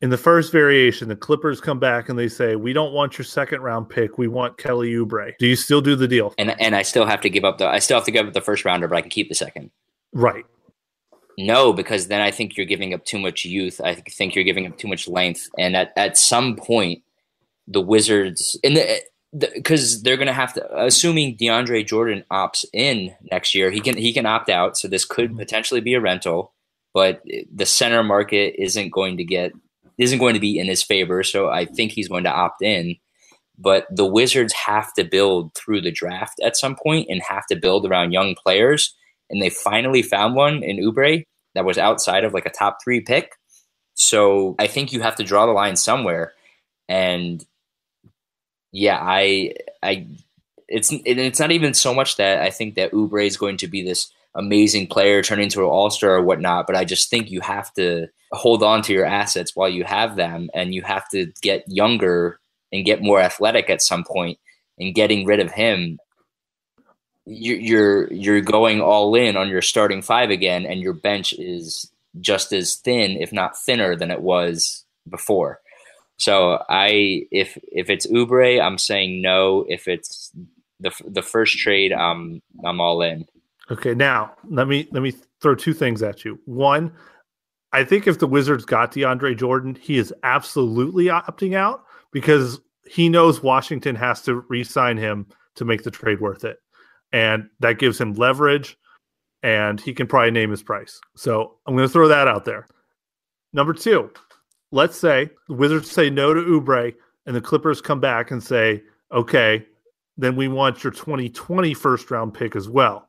in 0.00 0.10
the 0.10 0.18
first 0.18 0.52
variation, 0.52 1.08
the 1.08 1.16
Clippers 1.16 1.60
come 1.60 1.80
back 1.80 2.08
and 2.08 2.18
they 2.18 2.28
say, 2.28 2.54
"We 2.56 2.72
don't 2.72 2.92
want 2.92 3.18
your 3.18 3.24
second 3.24 3.62
round 3.62 3.88
pick. 3.88 4.16
We 4.16 4.28
want 4.28 4.56
Kelly 4.56 4.92
Oubre." 4.92 5.36
Do 5.38 5.46
you 5.46 5.56
still 5.56 5.80
do 5.80 5.96
the 5.96 6.06
deal? 6.06 6.34
And 6.38 6.58
and 6.60 6.76
I 6.76 6.82
still 6.82 7.06
have 7.06 7.20
to 7.22 7.30
give 7.30 7.44
up 7.44 7.58
the 7.58 7.66
I 7.66 7.80
still 7.80 7.96
have 7.96 8.04
to 8.04 8.10
give 8.10 8.26
up 8.26 8.32
the 8.32 8.40
first 8.40 8.64
rounder, 8.64 8.86
but 8.86 8.96
I 8.96 9.00
can 9.00 9.10
keep 9.10 9.28
the 9.28 9.34
second. 9.34 9.70
Right. 10.12 10.44
No, 11.36 11.72
because 11.72 12.08
then 12.08 12.20
I 12.20 12.30
think 12.30 12.56
you're 12.56 12.66
giving 12.66 12.94
up 12.94 13.04
too 13.04 13.18
much 13.18 13.44
youth. 13.44 13.80
I 13.82 13.94
think 13.94 14.34
you're 14.34 14.44
giving 14.44 14.66
up 14.66 14.78
too 14.78 14.88
much 14.88 15.08
length, 15.08 15.48
and 15.58 15.76
at 15.76 15.92
at 15.96 16.16
some 16.16 16.56
point, 16.56 17.02
the 17.66 17.80
Wizards 17.80 18.58
in 18.62 18.74
the 18.74 19.00
because 19.36 20.02
they're 20.02 20.16
going 20.16 20.28
to 20.28 20.32
have 20.32 20.54
to 20.54 20.84
assuming 20.84 21.36
DeAndre 21.36 21.86
Jordan 21.86 22.24
opts 22.30 22.64
in 22.72 23.14
next 23.30 23.54
year, 23.54 23.70
he 23.70 23.80
can 23.80 23.96
he 23.96 24.12
can 24.12 24.26
opt 24.26 24.48
out. 24.48 24.76
So 24.76 24.88
this 24.88 25.04
could 25.04 25.30
mm-hmm. 25.30 25.38
potentially 25.38 25.80
be 25.80 25.94
a 25.94 26.00
rental, 26.00 26.52
but 26.94 27.22
the 27.54 27.66
center 27.66 28.02
market 28.02 28.54
isn't 28.58 28.90
going 28.90 29.18
to 29.18 29.24
get 29.24 29.52
isn't 29.98 30.18
going 30.18 30.34
to 30.34 30.40
be 30.40 30.58
in 30.58 30.66
his 30.66 30.82
favor. 30.82 31.22
So 31.22 31.48
I 31.48 31.64
think 31.64 31.92
he's 31.92 32.08
going 32.08 32.24
to 32.24 32.30
opt 32.30 32.62
in. 32.62 32.96
But 33.58 33.86
the 33.90 34.06
Wizards 34.06 34.52
have 34.52 34.92
to 34.94 35.02
build 35.02 35.52
through 35.54 35.80
the 35.80 35.90
draft 35.90 36.40
at 36.42 36.56
some 36.56 36.76
point 36.76 37.08
and 37.10 37.20
have 37.22 37.44
to 37.46 37.56
build 37.56 37.84
around 37.84 38.12
young 38.12 38.36
players. 38.36 38.94
And 39.28 39.42
they 39.42 39.50
finally 39.50 40.00
found 40.00 40.36
one 40.36 40.62
in 40.62 40.76
Oubre 40.76 41.24
that 41.54 41.64
was 41.64 41.76
outside 41.76 42.22
of 42.24 42.32
like 42.32 42.46
a 42.46 42.50
top 42.50 42.78
three 42.82 43.00
pick. 43.00 43.32
So 43.94 44.54
I 44.60 44.68
think 44.68 44.92
you 44.92 45.00
have 45.00 45.16
to 45.16 45.24
draw 45.24 45.46
the 45.46 45.52
line 45.52 45.74
somewhere. 45.74 46.34
And 46.88 47.44
yeah, 48.72 48.98
I 49.00 49.54
I 49.82 50.06
it's 50.68 50.90
it's 50.92 51.40
not 51.40 51.50
even 51.50 51.74
so 51.74 51.94
much 51.94 52.16
that 52.16 52.40
I 52.42 52.50
think 52.50 52.74
that 52.74 52.92
Oubre 52.92 53.26
is 53.26 53.36
going 53.36 53.56
to 53.58 53.68
be 53.68 53.82
this 53.82 54.12
amazing 54.34 54.86
player, 54.86 55.22
turn 55.22 55.40
into 55.40 55.60
an 55.60 55.66
all 55.66 55.90
star 55.90 56.16
or 56.16 56.22
whatnot. 56.22 56.66
But 56.66 56.76
I 56.76 56.84
just 56.84 57.10
think 57.10 57.30
you 57.30 57.40
have 57.40 57.72
to 57.74 58.08
hold 58.32 58.62
on 58.62 58.82
to 58.82 58.92
your 58.92 59.06
assets 59.06 59.56
while 59.56 59.68
you 59.68 59.84
have 59.84 60.16
them, 60.16 60.50
and 60.54 60.74
you 60.74 60.82
have 60.82 61.08
to 61.10 61.32
get 61.40 61.64
younger 61.66 62.38
and 62.72 62.84
get 62.84 63.02
more 63.02 63.20
athletic 63.20 63.70
at 63.70 63.82
some 63.82 64.04
point. 64.04 64.38
And 64.78 64.94
getting 64.94 65.26
rid 65.26 65.40
of 65.40 65.50
him, 65.50 65.98
you're 67.24 68.12
you're 68.12 68.40
going 68.40 68.80
all 68.80 69.14
in 69.14 69.36
on 69.36 69.48
your 69.48 69.62
starting 69.62 70.02
five 70.02 70.30
again, 70.30 70.66
and 70.66 70.80
your 70.80 70.92
bench 70.92 71.32
is 71.32 71.90
just 72.20 72.52
as 72.52 72.76
thin, 72.76 73.12
if 73.20 73.32
not 73.32 73.58
thinner, 73.58 73.96
than 73.96 74.10
it 74.10 74.20
was 74.20 74.84
before. 75.08 75.60
So 76.18 76.62
I, 76.68 77.26
if 77.30 77.56
if 77.62 77.88
it's 77.88 78.06
Oubre, 78.08 78.60
I'm 78.60 78.76
saying 78.76 79.22
no. 79.22 79.64
If 79.68 79.88
it's 79.88 80.32
the 80.80 80.92
the 81.06 81.22
first 81.22 81.58
trade, 81.58 81.92
I'm 81.92 82.42
I'm 82.64 82.80
all 82.80 83.02
in. 83.02 83.26
Okay, 83.70 83.94
now 83.94 84.32
let 84.48 84.66
me 84.66 84.88
let 84.92 85.02
me 85.02 85.14
throw 85.40 85.54
two 85.54 85.72
things 85.72 86.02
at 86.02 86.24
you. 86.24 86.38
One, 86.44 86.92
I 87.72 87.84
think 87.84 88.06
if 88.06 88.18
the 88.18 88.26
Wizards 88.26 88.64
got 88.64 88.92
DeAndre 88.92 89.36
Jordan, 89.36 89.76
he 89.80 89.96
is 89.96 90.12
absolutely 90.24 91.04
opting 91.04 91.54
out 91.54 91.84
because 92.12 92.60
he 92.86 93.08
knows 93.08 93.42
Washington 93.42 93.94
has 93.94 94.22
to 94.22 94.36
re-sign 94.48 94.96
him 94.96 95.26
to 95.54 95.64
make 95.64 95.82
the 95.82 95.90
trade 95.90 96.20
worth 96.20 96.44
it, 96.44 96.58
and 97.12 97.48
that 97.60 97.78
gives 97.78 98.00
him 98.00 98.14
leverage, 98.14 98.76
and 99.42 99.80
he 99.80 99.92
can 99.92 100.06
probably 100.06 100.30
name 100.32 100.50
his 100.50 100.62
price. 100.62 101.00
So 101.16 101.58
I'm 101.66 101.76
going 101.76 101.86
to 101.86 101.92
throw 101.92 102.08
that 102.08 102.26
out 102.26 102.44
there. 102.44 102.66
Number 103.52 103.72
two, 103.72 104.10
let's 104.70 104.98
say 104.98 105.30
the 105.48 105.54
Wizards 105.54 105.90
say 105.90 106.10
no 106.10 106.34
to 106.34 106.40
Oubre, 106.40 106.94
and 107.26 107.36
the 107.36 107.40
Clippers 107.40 107.80
come 107.80 108.00
back 108.00 108.30
and 108.30 108.42
say, 108.42 108.82
okay, 109.12 109.66
then 110.16 110.34
we 110.34 110.48
want 110.48 110.82
your 110.82 110.92
2020 110.92 111.74
first 111.74 112.10
round 112.10 112.34
pick 112.34 112.56
as 112.56 112.68
well 112.68 113.08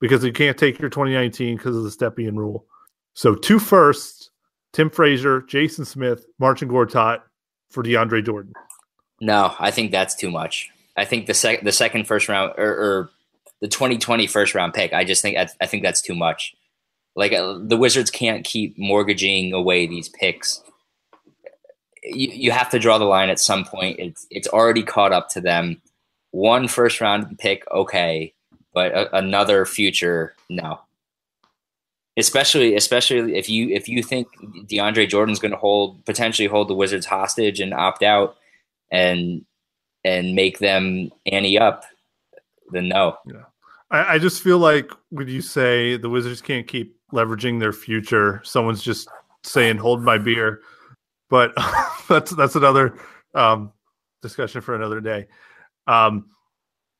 because 0.00 0.24
you 0.24 0.32
can't 0.32 0.58
take 0.58 0.78
your 0.78 0.90
2019 0.90 1.56
because 1.56 1.76
of 1.76 1.84
the 1.84 1.90
Stepien 1.90 2.36
rule. 2.36 2.66
So 3.14 3.34
two 3.34 3.58
firsts, 3.58 4.30
Tim 4.72 4.90
Frazier, 4.90 5.42
Jason 5.42 5.84
Smith, 5.84 6.24
Marcin 6.38 6.68
Gortat 6.68 7.20
for 7.70 7.82
DeAndre 7.82 8.24
Jordan. 8.24 8.54
No, 9.20 9.54
I 9.58 9.70
think 9.70 9.92
that's 9.92 10.14
too 10.14 10.30
much. 10.30 10.70
I 10.96 11.04
think 11.04 11.26
the 11.26 11.34
second 11.34 11.66
the 11.66 11.72
second 11.72 12.06
first 12.06 12.28
round 12.28 12.54
or, 12.58 12.68
or, 12.68 13.10
the 13.60 13.68
2020 13.68 14.26
first 14.26 14.54
round 14.54 14.72
pick. 14.72 14.94
I 14.94 15.04
just 15.04 15.20
think 15.20 15.36
I, 15.36 15.46
I 15.60 15.66
think 15.66 15.82
that's 15.82 16.00
too 16.00 16.14
much. 16.14 16.54
Like 17.16 17.32
uh, 17.32 17.58
the 17.60 17.76
Wizards 17.76 18.10
can't 18.10 18.44
keep 18.44 18.78
mortgaging 18.78 19.52
away 19.52 19.86
these 19.86 20.08
picks. 20.08 20.62
You, 22.02 22.30
you 22.32 22.50
have 22.50 22.70
to 22.70 22.78
draw 22.78 22.98
the 22.98 23.04
line 23.04 23.28
at 23.28 23.40
some 23.40 23.64
point. 23.64 23.98
It's 23.98 24.26
it's 24.30 24.48
already 24.48 24.82
caught 24.82 25.12
up 25.12 25.28
to 25.30 25.40
them. 25.40 25.82
One 26.30 26.68
first 26.68 27.00
round 27.00 27.38
pick, 27.38 27.64
okay 27.70 28.32
but 28.72 28.92
a, 28.92 29.16
another 29.16 29.64
future, 29.64 30.34
no. 30.48 30.80
Especially, 32.16 32.74
especially 32.74 33.36
if 33.36 33.48
you 33.48 33.68
if 33.70 33.88
you 33.88 34.02
think 34.02 34.28
DeAndre 34.68 35.08
Jordan's 35.08 35.38
going 35.38 35.52
to 35.52 35.56
hold 35.56 36.04
potentially 36.04 36.48
hold 36.48 36.68
the 36.68 36.74
Wizards 36.74 37.06
hostage 37.06 37.60
and 37.60 37.72
opt 37.72 38.02
out, 38.02 38.36
and 38.90 39.44
and 40.04 40.34
make 40.34 40.58
them 40.58 41.10
ante 41.26 41.58
up, 41.58 41.84
then 42.72 42.88
no. 42.88 43.16
Yeah, 43.26 43.44
I, 43.90 44.14
I 44.14 44.18
just 44.18 44.42
feel 44.42 44.58
like 44.58 44.90
when 45.10 45.28
you 45.28 45.42
say 45.42 45.96
the 45.96 46.08
Wizards 46.08 46.40
can't 46.40 46.66
keep 46.66 46.96
leveraging 47.12 47.60
their 47.60 47.72
future, 47.72 48.40
someone's 48.44 48.82
just 48.82 49.08
saying 49.44 49.78
"hold 49.78 50.02
my 50.02 50.18
beer," 50.18 50.60
but 51.28 51.52
that's 52.08 52.34
that's 52.34 52.56
another 52.56 52.98
um, 53.34 53.72
discussion 54.22 54.60
for 54.60 54.74
another 54.74 55.00
day. 55.00 55.26
Um, 55.86 56.26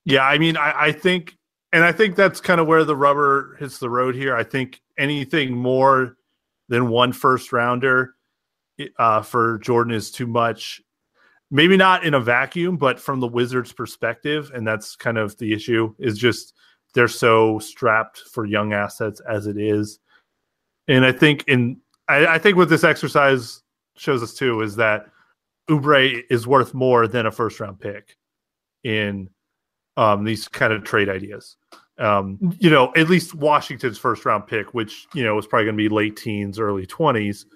yeah, 0.05 0.25
I 0.25 0.39
mean, 0.39 0.57
I, 0.57 0.87
I 0.87 0.93
think 0.93 1.37
and 1.73 1.85
I 1.85 1.93
think 1.93 2.17
that's 2.17 2.41
kind 2.41 2.61
of 2.61 2.67
where 2.67 2.85
the 2.85 2.97
rubber 2.97 3.57
hits 3.59 3.79
the 3.79 3.91
road 3.91 4.15
here. 4.15 4.35
I 4.35 4.43
think 4.43 4.81
anything 4.99 5.55
more 5.55 6.17
than 6.69 6.89
one 6.89 7.13
first 7.13 7.53
rounder 7.53 8.15
uh, 8.99 9.23
for 9.23 9.59
Jordan 9.59 9.95
is 9.95 10.11
too 10.11 10.27
much. 10.27 10.81
Maybe 11.53 11.77
not 11.77 12.05
in 12.05 12.15
a 12.15 12.21
vacuum, 12.21 12.77
but 12.77 13.01
from 13.01 13.19
the 13.19 13.27
Wizards' 13.27 13.73
perspective, 13.73 14.53
and 14.55 14.67
that's 14.67 14.95
kind 14.95 15.19
of 15.19 15.37
the 15.39 15.53
issue. 15.53 15.95
Is 15.99 16.17
just 16.17 16.55
they're 16.95 17.09
so 17.09 17.59
strapped 17.59 18.19
for 18.19 18.45
young 18.45 18.73
assets 18.73 19.21
as 19.29 19.47
it 19.47 19.59
is, 19.59 19.99
and 20.89 21.05
I 21.05 21.13
think 21.13 21.45
in 21.47 21.81
I, 22.09 22.27
I 22.27 22.39
think 22.39 22.57
what 22.57 22.69
this 22.69 22.85
exercise 22.85 23.63
shows 23.97 24.23
us 24.23 24.35
too 24.35 24.61
is 24.63 24.77
that 24.77 25.07
Oubre 25.71 26.23
is 26.31 26.47
worth 26.47 26.75
more 26.75 27.07
than 27.07 27.27
a 27.27 27.31
first 27.31 27.61
round 27.61 27.79
pick 27.79 28.17
in 28.83 29.31
um, 29.97 30.25
these 30.25 30.49
kind 30.49 30.73
of 30.73 30.85
trade 30.85 31.09
ideas. 31.09 31.57
Um, 31.99 32.39
you 32.59 32.71
know, 32.71 32.93
at 32.97 33.11
least 33.11 33.35
Washington's 33.35 33.99
first 33.99 34.25
round 34.25 34.47
pick, 34.47 34.75
which 34.75 35.07
you 35.15 35.23
know 35.23 35.35
was 35.35 35.47
probably 35.47 35.67
going 35.67 35.77
to 35.77 35.83
be 35.83 35.89
late 35.89 36.17
teens, 36.17 36.59
early 36.59 36.87
twenties. 36.87 37.47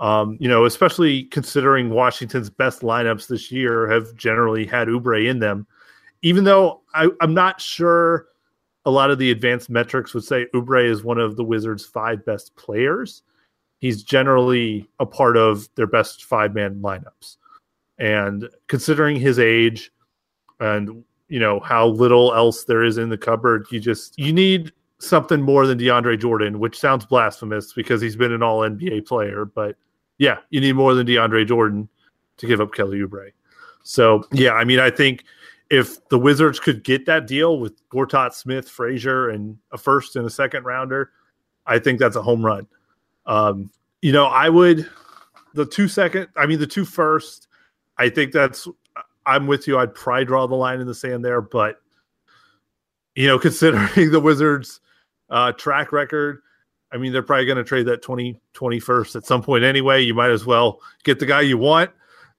Um, 0.00 0.36
you 0.40 0.48
know, 0.48 0.64
especially 0.64 1.24
considering 1.24 1.90
Washington's 1.90 2.50
best 2.50 2.82
lineups 2.82 3.26
this 3.26 3.50
year 3.50 3.88
have 3.88 4.14
generally 4.14 4.64
had 4.64 4.88
Oubre 4.88 5.28
in 5.28 5.38
them, 5.40 5.66
even 6.22 6.44
though 6.44 6.82
I, 6.94 7.08
I'm 7.20 7.34
not 7.34 7.60
sure 7.60 8.26
a 8.88 8.90
lot 8.90 9.10
of 9.10 9.18
the 9.18 9.30
advanced 9.30 9.68
metrics 9.68 10.14
would 10.14 10.24
say 10.24 10.46
Oubre 10.54 10.82
is 10.82 11.04
one 11.04 11.18
of 11.18 11.36
the 11.36 11.44
Wizards' 11.44 11.84
five 11.84 12.24
best 12.24 12.56
players. 12.56 13.22
He's 13.80 14.02
generally 14.02 14.88
a 14.98 15.04
part 15.04 15.36
of 15.36 15.68
their 15.74 15.86
best 15.86 16.24
five 16.24 16.54
man 16.54 16.76
lineups. 16.76 17.36
And 17.98 18.48
considering 18.66 19.16
his 19.16 19.38
age 19.38 19.92
and 20.58 21.04
you 21.28 21.38
know 21.38 21.60
how 21.60 21.88
little 21.88 22.34
else 22.34 22.64
there 22.64 22.82
is 22.82 22.96
in 22.96 23.10
the 23.10 23.18
cupboard, 23.18 23.66
you 23.70 23.78
just 23.78 24.18
you 24.18 24.32
need 24.32 24.72
something 25.00 25.42
more 25.42 25.66
than 25.66 25.78
DeAndre 25.78 26.18
Jordan, 26.18 26.58
which 26.58 26.78
sounds 26.78 27.04
blasphemous 27.04 27.74
because 27.74 28.00
he's 28.00 28.16
been 28.16 28.32
an 28.32 28.42
all 28.42 28.60
NBA 28.60 29.06
player, 29.06 29.44
but 29.44 29.76
yeah, 30.16 30.38
you 30.48 30.62
need 30.62 30.72
more 30.72 30.94
than 30.94 31.06
DeAndre 31.06 31.46
Jordan 31.46 31.90
to 32.38 32.46
give 32.46 32.62
up 32.62 32.72
Kelly 32.72 33.00
Oubre. 33.00 33.32
So 33.82 34.24
yeah, 34.32 34.52
I 34.52 34.64
mean 34.64 34.80
I 34.80 34.88
think 34.88 35.24
if 35.70 36.08
the 36.08 36.18
Wizards 36.18 36.58
could 36.58 36.82
get 36.82 37.06
that 37.06 37.26
deal 37.26 37.58
with 37.58 37.86
Gortat 37.90 38.32
Smith, 38.32 38.68
Frazier, 38.68 39.28
and 39.28 39.58
a 39.70 39.78
first 39.78 40.16
and 40.16 40.26
a 40.26 40.30
second 40.30 40.64
rounder, 40.64 41.10
I 41.66 41.78
think 41.78 41.98
that's 41.98 42.16
a 42.16 42.22
home 42.22 42.44
run. 42.44 42.66
Um, 43.26 43.70
you 44.00 44.12
know, 44.12 44.26
I 44.26 44.48
would 44.48 44.88
the 45.54 45.66
two 45.66 45.88
second, 45.88 46.28
I 46.36 46.46
mean 46.46 46.58
the 46.58 46.66
two 46.66 46.84
first, 46.84 47.48
I 47.98 48.08
think 48.08 48.32
that's 48.32 48.66
I'm 49.26 49.46
with 49.46 49.66
you. 49.66 49.78
I'd 49.78 49.94
probably 49.94 50.24
draw 50.24 50.46
the 50.46 50.54
line 50.54 50.80
in 50.80 50.86
the 50.86 50.94
sand 50.94 51.24
there, 51.24 51.42
but 51.42 51.80
you 53.14 53.26
know, 53.26 53.38
considering 53.38 54.10
the 54.10 54.20
Wizards 54.20 54.80
uh, 55.28 55.52
track 55.52 55.92
record, 55.92 56.40
I 56.90 56.96
mean, 56.96 57.12
they're 57.12 57.22
probably 57.22 57.44
going 57.44 57.58
to 57.58 57.64
trade 57.64 57.86
that 57.86 58.00
20, 58.00 58.40
21st 58.54 59.16
at 59.16 59.26
some 59.26 59.42
point 59.42 59.62
anyway. 59.62 60.02
You 60.02 60.14
might 60.14 60.30
as 60.30 60.46
well 60.46 60.80
get 61.04 61.18
the 61.18 61.26
guy 61.26 61.42
you 61.42 61.58
want, 61.58 61.90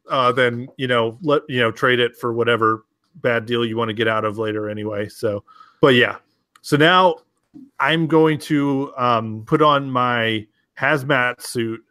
uh, 0.09 0.31
then, 0.31 0.67
you 0.77 0.87
know, 0.87 1.19
let, 1.21 1.43
you 1.47 1.59
know, 1.59 1.71
trade 1.71 1.99
it 1.99 2.17
for 2.17 2.33
whatever 2.33 2.83
bad 3.15 3.45
deal 3.45 3.65
you 3.65 3.77
want 3.77 3.89
to 3.89 3.93
get 3.93 4.07
out 4.07 4.25
of 4.25 4.37
later 4.37 4.69
anyway. 4.69 5.07
So, 5.07 5.43
but 5.81 5.95
yeah. 5.95 6.17
So 6.61 6.77
now 6.77 7.15
I'm 7.79 8.07
going 8.07 8.39
to 8.39 8.93
um, 8.97 9.43
put 9.45 9.61
on 9.61 9.89
my 9.89 10.45
hazmat 10.77 11.41
suit 11.41 11.83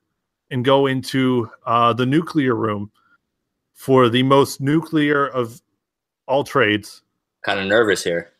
and 0.50 0.64
go 0.64 0.86
into 0.86 1.50
uh, 1.66 1.92
the 1.92 2.06
nuclear 2.06 2.54
room 2.54 2.90
for 3.74 4.08
the 4.08 4.22
most 4.22 4.60
nuclear 4.60 5.26
of 5.28 5.60
all 6.26 6.44
trades. 6.44 7.02
Kind 7.42 7.60
of 7.60 7.66
nervous 7.66 8.02
here. 8.02 8.32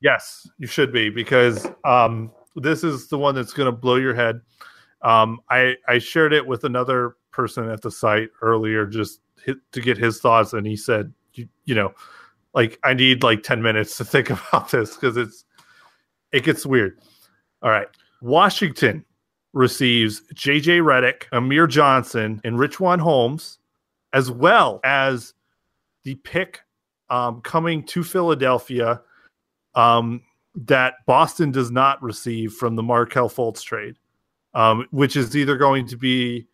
Yes, 0.00 0.48
you 0.58 0.66
should 0.66 0.92
be 0.92 1.10
because 1.10 1.66
um, 1.84 2.32
this 2.56 2.82
is 2.82 3.08
the 3.08 3.18
one 3.18 3.34
that's 3.34 3.52
going 3.52 3.66
to 3.66 3.72
blow 3.76 3.96
your 3.96 4.14
head. 4.14 4.40
Um, 5.02 5.40
I 5.48 5.76
I 5.88 5.98
shared 5.98 6.32
it 6.32 6.46
with 6.46 6.64
another 6.64 7.16
person 7.30 7.68
at 7.70 7.82
the 7.82 7.90
site 7.90 8.30
earlier 8.42 8.86
just 8.86 9.20
hit, 9.44 9.58
to 9.72 9.80
get 9.80 9.96
his 9.96 10.20
thoughts, 10.20 10.52
and 10.52 10.66
he 10.66 10.76
said, 10.76 11.12
you, 11.34 11.48
you 11.64 11.74
know, 11.74 11.92
like 12.54 12.78
I 12.84 12.94
need 12.94 13.22
like 13.22 13.42
10 13.42 13.62
minutes 13.62 13.96
to 13.98 14.04
think 14.04 14.30
about 14.30 14.70
this 14.70 14.94
because 14.94 15.16
it's 15.16 15.44
it 16.32 16.44
gets 16.44 16.64
weird. 16.64 16.98
All 17.62 17.70
right. 17.70 17.88
Washington 18.22 19.04
receives 19.52 20.22
JJ 20.34 20.82
Redick, 20.82 21.24
Amir 21.32 21.66
Johnson, 21.66 22.40
and 22.44 22.56
Richaun 22.56 23.00
Holmes, 23.00 23.58
as 24.12 24.30
well 24.30 24.80
as 24.84 25.34
the 26.04 26.14
pick 26.16 26.60
um, 27.08 27.40
coming 27.40 27.82
to 27.86 28.04
Philadelphia 28.04 29.00
um, 29.74 30.22
that 30.54 30.94
Boston 31.06 31.50
does 31.50 31.70
not 31.70 32.02
receive 32.02 32.52
from 32.52 32.76
the 32.76 32.82
Markelle 32.82 33.28
Fultz 33.28 33.62
trade, 33.62 33.96
um, 34.54 34.86
which 34.90 35.16
is 35.16 35.36
either 35.36 35.56
going 35.56 35.86
to 35.88 35.96
be 35.96 36.46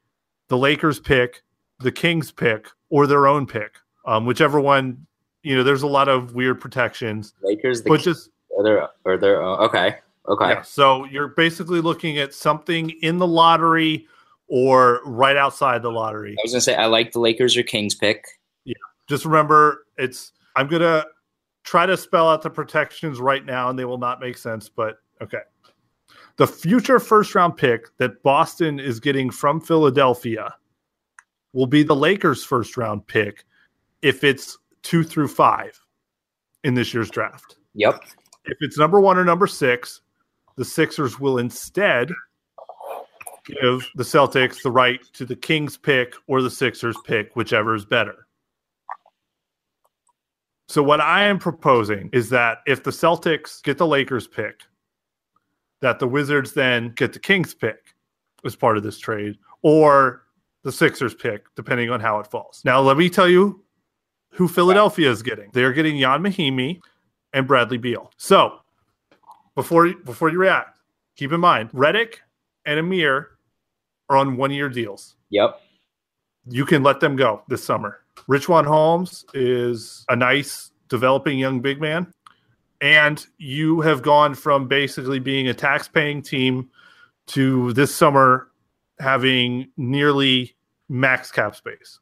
the 0.49 0.57
Lakers 0.57 1.01
pick, 1.01 1.43
the 1.81 1.93
Kings 1.93 2.33
pick, 2.33 2.69
or 2.89 3.07
their 3.07 3.27
own 3.27 3.47
pick, 3.47 3.77
um, 4.07 4.25
whichever 4.25 4.61
one 4.61 5.07
you 5.47 5.55
know, 5.55 5.63
there's 5.63 5.83
a 5.83 5.87
lot 5.87 6.09
of 6.09 6.35
weird 6.35 6.61
protections. 6.61 7.33
Lakers, 7.41 7.81
the 7.81 7.91
but 7.91 8.01
just 8.01 8.31
are 8.59 8.65
there 8.65 8.89
are 9.05 9.17
there 9.17 9.45
uh, 9.45 9.59
okay. 9.59 9.99
Okay. 10.29 10.49
Yeah, 10.49 10.63
so 10.63 11.05
you're 11.05 11.29
basically 11.29 11.81
looking 11.81 12.19
at 12.19 12.35
something 12.35 12.91
in 13.01 13.19
the 13.19 13.29
lottery 13.29 14.09
or 14.49 15.01
right 15.05 15.37
outside 15.37 15.83
the 15.83 15.93
lottery. 15.93 16.33
I 16.33 16.43
was 16.43 16.51
gonna 16.51 16.61
say 16.63 16.75
I 16.75 16.87
like 16.87 17.13
the 17.13 17.21
Lakers 17.21 17.57
or 17.57 17.63
Kings 17.63 17.95
pick. 17.95 18.25
Yeah. 18.65 18.75
Just 19.09 19.25
remember 19.25 19.87
it's 19.97 20.33
I'm 20.57 20.67
gonna 20.67 21.05
try 21.63 21.87
to 21.87 21.97
spell 21.97 22.29
out 22.29 22.43
the 22.43 22.51
protections 22.51 23.21
right 23.21 23.47
now 23.47 23.71
and 23.71 23.79
they 23.79 23.85
will 23.85 23.99
not 23.99 24.19
make 24.19 24.37
sense, 24.37 24.69
but 24.69 24.99
okay. 25.23 25.43
The 26.39 26.47
future 26.49 26.99
first 26.99 27.37
round 27.37 27.57
pick 27.57 27.97
that 27.99 28.21
Boston 28.25 28.81
is 28.81 28.99
getting 28.99 29.31
from 29.31 29.61
Philadelphia 29.61 30.57
will 31.53 31.69
be 31.69 31.85
the 31.85 31.95
Lakers 31.95 32.43
first 32.43 32.77
round 32.77 33.07
pick 33.07 33.45
if 34.03 34.25
it's 34.25 34.59
two 34.87 35.03
through 35.03 35.27
five 35.27 35.79
in 36.63 36.75
this 36.75 36.95
year's 36.95 37.11
draft. 37.11 37.57
Yep. 37.75 38.01
If 38.45 38.59
it's 38.61 38.79
number 38.79 39.01
one 39.01 39.19
or 39.19 39.25
number 39.25 39.49
six, 39.49 40.01
the 40.55 40.65
Sixers 40.65 41.19
will 41.19 41.39
instead 41.39 42.13
give 43.45 43.85
the 43.97 44.05
Celtics 44.05 44.63
the 44.63 44.71
right 44.71 45.01
to 45.15 45.27
the 45.27 45.35
Kings 45.35 45.77
pick 45.77 46.15
or 46.29 46.41
the 46.41 46.51
Sixers 46.51 46.97
pick, 47.05 47.35
whichever 47.35 47.75
is 47.75 47.85
better. 47.85 48.29
So, 50.69 50.85
what 50.85 51.01
I 51.01 51.25
am 51.25 51.41
proposing 51.41 52.09
is 52.13 52.29
that 52.31 52.59
if 52.67 52.85
the 52.85 52.93
Celtics 52.93 53.61
get 53.63 53.79
the 53.79 53.87
Lakers 53.87 54.29
pick, 54.29 54.61
that 55.81 55.99
the 55.99 56.09
Wizards 56.09 56.53
then 56.53 56.93
get 56.95 57.13
the 57.13 57.19
Kings 57.19 57.55
pick 57.55 57.95
as 58.45 58.55
part 58.55 58.77
of 58.77 58.85
this 58.85 58.99
trade, 58.99 59.37
or 59.63 60.23
the 60.63 60.73
Sixers 60.73 61.15
pick, 61.15 61.47
depending 61.57 61.91
on 61.91 61.99
how 61.99 62.21
it 62.21 62.29
falls. 62.29 62.63
Now, 62.65 62.81
let 62.81 62.97
me 62.97 63.11
tell 63.11 63.29
you 63.29 63.65
who 64.37 64.47
Philadelphia 64.47 65.11
is 65.11 65.23
getting. 65.23 65.51
They're 65.55 65.73
getting 65.73 65.97
Ian 65.97 66.23
Mahinmi 66.23 66.81
and 67.33 67.47
Bradley 67.47 67.79
Beal. 67.79 68.13
So 68.19 68.59
before 69.55 69.95
before 70.05 70.29
you 70.29 70.39
react, 70.39 70.79
keep 71.17 71.33
in 71.33 71.41
mind 71.41 71.71
Redick 71.73 72.17
and 72.67 72.79
Amir 72.79 73.31
are 74.11 74.17
on 74.17 74.37
one 74.37 74.51
year 74.51 74.69
deals. 74.69 75.17
Yep. 75.31 75.61
You 76.49 76.67
can 76.67 76.83
let 76.83 77.01
them 77.01 77.17
go 77.17 77.43
this 77.49 77.65
summer. 77.65 78.01
Richaun 78.29 78.67
Holmes 78.67 79.25
is 79.35 80.05
a 80.09 80.15
nice 80.15 80.71
developing 80.89 81.39
young 81.39 81.61
big 81.61 81.81
man. 81.81 82.13
And 82.83 83.27
you 83.39 83.81
have 83.81 84.03
gone 84.03 84.35
from 84.35 84.69
basically 84.69 85.19
being 85.19 85.49
a 85.49 85.55
tax 85.55 85.89
paying 85.89 86.21
team 86.21 86.69
to 87.29 87.73
this 87.73 87.95
summer 87.95 88.51
having 89.01 89.71
nearly 89.79 90.55
max 90.89 91.33
cap 91.33 91.57
space 91.57 92.01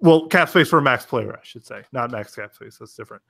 well, 0.00 0.26
cap 0.26 0.48
space 0.48 0.68
for 0.68 0.80
max 0.80 1.04
player, 1.04 1.34
I 1.34 1.44
should 1.44 1.64
say, 1.64 1.82
not 1.92 2.10
max 2.10 2.34
cap 2.34 2.54
space. 2.54 2.78
That's 2.78 2.94
different. 2.94 3.22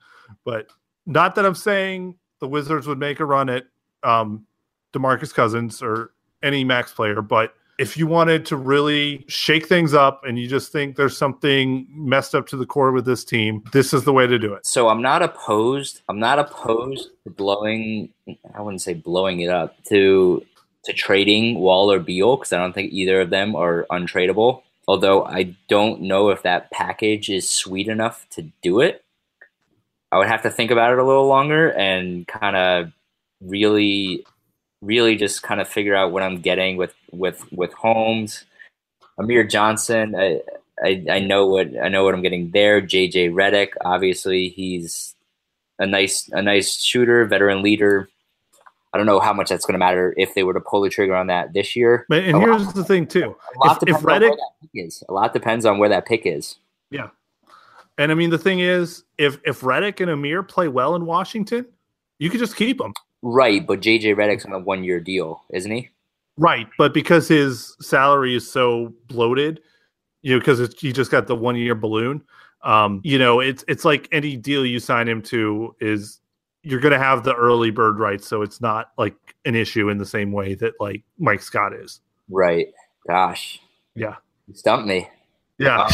But 0.45 0.67
not 1.05 1.35
that 1.35 1.45
I'm 1.45 1.55
saying 1.55 2.15
the 2.39 2.47
Wizards 2.47 2.87
would 2.87 2.99
make 2.99 3.19
a 3.19 3.25
run 3.25 3.49
at 3.49 3.65
um, 4.03 4.45
Demarcus 4.93 5.33
Cousins 5.33 5.81
or 5.81 6.11
any 6.43 6.63
max 6.63 6.91
player, 6.91 7.21
but 7.21 7.53
if 7.81 7.97
you 7.97 8.05
wanted 8.05 8.45
to 8.45 8.55
really 8.57 9.25
shake 9.27 9.65
things 9.65 9.95
up 9.95 10.23
and 10.23 10.37
you 10.37 10.47
just 10.47 10.71
think 10.71 10.95
there's 10.95 11.17
something 11.17 11.87
messed 11.89 12.35
up 12.35 12.45
to 12.47 12.55
the 12.55 12.65
core 12.65 12.91
with 12.91 13.05
this 13.05 13.25
team, 13.25 13.63
this 13.71 13.91
is 13.91 14.03
the 14.03 14.13
way 14.13 14.27
to 14.27 14.37
do 14.37 14.53
it. 14.53 14.67
So 14.67 14.87
I'm 14.87 15.01
not 15.01 15.23
opposed. 15.23 16.01
I'm 16.07 16.19
not 16.19 16.37
opposed 16.37 17.09
to 17.23 17.31
blowing. 17.31 18.13
I 18.53 18.61
wouldn't 18.61 18.83
say 18.83 18.93
blowing 18.93 19.39
it 19.39 19.49
up 19.49 19.83
to 19.85 20.45
to 20.83 20.93
trading 20.93 21.59
Wall 21.59 21.91
or 21.91 21.99
Beal 21.99 22.37
because 22.37 22.53
I 22.53 22.57
don't 22.57 22.73
think 22.73 22.91
either 22.91 23.21
of 23.21 23.31
them 23.31 23.55
are 23.55 23.87
untradeable 23.91 24.61
although 24.91 25.23
I 25.23 25.55
don't 25.69 26.01
know 26.01 26.31
if 26.31 26.43
that 26.43 26.69
package 26.69 27.29
is 27.29 27.47
sweet 27.49 27.87
enough 27.87 28.27
to 28.31 28.51
do 28.61 28.81
it. 28.81 29.05
I 30.11 30.17
would 30.17 30.27
have 30.27 30.41
to 30.41 30.49
think 30.49 30.69
about 30.69 30.91
it 30.91 30.99
a 30.99 31.05
little 31.05 31.27
longer 31.27 31.71
and 31.71 32.27
kind 32.27 32.57
of 32.57 32.91
really, 33.39 34.25
really 34.81 35.15
just 35.15 35.43
kind 35.43 35.61
of 35.61 35.69
figure 35.69 35.95
out 35.95 36.11
what 36.11 36.23
I'm 36.23 36.41
getting 36.41 36.75
with 36.75 36.93
with 37.09 37.49
with 37.53 37.71
Holmes, 37.71 38.43
Amir 39.17 39.45
Johnson. 39.45 40.13
I, 40.13 40.41
I, 40.83 41.05
I 41.09 41.19
know 41.19 41.47
what 41.47 41.69
I 41.81 41.87
know 41.87 42.03
what 42.03 42.13
I'm 42.13 42.21
getting 42.21 42.51
there. 42.51 42.81
JJ 42.81 43.31
Redick, 43.31 43.69
obviously, 43.79 44.49
he's 44.49 45.15
a 45.79 45.87
nice 45.87 46.27
a 46.33 46.41
nice 46.41 46.83
shooter, 46.83 47.23
veteran 47.23 47.61
leader. 47.61 48.09
I 48.93 48.97
don't 48.97 49.05
know 49.05 49.19
how 49.19 49.33
much 49.33 49.49
that's 49.49 49.65
going 49.65 49.73
to 49.73 49.79
matter 49.79 50.13
if 50.17 50.33
they 50.35 50.43
were 50.43 50.53
to 50.53 50.59
pull 50.59 50.81
the 50.81 50.89
trigger 50.89 51.15
on 51.15 51.27
that 51.27 51.53
this 51.53 51.75
year. 51.75 52.05
But 52.09 52.23
And 52.23 52.37
a 52.37 52.39
here's 52.39 52.65
lot, 52.65 52.75
the 52.75 52.83
thing 52.83 53.07
too: 53.07 53.35
if, 53.63 53.77
if 53.83 53.97
Redick 53.97 54.35
is, 54.73 55.03
a 55.07 55.13
lot 55.13 55.33
depends 55.33 55.65
on 55.65 55.77
where 55.77 55.89
that 55.89 56.05
pick 56.05 56.25
is. 56.25 56.57
Yeah, 56.89 57.09
and 57.97 58.11
I 58.11 58.15
mean 58.15 58.29
the 58.29 58.37
thing 58.37 58.59
is, 58.59 59.03
if 59.17 59.39
if 59.45 59.61
Redick 59.61 60.01
and 60.01 60.11
Amir 60.11 60.43
play 60.43 60.67
well 60.67 60.95
in 60.95 61.05
Washington, 61.05 61.65
you 62.19 62.29
could 62.29 62.39
just 62.39 62.55
keep 62.55 62.79
them. 62.79 62.93
Right, 63.21 63.65
but 63.65 63.81
JJ 63.81 64.15
Redick's 64.15 64.45
on 64.45 64.51
a 64.51 64.59
one 64.59 64.83
year 64.83 64.99
deal, 64.99 65.43
isn't 65.51 65.71
he? 65.71 65.89
Right, 66.37 66.67
but 66.77 66.93
because 66.93 67.27
his 67.27 67.75
salary 67.79 68.35
is 68.35 68.49
so 68.49 68.93
bloated, 69.07 69.61
you 70.21 70.33
know, 70.33 70.39
because 70.39 70.73
he 70.79 70.91
just 70.91 71.11
got 71.11 71.27
the 71.27 71.35
one 71.35 71.55
year 71.55 71.75
balloon. 71.75 72.23
Um, 72.63 73.01
you 73.03 73.17
know, 73.19 73.39
it's 73.39 73.63
it's 73.67 73.85
like 73.85 74.07
any 74.11 74.35
deal 74.35 74.65
you 74.65 74.79
sign 74.79 75.07
him 75.07 75.21
to 75.23 75.75
is 75.79 76.19
you're 76.63 76.79
going 76.79 76.93
to 76.93 76.99
have 76.99 77.23
the 77.23 77.33
early 77.33 77.71
bird 77.71 77.99
rights, 77.99 78.27
so 78.27 78.41
it's 78.41 78.61
not 78.61 78.91
like 78.97 79.15
an 79.45 79.55
issue 79.55 79.89
in 79.89 79.97
the 79.97 80.05
same 80.05 80.31
way 80.31 80.55
that 80.55 80.73
like 80.79 81.03
Mike 81.17 81.41
Scott 81.41 81.73
is. 81.73 82.01
Right. 82.29 82.67
Gosh. 83.07 83.59
Yeah. 83.95 84.15
You 84.47 84.55
stumped 84.55 84.87
me. 84.87 85.09
Yeah. 85.57 85.87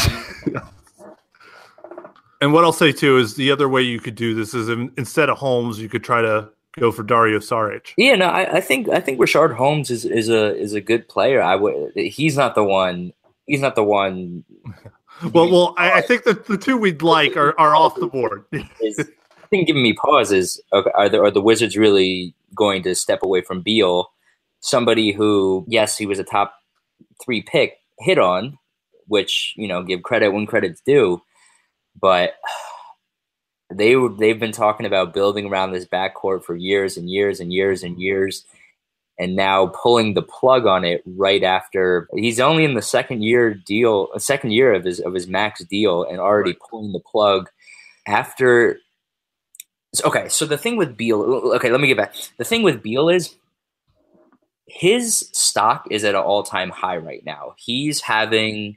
Um, 0.45 0.61
and 2.41 2.53
what 2.53 2.63
I'll 2.63 2.74
say 2.74 2.91
too 2.91 3.18
is 3.18 3.36
the 3.36 3.51
other 3.51 3.70
way 3.70 3.82
you 3.82 3.99
could 3.99 4.15
do 4.15 4.34
this 4.34 4.53
is 4.53 4.70
in, 4.70 4.91
instead 4.97 5.30
of 5.30 5.38
Holmes, 5.38 5.80
you 5.80 5.89
could 5.89 6.03
try 6.03 6.22
to 6.22 6.49
go 6.80 6.91
for 6.91 7.03
Dario 7.03 7.39
Saric. 7.39 7.93
Yeah, 7.97 8.15
no, 8.15 8.28
I, 8.28 8.57
I 8.57 8.61
think 8.61 8.89
I 8.89 8.99
think 8.99 9.20
Richaun 9.20 9.55
Holmes 9.55 9.89
is, 9.89 10.05
is 10.05 10.30
a 10.30 10.55
is 10.55 10.74
a 10.74 10.82
good 10.82 11.07
player. 11.09 11.41
I 11.41 11.55
would. 11.55 11.93
He's 11.95 12.38
not 12.38 12.55
the 12.55 12.63
one. 12.63 13.13
He's 13.45 13.61
not 13.61 13.76
the 13.76 13.84
one. 13.84 14.43
well, 15.34 15.49
well, 15.49 15.76
I, 15.78 15.93
I, 15.93 16.01
think 16.01 16.24
that 16.24 16.45
the 16.45 16.57
two 16.57 16.78
we'd 16.78 17.01
like 17.01 17.36
are, 17.38 17.57
are 17.59 17.76
off 17.76 17.95
the 17.95 18.07
board. 18.07 18.45
is, 18.82 19.09
I 19.48 19.50
think 19.50 19.68
giving 19.68 19.82
me 19.84 19.93
pause 19.93 20.34
is 20.34 20.62
are 20.74 21.08
the 21.08 21.22
are 21.22 21.32
the 21.32 21.41
Wizards 21.41 21.78
really 21.78 22.36
going 22.54 22.84
to 22.84 22.93
step 22.93 23.24
away 23.24 23.41
from 23.41 23.62
Beal, 23.62 24.12
somebody 24.60 25.14
who 25.14 25.64
yes 25.70 25.98
he 25.98 26.06
was 26.06 26.20
a 26.20 26.26
top 26.26 26.54
three 27.24 27.41
pick 27.41 27.78
hit 28.00 28.20
on, 28.20 28.58
which 29.06 29.54
you 29.56 29.70
know 29.70 29.84
give 29.84 30.04
credit 30.04 30.32
when 30.32 30.48
credit's 30.48 30.82
due, 30.82 31.22
but 31.98 32.34
they 33.74 33.95
they've 34.20 34.39
been 34.39 34.52
talking 34.52 34.86
about 34.86 35.14
building 35.14 35.45
around 35.45 35.72
this 35.72 35.86
backcourt 35.86 36.43
for 36.43 36.58
years 36.58 36.98
and 36.98 37.10
years 37.10 37.39
and 37.39 37.54
years 37.54 37.84
and 37.84 38.02
years 38.02 38.43
and 39.18 39.34
now 39.34 39.68
pulling 39.68 40.14
the 40.14 40.22
plug 40.22 40.66
on 40.66 40.84
it 40.84 41.02
right 41.06 41.43
after 41.43 42.10
he's 42.16 42.39
only 42.39 42.66
in 42.66 42.74
the 42.74 42.82
second 42.82 43.24
year 43.24 43.54
deal 43.54 44.10
second 44.18 44.52
year 44.52 44.74
of 44.74 44.84
his 44.84 45.00
of 45.00 45.14
his 45.14 45.28
max 45.28 45.64
deal 45.64 46.04
and 46.04 46.20
already 46.20 46.54
pulling 46.70 46.91
the 46.91 47.00
plug. 47.00 47.50
After 48.10 48.80
okay 50.04 50.28
so 50.30 50.46
the 50.46 50.58
thing 50.58 50.78
with 50.78 50.98
Beal 50.98 51.22
okay 51.56 51.72
let 51.72 51.82
me 51.82 51.88
get 51.88 51.98
back 51.98 52.14
the 52.38 52.44
thing 52.44 52.64
with 52.64 52.82
Beal 52.82 53.10
is 53.10 53.36
his 54.68 55.30
stock 55.32 55.88
is 55.90 56.04
at 56.04 56.16
an 56.16 56.22
all-time 56.22 56.70
high 56.70 56.98
right 56.98 57.26
now 57.26 57.54
he's 57.58 58.02
having 58.02 58.76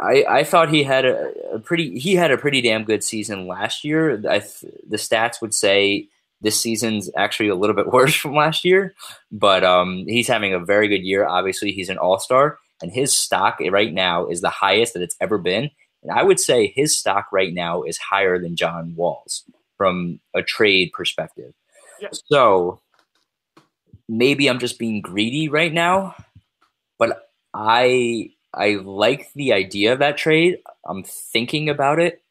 I, 0.00 0.24
I 0.28 0.44
thought 0.44 0.70
he 0.70 0.82
had 0.82 1.04
a, 1.04 1.32
a, 1.52 1.58
pretty 1.58 1.98
he 1.98 2.14
had 2.14 2.30
a 2.30 2.38
pretty 2.38 2.60
damn 2.60 2.84
good 2.84 3.04
season 3.04 3.46
last 3.46 3.84
year. 3.84 4.14
I 4.28 4.40
the 4.88 4.96
stats 4.96 5.40
would 5.40 5.54
say 5.54 6.08
this 6.40 6.60
season's 6.60 7.10
actually 7.16 7.48
a 7.48 7.54
little 7.54 7.76
bit 7.76 7.86
worse 7.92 8.14
from 8.14 8.34
last 8.34 8.64
year, 8.64 8.94
but 9.30 9.64
um, 9.64 10.04
he's 10.06 10.28
having 10.28 10.52
a 10.52 10.58
very 10.58 10.88
good 10.88 11.02
year. 11.02 11.26
Obviously, 11.26 11.72
he's 11.72 11.88
an 11.88 11.98
all 11.98 12.18
star, 12.18 12.58
and 12.82 12.92
his 12.92 13.16
stock 13.16 13.58
right 13.70 13.92
now 13.92 14.26
is 14.26 14.40
the 14.40 14.50
highest 14.50 14.94
that 14.94 15.02
it's 15.02 15.16
ever 15.20 15.38
been. 15.38 15.70
And 16.02 16.12
I 16.12 16.22
would 16.22 16.40
say 16.40 16.66
his 16.66 16.98
stock 16.98 17.28
right 17.32 17.54
now 17.54 17.82
is 17.82 17.96
higher 17.96 18.38
than 18.38 18.56
John 18.56 18.94
Wall's 18.96 19.44
from 19.76 20.20
a 20.34 20.42
trade 20.42 20.92
perspective. 20.92 21.52
Yeah. 22.00 22.08
So 22.26 22.80
maybe 24.08 24.48
I'm 24.48 24.58
just 24.58 24.78
being 24.78 25.00
greedy 25.00 25.48
right 25.48 25.72
now, 25.72 26.14
but 26.98 27.30
I 27.52 28.30
I 28.52 28.76
like 28.82 29.32
the 29.34 29.52
idea 29.52 29.92
of 29.92 29.98
that 29.98 30.16
trade. 30.16 30.58
I'm 30.86 31.02
thinking 31.04 31.68
about 31.68 31.98
it, 31.98 32.22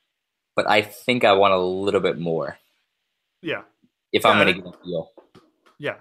but 0.56 0.70
I 0.70 0.82
think 0.82 1.24
I 1.24 1.34
want 1.34 1.54
a 1.54 1.60
little 1.60 2.02
bit 2.02 2.20
more. 2.20 2.58
Yeah. 3.42 3.64
If 4.12 4.24
yeah, 4.24 4.30
I'm 4.30 4.38
going 4.38 4.56
to 4.56 4.62
get 4.62 4.74
a 4.74 4.86
deal. 4.86 5.12
Yeah. 5.80 5.96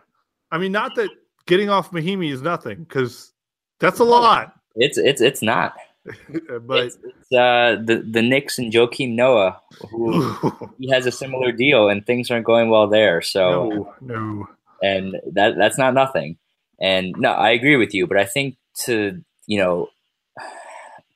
I 0.51 0.59
mean, 0.59 0.73
not 0.73 0.95
that 0.97 1.11
getting 1.47 1.71
off 1.71 1.91
Mahinmi 1.91 2.31
is 2.31 2.43
nothing 2.43 2.85
because 2.85 3.33
that's 3.81 3.99
a 3.99 4.05
lot. 4.05 4.55
It's 4.77 4.99
it's 4.99 5.21
it's 5.21 5.43
not. 5.43 5.75
but 6.67 6.87
it's, 6.87 6.97
it's, 6.97 7.33
uh, 7.33 7.77
the 7.85 8.05
the 8.05 8.23
Knicks 8.23 8.59
and 8.59 8.73
Joakim 8.73 9.15
Noah, 9.15 9.61
who 9.91 10.35
he 10.79 10.91
has 10.91 11.07
a 11.07 11.13
similar 11.13 11.53
deal, 11.53 11.89
and 11.89 12.05
things 12.05 12.31
aren't 12.31 12.47
going 12.47 12.71
well 12.71 12.89
there. 12.89 13.23
So 13.23 13.95
no, 14.01 14.17
no, 14.17 14.49
and 14.83 15.17
that 15.33 15.57
that's 15.57 15.79
not 15.79 15.95
nothing. 15.95 16.39
And 16.81 17.15
no, 17.19 17.31
I 17.31 17.51
agree 17.51 17.77
with 17.77 17.95
you, 17.95 18.07
but 18.09 18.17
I 18.17 18.25
think 18.25 18.57
to 18.85 19.23
you 19.47 19.59
know 19.59 19.91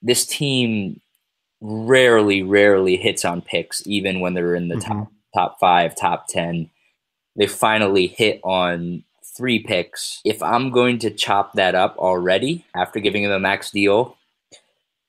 this 0.03 0.24
team 0.24 1.01
rarely, 1.61 2.43
rarely 2.43 2.97
hits 2.97 3.24
on 3.24 3.43
picks, 3.43 3.84
even 3.87 4.20
when 4.20 4.34
they're 4.34 4.55
in 4.55 4.68
the 4.68 4.76
mm-hmm. 4.76 4.93
top 4.93 5.12
top 5.34 5.61
five, 5.61 5.97
top 5.97 6.26
ten. 6.28 6.70
They 7.34 7.47
finally 7.47 8.07
hit 8.07 8.41
on 8.45 9.03
three 9.37 9.59
picks. 9.59 10.20
If 10.24 10.43
I'm 10.43 10.70
going 10.70 10.99
to 11.01 11.11
chop 11.11 11.55
that 11.55 11.74
up 11.74 11.97
already 11.99 12.64
after 12.74 13.01
giving 13.01 13.24
him 13.24 13.30
a 13.30 13.39
max 13.39 13.70
deal, 13.70 14.16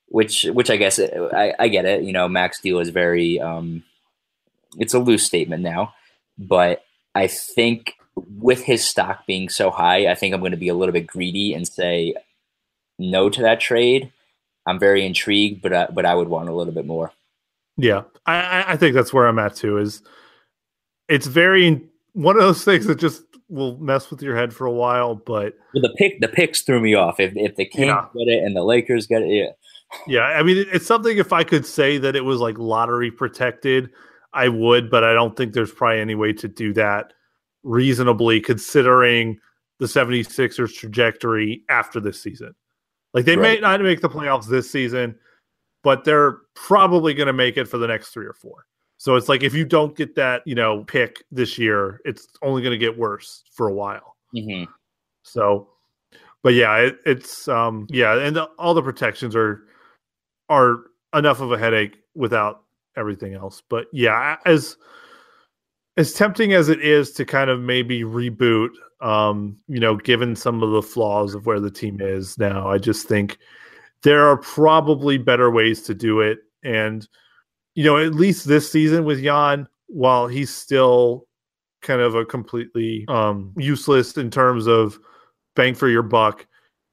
which 0.08 0.44
which 0.44 0.70
I 0.70 0.76
guess 0.76 0.98
I, 0.98 1.54
I 1.58 1.68
get 1.68 1.84
it. 1.84 2.02
You 2.02 2.12
know, 2.12 2.28
max 2.28 2.60
deal 2.60 2.78
is 2.78 2.90
very 2.90 3.40
um, 3.40 3.82
it's 4.78 4.94
a 4.94 4.98
loose 4.98 5.24
statement 5.24 5.62
now, 5.62 5.94
but 6.38 6.84
I 7.14 7.26
think 7.26 7.94
with 8.38 8.64
his 8.64 8.84
stock 8.84 9.26
being 9.26 9.48
so 9.48 9.70
high, 9.70 10.10
I 10.10 10.14
think 10.14 10.34
I'm 10.34 10.40
going 10.40 10.52
to 10.52 10.56
be 10.56 10.68
a 10.68 10.74
little 10.74 10.92
bit 10.92 11.06
greedy 11.06 11.54
and 11.54 11.66
say 11.66 12.14
no 12.98 13.30
to 13.30 13.42
that 13.42 13.60
trade 13.60 14.12
I'm 14.68 14.78
very 14.78 15.06
intrigued, 15.06 15.62
but 15.62 15.72
uh, 15.72 15.86
but 15.92 16.04
I 16.04 16.14
would 16.14 16.28
want 16.28 16.50
a 16.50 16.54
little 16.54 16.74
bit 16.74 16.84
more. 16.84 17.10
Yeah, 17.78 18.02
I, 18.26 18.74
I 18.74 18.76
think 18.76 18.94
that's 18.94 19.14
where 19.14 19.26
I'm 19.26 19.38
at 19.38 19.56
too. 19.56 19.78
Is 19.78 20.02
it's 21.08 21.26
very 21.26 21.82
one 22.12 22.36
of 22.36 22.42
those 22.42 22.64
things 22.64 22.84
that 22.84 22.98
just 22.98 23.22
will 23.48 23.78
mess 23.78 24.10
with 24.10 24.20
your 24.20 24.36
head 24.36 24.52
for 24.52 24.66
a 24.66 24.72
while. 24.72 25.14
But 25.14 25.54
well, 25.72 25.82
the 25.82 25.94
pick 25.96 26.20
the 26.20 26.28
picks 26.28 26.60
threw 26.60 26.80
me 26.80 26.94
off. 26.94 27.18
If 27.18 27.32
if 27.34 27.56
the 27.56 27.64
Kings 27.64 27.86
yeah. 27.86 28.08
get 28.14 28.28
it 28.28 28.44
and 28.44 28.54
the 28.54 28.62
Lakers 28.62 29.06
get 29.06 29.22
it, 29.22 29.28
yeah. 29.28 29.52
Yeah, 30.06 30.20
I 30.20 30.42
mean 30.42 30.66
it's 30.72 30.86
something. 30.86 31.18
If 31.18 31.32
I 31.32 31.44
could 31.44 31.64
say 31.64 31.98
that 31.98 32.16
it 32.16 32.20
was 32.20 32.40
like 32.40 32.58
lottery 32.58 33.10
protected, 33.10 33.90
I 34.32 34.48
would, 34.48 34.90
but 34.90 35.04
I 35.04 35.14
don't 35.14 35.36
think 35.36 35.52
there's 35.52 35.72
probably 35.72 36.00
any 36.00 36.14
way 36.14 36.32
to 36.34 36.48
do 36.48 36.72
that 36.74 37.12
reasonably, 37.62 38.40
considering 38.40 39.38
the 39.78 39.86
76ers 39.86 40.74
trajectory 40.74 41.62
after 41.68 42.00
this 42.00 42.20
season. 42.20 42.54
Like 43.14 43.24
they 43.24 43.36
right. 43.36 43.56
may 43.56 43.60
not 43.60 43.80
make 43.80 44.00
the 44.00 44.08
playoffs 44.08 44.46
this 44.46 44.70
season, 44.70 45.16
but 45.82 46.04
they're 46.04 46.38
probably 46.54 47.14
going 47.14 47.28
to 47.28 47.32
make 47.32 47.56
it 47.56 47.66
for 47.66 47.78
the 47.78 47.86
next 47.86 48.10
three 48.10 48.26
or 48.26 48.34
four. 48.34 48.66
So 48.98 49.14
it's 49.14 49.28
like 49.28 49.42
if 49.42 49.54
you 49.54 49.64
don't 49.64 49.96
get 49.96 50.16
that, 50.16 50.42
you 50.44 50.54
know, 50.54 50.84
pick 50.84 51.24
this 51.30 51.56
year, 51.56 52.00
it's 52.04 52.26
only 52.42 52.62
going 52.62 52.72
to 52.72 52.78
get 52.78 52.98
worse 52.98 53.44
for 53.52 53.68
a 53.68 53.72
while. 53.72 54.16
Mm-hmm. 54.34 54.70
So, 55.22 55.68
but 56.42 56.54
yeah, 56.54 56.76
it, 56.78 56.98
it's 57.06 57.48
um 57.48 57.86
yeah, 57.90 58.18
and 58.18 58.36
the, 58.36 58.44
all 58.58 58.74
the 58.74 58.82
protections 58.82 59.36
are 59.36 59.67
are 60.48 60.78
enough 61.14 61.40
of 61.40 61.52
a 61.52 61.58
headache 61.58 61.98
without 62.14 62.62
everything 62.96 63.34
else. 63.34 63.62
But 63.68 63.86
yeah, 63.92 64.36
as 64.46 64.76
as 65.96 66.12
tempting 66.12 66.52
as 66.52 66.68
it 66.68 66.80
is 66.80 67.12
to 67.12 67.24
kind 67.24 67.50
of 67.50 67.60
maybe 67.60 68.02
reboot 68.02 68.70
um, 69.00 69.56
you 69.68 69.80
know, 69.80 69.96
given 69.96 70.34
some 70.34 70.62
of 70.62 70.70
the 70.70 70.82
flaws 70.82 71.34
of 71.34 71.46
where 71.46 71.60
the 71.60 71.70
team 71.70 72.00
is 72.00 72.38
now, 72.38 72.68
I 72.68 72.78
just 72.78 73.06
think 73.06 73.38
there 74.02 74.26
are 74.26 74.36
probably 74.36 75.18
better 75.18 75.50
ways 75.50 75.82
to 75.82 75.94
do 75.94 76.20
it. 76.20 76.38
And, 76.64 77.06
you 77.74 77.84
know, 77.84 77.96
at 77.96 78.14
least 78.14 78.46
this 78.46 78.70
season 78.70 79.04
with 79.04 79.22
Jan, 79.22 79.68
while 79.86 80.26
he's 80.26 80.54
still 80.54 81.26
kind 81.82 82.00
of 82.00 82.14
a 82.14 82.24
completely 82.24 83.04
um, 83.08 83.52
useless 83.56 84.16
in 84.16 84.30
terms 84.30 84.66
of 84.66 84.98
bang 85.54 85.74
for 85.74 85.88
your 85.88 86.02
buck, 86.02 86.46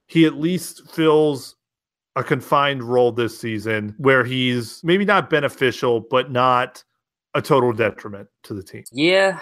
he 0.08 0.26
at 0.26 0.36
least 0.36 0.88
fills 0.92 1.56
a 2.16 2.24
confined 2.24 2.84
role 2.84 3.12
this 3.12 3.38
season 3.38 3.96
where 3.98 4.24
he's 4.24 4.84
maybe 4.84 5.06
not 5.06 5.30
beneficial, 5.30 6.00
but 6.00 6.32
not 6.32 6.84
a 7.34 7.42
total 7.42 7.74
detriment 7.74 8.30
to 8.44 8.54
the 8.54 8.64
team. 8.64 8.84
Yeah, 8.92 9.40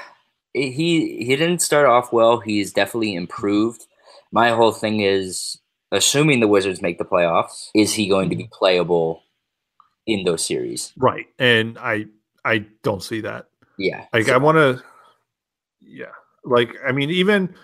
he 0.54 1.24
he 1.24 1.36
didn't 1.36 1.62
start 1.62 1.86
off 1.86 2.12
well. 2.12 2.40
He's 2.40 2.74
definitely 2.74 3.16
improved. 3.16 3.86
My 4.32 4.50
whole 4.50 4.72
thing 4.72 5.02
is 5.02 5.60
assuming 5.92 6.40
the 6.40 6.48
Wizards 6.48 6.82
make 6.82 6.98
the 6.98 7.06
playoffs, 7.06 7.70
is 7.76 7.94
he 7.94 8.10
going 8.10 8.30
to 8.32 8.36
be 8.36 8.50
playable 8.52 9.24
in 10.08 10.26
those 10.26 10.46
series? 10.46 10.92
Right. 10.98 11.28
And 11.40 11.78
I 11.78 12.08
I 12.44 12.66
don't 12.82 13.04
see 13.04 13.22
that. 13.22 13.48
Yeah. 13.78 14.06
Like 14.12 14.26
so, 14.26 14.34
I 14.34 14.38
want 14.38 14.58
to 14.58 14.84
yeah. 15.82 16.12
Like 16.44 16.76
I 16.86 16.92
mean 16.92 17.10
even 17.12 17.56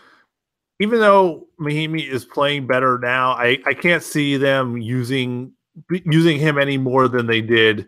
even 0.79 0.99
though 0.99 1.47
Mahinmi 1.59 2.07
is 2.09 2.25
playing 2.25 2.67
better 2.67 2.97
now, 2.99 3.31
I 3.31 3.59
I 3.65 3.73
can't 3.73 4.03
see 4.03 4.37
them 4.37 4.77
using 4.77 5.53
using 5.89 6.39
him 6.39 6.57
any 6.57 6.77
more 6.77 7.07
than 7.07 7.27
they 7.27 7.41
did 7.41 7.87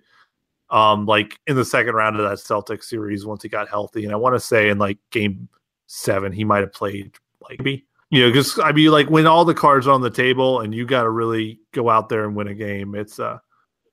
um, 0.72 1.06
like 1.06 1.40
in 1.48 1.56
the 1.56 1.66
second 1.66 1.94
round 1.96 2.18
of 2.18 2.28
that 2.28 2.38
Celtics 2.38 2.86
series 2.86 3.26
once 3.26 3.44
he 3.44 3.50
got 3.50 3.70
healthy. 3.70 4.06
And 4.06 4.14
I 4.14 4.16
want 4.16 4.36
to 4.36 4.40
say 4.40 4.70
in 4.70 4.78
like 4.78 4.98
game 5.12 5.50
seven, 5.88 6.32
he 6.32 6.46
might 6.46 6.62
have 6.62 6.74
played 6.74 7.14
like 7.42 7.60
maybe, 7.60 7.86
you 8.10 8.22
know, 8.22 8.30
because 8.30 8.58
I 8.58 8.72
mean, 8.72 8.90
like 8.90 9.10
when 9.10 9.28
all 9.28 9.44
the 9.44 9.54
cards 9.54 9.86
are 9.86 9.92
on 9.92 10.02
the 10.02 10.10
table 10.10 10.62
and 10.62 10.74
you 10.74 10.86
got 10.86 11.04
to 11.04 11.10
really 11.10 11.60
go 11.74 11.90
out 11.90 12.08
there 12.08 12.26
and 12.26 12.36
win 12.36 12.48
a 12.48 12.56
game, 12.56 12.96
it's, 12.96 13.20
uh, 13.20 13.40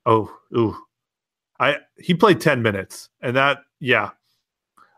oh, 0.07 0.32
ooh, 0.57 0.76
I, 1.59 1.78
he 1.99 2.14
played 2.14 2.40
10 2.40 2.62
minutes 2.62 3.11
and 3.20 3.34
that, 3.36 3.59
yeah, 3.80 4.11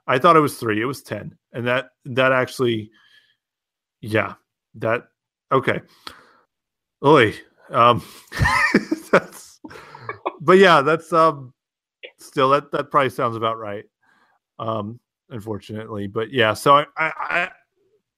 I 0.06 0.18
thought 0.18 0.36
it 0.36 0.40
was 0.40 0.58
three, 0.58 0.82
it 0.82 0.86
was 0.86 1.02
10. 1.02 1.36
And 1.54 1.66
that, 1.66 1.92
that 2.04 2.32
actually, 2.32 2.90
yeah, 4.00 4.34
that, 4.74 5.08
okay. 5.52 5.80
Oi, 7.04 7.34
um, 7.70 8.02
that's, 9.12 9.60
but 10.40 10.58
yeah, 10.58 10.82
that's 10.82 11.12
um, 11.12 11.52
still 12.18 12.50
that 12.50 12.70
that 12.72 12.90
probably 12.90 13.10
sounds 13.10 13.36
about 13.36 13.58
right. 13.58 13.84
Um, 14.58 15.00
unfortunately, 15.30 16.06
but 16.06 16.32
yeah. 16.32 16.54
So 16.54 16.74
I, 16.74 16.86
I, 16.96 17.12
I 17.16 17.48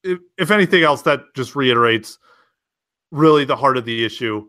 if, 0.03 0.19
if 0.39 0.51
anything 0.51 0.83
else, 0.83 1.03
that 1.03 1.21
just 1.35 1.55
reiterates 1.55 2.19
really 3.11 3.45
the 3.45 3.57
heart 3.57 3.77
of 3.77 3.85
the 3.85 4.05
issue 4.05 4.45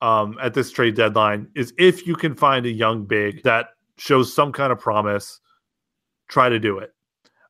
um, 0.00 0.36
at 0.40 0.54
this 0.54 0.70
trade 0.70 0.94
deadline 0.94 1.48
is 1.56 1.72
if 1.78 2.06
you 2.06 2.14
can 2.14 2.34
find 2.34 2.66
a 2.66 2.70
young 2.70 3.04
big 3.04 3.42
that 3.42 3.70
shows 3.96 4.32
some 4.32 4.52
kind 4.52 4.72
of 4.72 4.78
promise, 4.78 5.40
try 6.28 6.48
to 6.48 6.58
do 6.58 6.78
it. 6.78 6.92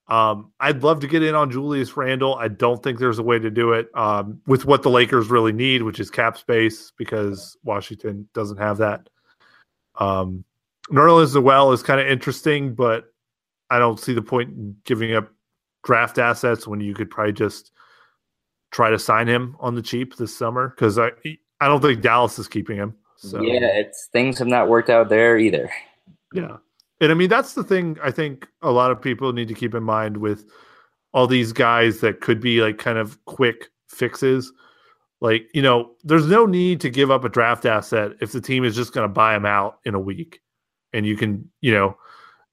Um, 0.08 0.52
I'd 0.58 0.82
love 0.82 1.00
to 1.00 1.06
get 1.06 1.22
in 1.22 1.34
on 1.34 1.50
Julius 1.50 1.96
Randle. 1.96 2.34
I 2.36 2.48
don't 2.48 2.82
think 2.82 2.98
there's 2.98 3.18
a 3.18 3.22
way 3.22 3.38
to 3.38 3.50
do 3.50 3.72
it 3.72 3.88
um, 3.94 4.40
with 4.46 4.64
what 4.64 4.82
the 4.82 4.90
Lakers 4.90 5.28
really 5.28 5.52
need, 5.52 5.82
which 5.82 6.00
is 6.00 6.10
cap 6.10 6.38
space, 6.38 6.92
because 6.96 7.56
Washington 7.62 8.26
doesn't 8.32 8.56
have 8.56 8.78
that. 8.78 9.08
Um, 9.96 10.44
Nerlens 10.90 11.34
Noel 11.34 11.72
is 11.72 11.82
kind 11.82 12.00
of 12.00 12.06
interesting, 12.06 12.74
but 12.74 13.12
I 13.68 13.78
don't 13.78 14.00
see 14.00 14.14
the 14.14 14.22
point 14.22 14.50
in 14.50 14.76
giving 14.84 15.14
up 15.14 15.28
draft 15.84 16.18
assets 16.18 16.66
when 16.66 16.80
you 16.80 16.94
could 16.94 17.10
probably 17.10 17.34
just 17.34 17.72
try 18.70 18.90
to 18.90 18.98
sign 18.98 19.26
him 19.26 19.56
on 19.60 19.74
the 19.74 19.82
cheap 19.82 20.16
this 20.16 20.36
summer 20.36 20.70
because 20.70 20.98
I 20.98 21.10
I 21.60 21.68
don't 21.68 21.80
think 21.80 22.00
Dallas 22.00 22.38
is 22.38 22.48
keeping 22.48 22.76
him. 22.76 22.94
So 23.16 23.42
yeah, 23.42 23.66
it's 23.74 24.08
things 24.12 24.38
have 24.38 24.48
not 24.48 24.68
worked 24.68 24.90
out 24.90 25.08
there 25.08 25.36
either. 25.38 25.70
Yeah. 26.32 26.58
And 27.00 27.12
I 27.12 27.14
mean 27.14 27.28
that's 27.28 27.54
the 27.54 27.64
thing 27.64 27.96
I 28.02 28.10
think 28.10 28.48
a 28.62 28.70
lot 28.70 28.90
of 28.90 29.00
people 29.00 29.32
need 29.32 29.48
to 29.48 29.54
keep 29.54 29.74
in 29.74 29.82
mind 29.82 30.16
with 30.16 30.46
all 31.12 31.26
these 31.26 31.52
guys 31.52 32.00
that 32.00 32.20
could 32.20 32.40
be 32.40 32.60
like 32.60 32.78
kind 32.78 32.98
of 32.98 33.24
quick 33.24 33.68
fixes. 33.88 34.52
Like, 35.20 35.48
you 35.52 35.62
know, 35.62 35.92
there's 36.04 36.26
no 36.26 36.46
need 36.46 36.80
to 36.82 36.90
give 36.90 37.10
up 37.10 37.24
a 37.24 37.28
draft 37.28 37.66
asset 37.66 38.12
if 38.20 38.32
the 38.32 38.40
team 38.40 38.64
is 38.64 38.76
just 38.76 38.92
going 38.92 39.04
to 39.04 39.12
buy 39.12 39.32
them 39.32 39.46
out 39.46 39.78
in 39.84 39.94
a 39.94 40.00
week. 40.00 40.40
And 40.92 41.04
you 41.04 41.16
can, 41.16 41.50
you 41.60 41.72
know, 41.72 41.96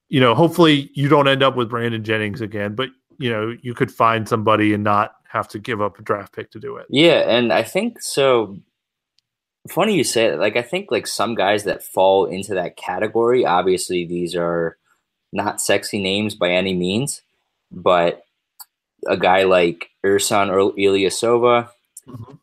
you 0.10 0.20
know, 0.20 0.34
hopefully 0.34 0.89
you 0.93 1.08
don't 1.08 1.28
end 1.28 1.43
up 1.43 1.56
with 1.56 1.70
Brandon 1.70 2.04
Jennings 2.04 2.41
again, 2.41 2.76
but 2.76 2.89
you 3.18 3.30
know, 3.30 3.56
you 3.62 3.74
could 3.74 3.91
find 3.91 4.28
somebody 4.28 4.74
and 4.74 4.84
not 4.84 5.16
have 5.28 5.48
to 5.50 5.60
give 5.60 5.82
up 5.82 6.00
a 6.00 6.02
draft 6.02 6.34
pick 6.34 6.52
to 6.52 6.60
do 6.60 6.78
it. 6.78 6.86
Yeah, 6.89 7.30
and 7.30 7.52
I 7.52 7.64
think 7.64 8.02
so 8.02 8.58
funny 9.70 9.95
you 9.95 10.03
say 10.03 10.30
that. 10.30 10.39
Like 10.39 10.55
I 10.55 10.61
think 10.61 10.91
like 10.91 11.07
some 11.07 11.36
guys 11.36 11.63
that 11.63 11.84
fall 11.84 12.26
into 12.26 12.55
that 12.55 12.78
category, 12.78 13.45
obviously 13.45 14.05
these 14.05 14.36
are 14.36 14.78
not 15.32 15.61
sexy 15.61 16.01
names 16.01 16.36
by 16.36 16.51
any 16.51 16.74
means, 16.74 17.22
but 17.72 18.24
a 19.07 19.18
guy 19.18 19.43
like 19.43 19.89
Ersan 20.05 20.49
Ilyasova, 20.78 21.70
mm-hmm. 22.07 22.34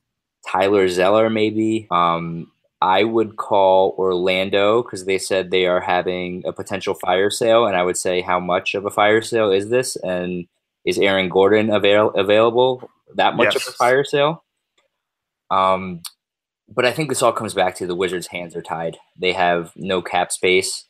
Tyler 0.47 0.89
Zeller, 0.89 1.31
maybe. 1.31 1.87
Um, 1.91 2.51
I 2.81 3.05
would 3.05 3.37
call 3.37 3.95
Orlando 3.97 4.83
because 4.83 5.05
they 5.05 5.19
said 5.19 5.51
they 5.51 5.67
are 5.67 5.81
having 5.81 6.43
a 6.45 6.53
potential 6.53 6.95
fire 6.95 7.31
sale, 7.31 7.67
and 7.67 7.77
I 7.77 7.85
would 7.85 7.97
say, 7.97 8.21
how 8.23 8.41
much 8.41 8.75
of 8.75 8.85
a 8.85 8.91
fire 8.91 9.23
sale 9.23 9.53
is 9.53 9.69
this? 9.69 9.95
And 9.97 10.47
is 10.85 10.99
Aaron 10.99 11.29
Gordon 11.29 11.71
avail- 11.71 12.11
available? 12.11 12.91
That 13.15 13.37
much 13.37 13.55
yes. 13.55 13.69
of 13.69 13.75
a 13.75 13.77
fire 13.77 14.05
sale? 14.05 14.45
Um, 15.51 16.03
but 16.75 16.85
I 16.85 16.93
think 16.93 17.09
this 17.09 17.23
all 17.23 17.33
comes 17.33 17.55
back 17.55 17.75
to 17.77 17.87
the 17.87 17.95
Wizards' 17.95 18.29
hands 18.29 18.57
are 18.57 18.63
tied. 18.63 18.99
They 19.19 19.33
have 19.33 19.73
no 19.77 20.03
cap 20.03 20.33
space, 20.33 20.85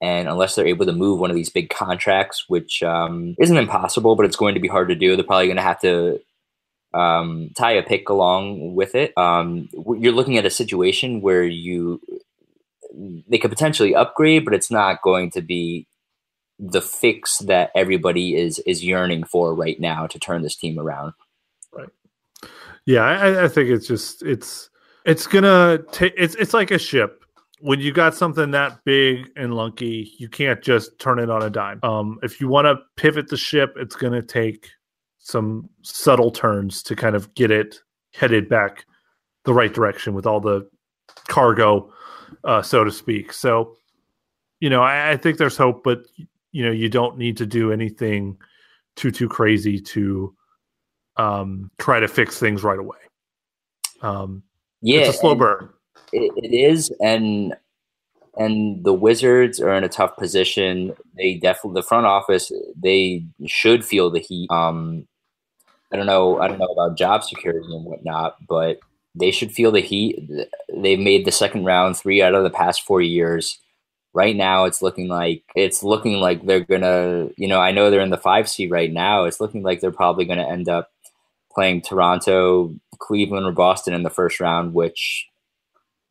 and 0.00 0.28
unless 0.28 0.54
they're 0.54 0.66
able 0.66 0.86
to 0.86 0.92
move 0.92 1.20
one 1.20 1.30
of 1.30 1.36
these 1.36 1.50
big 1.50 1.70
contracts, 1.70 2.44
which 2.48 2.82
um, 2.82 3.34
isn't 3.38 3.56
impossible, 3.56 4.16
but 4.16 4.26
it's 4.26 4.36
going 4.36 4.54
to 4.54 4.60
be 4.60 4.68
hard 4.68 4.88
to 4.88 4.94
do, 4.94 5.16
they're 5.16 5.24
probably 5.24 5.46
going 5.46 5.56
to 5.56 5.62
have 5.62 5.80
to 5.80 6.20
um, 6.94 7.50
tie 7.56 7.72
a 7.72 7.82
pick 7.82 8.08
along 8.08 8.74
with 8.74 8.94
it. 8.94 9.16
Um, 9.16 9.68
you're 9.98 10.12
looking 10.12 10.38
at 10.38 10.46
a 10.46 10.50
situation 10.50 11.20
where 11.20 11.44
you 11.44 12.00
they 13.28 13.38
could 13.38 13.50
potentially 13.50 13.94
upgrade, 13.94 14.44
but 14.44 14.54
it's 14.54 14.70
not 14.70 15.02
going 15.02 15.30
to 15.30 15.40
be 15.40 15.86
the 16.58 16.82
fix 16.82 17.38
that 17.38 17.70
everybody 17.74 18.36
is 18.36 18.58
is 18.60 18.84
yearning 18.84 19.24
for 19.24 19.54
right 19.54 19.78
now 19.80 20.06
to 20.06 20.18
turn 20.18 20.42
this 20.42 20.56
team 20.56 20.78
around. 20.78 21.12
Right. 21.72 21.88
Yeah, 22.86 23.02
I, 23.02 23.44
I 23.44 23.48
think 23.48 23.70
it's 23.70 23.86
just 23.86 24.22
it's 24.22 24.69
it's 25.04 25.26
gonna 25.26 25.80
take. 25.92 26.14
It's 26.16 26.34
it's 26.36 26.54
like 26.54 26.70
a 26.70 26.78
ship. 26.78 27.24
When 27.60 27.80
you 27.80 27.92
got 27.92 28.14
something 28.14 28.50
that 28.52 28.82
big 28.84 29.30
and 29.36 29.54
lunky, 29.54 30.12
you 30.18 30.28
can't 30.28 30.62
just 30.62 30.98
turn 30.98 31.18
it 31.18 31.28
on 31.28 31.42
a 31.42 31.50
dime. 31.50 31.80
Um, 31.82 32.18
if 32.22 32.40
you 32.40 32.48
want 32.48 32.66
to 32.66 32.76
pivot 32.96 33.28
the 33.28 33.36
ship, 33.36 33.74
it's 33.76 33.96
gonna 33.96 34.22
take 34.22 34.68
some 35.18 35.68
subtle 35.82 36.30
turns 36.30 36.82
to 36.84 36.96
kind 36.96 37.14
of 37.14 37.32
get 37.34 37.50
it 37.50 37.80
headed 38.14 38.48
back 38.48 38.86
the 39.44 39.54
right 39.54 39.72
direction 39.72 40.14
with 40.14 40.26
all 40.26 40.40
the 40.40 40.68
cargo, 41.28 41.92
uh, 42.44 42.62
so 42.62 42.84
to 42.84 42.90
speak. 42.90 43.32
So, 43.32 43.76
you 44.60 44.70
know, 44.70 44.82
I, 44.82 45.10
I 45.10 45.16
think 45.16 45.38
there's 45.38 45.56
hope, 45.56 45.84
but 45.84 46.00
you 46.52 46.64
know, 46.64 46.72
you 46.72 46.88
don't 46.88 47.16
need 47.16 47.36
to 47.38 47.46
do 47.46 47.72
anything 47.72 48.36
too 48.96 49.10
too 49.10 49.28
crazy 49.28 49.78
to 49.80 50.34
um, 51.16 51.70
try 51.78 52.00
to 52.00 52.08
fix 52.08 52.38
things 52.38 52.62
right 52.62 52.78
away. 52.78 52.98
Um, 54.02 54.42
yeah, 54.82 55.00
it's 55.00 55.16
a 55.16 55.18
slow 55.18 55.34
burn. 55.34 55.68
It, 56.12 56.32
it 56.36 56.54
is, 56.54 56.90
and 57.00 57.54
and 58.36 58.84
the 58.84 58.94
Wizards 58.94 59.60
are 59.60 59.74
in 59.74 59.84
a 59.84 59.88
tough 59.88 60.16
position. 60.16 60.94
They 61.16 61.34
definitely 61.34 61.80
the 61.80 61.86
front 61.86 62.06
office 62.06 62.50
they 62.80 63.24
should 63.46 63.84
feel 63.84 64.10
the 64.10 64.20
heat. 64.20 64.50
Um, 64.50 65.06
I 65.92 65.96
don't 65.96 66.06
know. 66.06 66.40
I 66.40 66.48
don't 66.48 66.58
know 66.58 66.66
about 66.66 66.96
job 66.96 67.24
security 67.24 67.66
and 67.74 67.84
whatnot, 67.84 68.36
but 68.46 68.78
they 69.14 69.30
should 69.30 69.52
feel 69.52 69.72
the 69.72 69.80
heat. 69.80 70.30
They've 70.74 70.98
made 70.98 71.24
the 71.24 71.32
second 71.32 71.64
round 71.64 71.96
three 71.96 72.22
out 72.22 72.34
of 72.34 72.44
the 72.44 72.50
past 72.50 72.82
four 72.82 73.00
years. 73.00 73.58
Right 74.12 74.34
now, 74.34 74.64
it's 74.64 74.82
looking 74.82 75.08
like 75.08 75.44
it's 75.54 75.82
looking 75.82 76.14
like 76.14 76.44
they're 76.44 76.60
gonna. 76.60 77.28
You 77.36 77.48
know, 77.48 77.60
I 77.60 77.72
know 77.72 77.90
they're 77.90 78.00
in 78.00 78.10
the 78.10 78.16
five 78.16 78.48
seed 78.48 78.70
right 78.70 78.92
now. 78.92 79.24
It's 79.24 79.40
looking 79.40 79.62
like 79.62 79.80
they're 79.80 79.92
probably 79.92 80.24
gonna 80.24 80.48
end 80.48 80.68
up 80.68 80.90
playing 81.52 81.82
Toronto, 81.82 82.74
Cleveland, 83.00 83.46
or 83.46 83.52
Boston 83.52 83.94
in 83.94 84.02
the 84.02 84.10
first 84.10 84.40
round, 84.40 84.74
which 84.74 85.26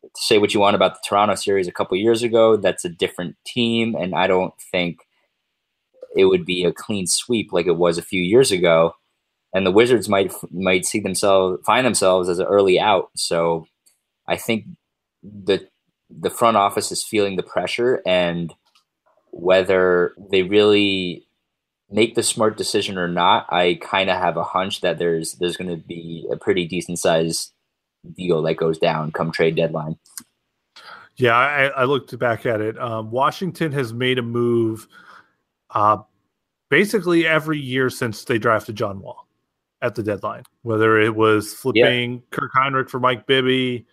to 0.03 0.21
say 0.21 0.37
what 0.37 0.53
you 0.53 0.59
want 0.59 0.75
about 0.75 0.95
the 0.95 1.01
Toronto 1.07 1.35
series 1.35 1.67
a 1.67 1.71
couple 1.71 1.97
years 1.97 2.23
ago, 2.23 2.57
that's 2.57 2.85
a 2.85 2.89
different 2.89 3.35
team, 3.45 3.95
and 3.95 4.15
I 4.15 4.27
don't 4.27 4.53
think 4.71 4.99
it 6.15 6.25
would 6.25 6.45
be 6.45 6.63
a 6.63 6.73
clean 6.73 7.07
sweep 7.07 7.53
like 7.53 7.67
it 7.67 7.77
was 7.77 7.97
a 7.97 8.03
few 8.03 8.21
years 8.21 8.51
ago. 8.51 8.95
And 9.53 9.65
the 9.65 9.71
Wizards 9.71 10.07
might 10.07 10.33
might 10.51 10.85
see 10.85 10.99
themselves 10.99 11.61
find 11.65 11.85
themselves 11.85 12.29
as 12.29 12.39
an 12.39 12.45
early 12.45 12.79
out. 12.79 13.09
So 13.15 13.65
I 14.27 14.37
think 14.37 14.65
the 15.23 15.67
the 16.09 16.29
front 16.29 16.57
office 16.57 16.91
is 16.91 17.03
feeling 17.03 17.35
the 17.35 17.43
pressure, 17.43 18.01
and 18.05 18.53
whether 19.31 20.13
they 20.31 20.43
really 20.43 21.27
make 21.91 22.15
the 22.15 22.23
smart 22.23 22.57
decision 22.57 22.97
or 22.97 23.07
not, 23.07 23.45
I 23.51 23.79
kind 23.81 24.09
of 24.09 24.17
have 24.17 24.37
a 24.37 24.43
hunch 24.43 24.81
that 24.81 24.97
there's 24.99 25.33
there's 25.33 25.57
going 25.57 25.69
to 25.69 25.77
be 25.77 26.27
a 26.31 26.37
pretty 26.37 26.65
decent 26.65 26.99
sized 26.99 27.51
deal 28.15 28.41
that 28.43 28.55
goes 28.55 28.77
down 28.77 29.11
come 29.11 29.31
trade 29.31 29.55
deadline. 29.55 29.97
Yeah, 31.15 31.35
I, 31.35 31.65
I 31.67 31.83
looked 31.83 32.17
back 32.17 32.45
at 32.45 32.61
it. 32.61 32.79
Um, 32.79 33.11
Washington 33.11 33.73
has 33.73 33.93
made 33.93 34.17
a 34.17 34.21
move 34.21 34.87
uh, 35.71 35.97
basically 36.69 37.27
every 37.27 37.59
year 37.59 37.89
since 37.89 38.23
they 38.23 38.37
drafted 38.37 38.75
John 38.75 39.01
Wall 39.01 39.27
at 39.81 39.95
the 39.95 40.03
deadline, 40.03 40.43
whether 40.61 40.99
it 40.99 41.15
was 41.15 41.53
flipping 41.53 42.13
yeah. 42.13 42.19
Kirk 42.31 42.51
Hinrich 42.55 42.89
for 42.89 42.99
Mike 42.99 43.25
Bibby, 43.27 43.85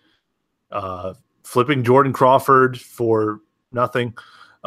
uh, 0.71 1.13
flipping 1.43 1.83
Jordan 1.83 2.13
Crawford 2.13 2.79
for 2.79 3.41
nothing. 3.71 4.13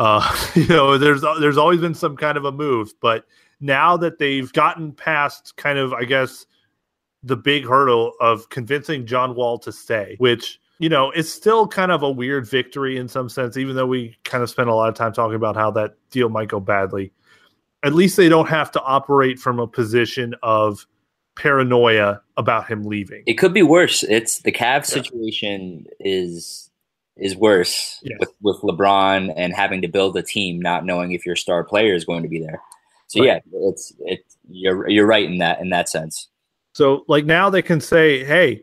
Uh, 0.01 0.34
you 0.55 0.66
know, 0.66 0.96
there's 0.96 1.22
there's 1.40 1.59
always 1.59 1.80
been 1.80 1.94
some 1.94 2.16
kind 2.16 2.38
of 2.38 2.46
a 2.46 2.53
move, 2.53 2.94
but 3.01 3.26
now 3.61 3.98
that 3.98 4.18
they've 4.18 4.51
gotten 4.55 4.92
past 4.92 5.55
kind 5.57 5.78
of, 5.78 5.92
I 5.92 6.05
guess, 6.05 6.46
the 7.22 7.36
big 7.36 7.66
hurdle 7.66 8.14
of 8.18 8.48
convincing 8.48 9.05
John 9.05 9.34
Wall 9.34 9.59
to 9.59 9.70
stay, 9.70 10.16
which 10.18 10.59
you 10.78 10.88
know 10.88 11.11
is 11.11 11.32
still 11.32 11.68
kind 11.68 11.92
of 11.92 12.03
a 12.03 12.11
weird 12.11 12.48
victory 12.48 12.96
in 12.96 13.09
some 13.09 13.28
sense, 13.28 13.59
even 13.59 13.76
though 13.76 13.86
we 13.86 14.16
kind 14.24 14.42
of 14.42 14.48
spent 14.48 14.70
a 14.70 14.74
lot 14.74 14.88
of 14.88 14.94
time 14.94 15.12
talking 15.12 15.36
about 15.36 15.55
how 15.55 15.70
that 15.72 15.96
deal 16.11 16.30
might 16.30 16.48
go 16.48 16.61
badly. 16.61 17.12
At 17.82 17.94
least 17.94 18.16
they 18.16 18.28
don't 18.28 18.48
have 18.48 18.70
to 18.72 18.82
operate 18.82 19.38
from 19.38 19.59
a 19.59 19.66
position 19.66 20.34
of 20.42 20.86
paranoia 21.34 22.22
about 22.38 22.68
him 22.68 22.84
leaving. 22.84 23.22
It 23.26 23.34
could 23.34 23.55
be 23.55 23.62
worse. 23.62 24.03
It's 24.03 24.38
the 24.40 24.53
Cavs 24.53 24.88
yeah. 24.88 25.03
situation 25.03 25.86
is 25.98 26.69
is 27.20 27.36
worse 27.36 28.00
yes. 28.02 28.18
with, 28.18 28.32
with 28.40 28.56
LeBron 28.62 29.32
and 29.36 29.54
having 29.54 29.82
to 29.82 29.88
build 29.88 30.16
a 30.16 30.22
team, 30.22 30.60
not 30.60 30.84
knowing 30.84 31.12
if 31.12 31.26
your 31.26 31.36
star 31.36 31.62
player 31.62 31.94
is 31.94 32.04
going 32.04 32.22
to 32.22 32.28
be 32.28 32.40
there. 32.40 32.60
So 33.08 33.20
right. 33.20 33.42
yeah, 33.52 33.58
it's 33.68 33.92
it's 34.00 34.36
you're 34.48 34.88
you're 34.88 35.06
right 35.06 35.24
in 35.24 35.38
that 35.38 35.60
in 35.60 35.70
that 35.70 35.88
sense. 35.88 36.28
So 36.72 37.04
like 37.08 37.24
now 37.24 37.50
they 37.50 37.62
can 37.62 37.80
say, 37.80 38.24
"Hey, 38.24 38.62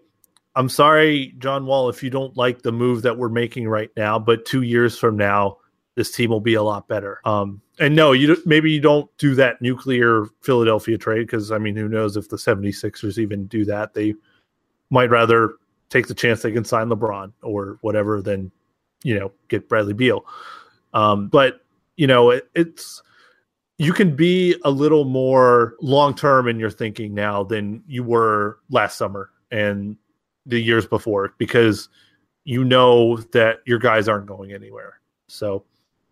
I'm 0.55 0.69
sorry, 0.69 1.35
John 1.37 1.65
Wall, 1.65 1.89
if 1.89 2.01
you 2.01 2.09
don't 2.09 2.35
like 2.37 2.61
the 2.61 2.71
move 2.71 3.01
that 3.01 3.17
we're 3.17 3.29
making 3.29 3.67
right 3.67 3.89
now, 3.97 4.17
but 4.17 4.45
two 4.45 4.61
years 4.61 4.97
from 4.97 5.17
now, 5.17 5.57
this 5.95 6.11
team 6.11 6.29
will 6.29 6.39
be 6.39 6.53
a 6.53 6.63
lot 6.63 6.87
better." 6.87 7.19
Um, 7.25 7.61
and 7.79 7.93
no, 7.93 8.13
you 8.13 8.37
maybe 8.45 8.71
you 8.71 8.79
don't 8.79 9.09
do 9.17 9.35
that 9.35 9.61
nuclear 9.61 10.25
Philadelphia 10.41 10.97
trade 10.97 11.27
because 11.27 11.51
I 11.51 11.57
mean, 11.57 11.75
who 11.75 11.89
knows 11.89 12.15
if 12.15 12.29
the 12.29 12.37
76ers 12.37 13.17
even 13.17 13.47
do 13.47 13.65
that? 13.65 13.93
They 13.93 14.15
might 14.89 15.09
rather 15.09 15.55
take 15.89 16.07
the 16.07 16.13
chance 16.13 16.41
they 16.41 16.51
can 16.51 16.65
sign 16.65 16.89
LeBron 16.89 17.33
or 17.41 17.77
whatever, 17.81 18.21
then 18.21 18.51
you 19.03 19.17
know 19.17 19.31
get 19.47 19.69
Bradley 19.69 19.93
Beal. 19.93 20.25
Um, 20.93 21.27
but 21.27 21.61
you 21.95 22.07
know 22.07 22.31
it, 22.31 22.49
it's 22.55 23.01
you 23.77 23.93
can 23.93 24.15
be 24.15 24.55
a 24.63 24.71
little 24.71 25.05
more 25.05 25.75
long 25.81 26.15
term 26.15 26.47
in 26.47 26.59
your 26.59 26.71
thinking 26.71 27.13
now 27.13 27.43
than 27.43 27.83
you 27.87 28.03
were 28.03 28.59
last 28.69 28.97
summer 28.97 29.29
and 29.51 29.97
the 30.45 30.59
years 30.59 30.87
before 30.87 31.33
because 31.37 31.89
you 32.43 32.63
know 32.63 33.17
that 33.33 33.57
your 33.65 33.77
guys 33.77 34.07
aren't 34.07 34.25
going 34.25 34.53
anywhere. 34.53 34.99
So 35.27 35.65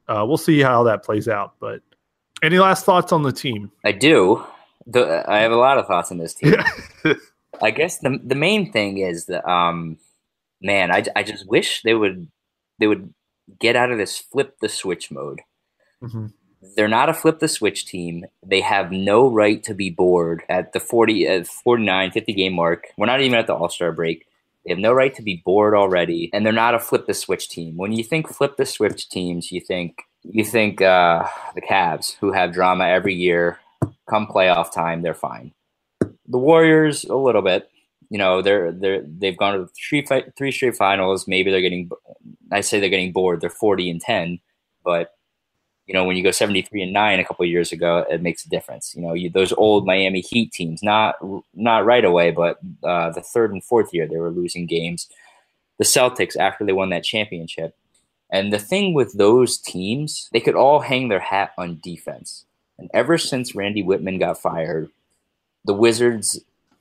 uh, 0.07 0.25
we'll 0.27 0.37
see 0.37 0.61
how 0.61 0.83
that 0.83 1.03
plays 1.03 1.27
out. 1.27 1.55
But 1.59 1.81
any 2.43 2.59
last 2.59 2.85
thoughts 2.85 3.11
on 3.11 3.23
the 3.23 3.31
team? 3.31 3.71
I 3.83 3.93
do. 3.93 4.43
The, 4.85 5.23
I 5.27 5.39
have 5.39 5.51
a 5.51 5.57
lot 5.57 5.77
of 5.77 5.87
thoughts 5.87 6.11
on 6.11 6.17
this 6.17 6.33
team. 6.35 6.55
I 7.61 7.71
guess 7.71 7.99
the 7.99 8.19
the 8.23 8.35
main 8.35 8.71
thing 8.71 8.97
is 8.97 9.25
that 9.25 9.47
um, 9.49 9.97
man, 10.61 10.91
I, 10.91 11.03
I 11.15 11.23
just 11.23 11.47
wish 11.47 11.81
they 11.83 11.93
would 11.93 12.27
they 12.79 12.87
would 12.87 13.13
get 13.59 13.75
out 13.75 13.91
of 13.91 13.97
this 13.97 14.17
flip 14.17 14.57
the 14.59 14.69
switch 14.69 15.11
mode. 15.11 15.41
Mm-hmm. 16.01 16.27
They're 16.75 16.87
not 16.87 17.09
a 17.09 17.13
flip 17.13 17.39
the 17.39 17.47
switch 17.47 17.85
team. 17.85 18.25
They 18.45 18.61
have 18.61 18.91
no 18.91 19.29
right 19.29 19.61
to 19.63 19.73
be 19.73 19.91
bored 19.91 20.43
at 20.49 20.73
the 20.73 20.79
40, 20.79 21.27
uh, 21.27 21.43
49, 21.43 22.11
50 22.11 22.33
game 22.33 22.53
mark. 22.53 22.85
We're 22.97 23.05
not 23.05 23.21
even 23.21 23.37
at 23.37 23.45
the 23.45 23.53
All 23.53 23.69
Star 23.69 23.91
break. 23.91 24.25
They 24.65 24.71
have 24.71 24.79
no 24.79 24.91
right 24.91 25.13
to 25.13 25.21
be 25.21 25.43
bored 25.45 25.75
already, 25.75 26.31
and 26.33 26.43
they're 26.43 26.51
not 26.51 26.73
a 26.73 26.79
flip 26.79 27.05
the 27.05 27.13
switch 27.13 27.49
team. 27.49 27.77
When 27.77 27.91
you 27.91 28.03
think 28.03 28.27
flip 28.27 28.57
the 28.57 28.65
switch 28.65 29.09
teams, 29.09 29.51
you 29.51 29.61
think 29.61 30.01
you 30.23 30.43
think 30.43 30.81
uh, 30.81 31.27
the 31.53 31.61
Cavs, 31.61 32.15
who 32.19 32.31
have 32.31 32.51
drama 32.51 32.87
every 32.87 33.13
year. 33.13 33.59
Come 34.09 34.25
playoff 34.25 34.71
time, 34.71 35.03
they're 35.03 35.13
fine. 35.13 35.53
The 36.27 36.37
Warriors, 36.37 37.03
a 37.05 37.15
little 37.15 37.41
bit. 37.41 37.69
You 38.09 38.17
know, 38.17 38.41
they're 38.41 38.71
they're 38.71 39.01
they've 39.01 39.37
gone 39.37 39.57
to 39.57 39.69
three 39.89 40.05
three 40.37 40.51
straight 40.51 40.75
finals. 40.75 41.27
Maybe 41.27 41.51
they're 41.51 41.61
getting. 41.61 41.89
I 42.51 42.61
say 42.61 42.79
they're 42.79 42.89
getting 42.89 43.11
bored. 43.11 43.41
They're 43.41 43.49
forty 43.49 43.89
and 43.89 43.99
ten, 43.99 44.39
but 44.83 45.15
you 45.85 45.93
know, 45.93 46.03
when 46.03 46.17
you 46.17 46.23
go 46.23 46.31
73 46.31 46.81
and 46.81 46.93
9 46.93 47.19
a 47.19 47.25
couple 47.25 47.45
years 47.45 47.71
ago, 47.71 48.05
it 48.09 48.21
makes 48.21 48.45
a 48.45 48.49
difference. 48.49 48.93
You 48.95 49.03
know, 49.03 49.13
you, 49.13 49.29
those 49.29 49.53
old 49.53 49.85
Miami 49.85 50.21
Heat 50.21 50.51
teams, 50.51 50.81
not 50.81 51.15
not 51.53 51.85
right 51.85 52.03
away, 52.03 52.31
but 52.31 52.57
uh, 52.83 53.11
the 53.11 53.21
third 53.21 53.51
and 53.51 53.63
fourth 53.63 53.93
year, 53.93 54.07
they 54.07 54.17
were 54.17 54.31
losing 54.31 54.65
games. 54.65 55.07
The 55.77 55.85
Celtics, 55.85 56.35
after 56.37 56.65
they 56.65 56.73
won 56.73 56.89
that 56.89 57.03
championship. 57.03 57.75
And 58.31 58.51
the 58.51 58.59
thing 58.59 58.93
with 58.93 59.13
those 59.17 59.57
teams, 59.59 60.27
they 60.33 60.39
could 60.39 60.55
all 60.55 60.79
hang 60.79 61.09
their 61.09 61.19
hat 61.19 61.51
on 61.57 61.79
defense. 61.83 62.45
And 62.79 62.89
ever 62.93 63.17
since 63.17 63.55
Randy 63.55 63.83
Wittman 63.83 64.19
got 64.19 64.41
fired, 64.41 64.89
the 65.65 65.73
Wizards 65.73 66.39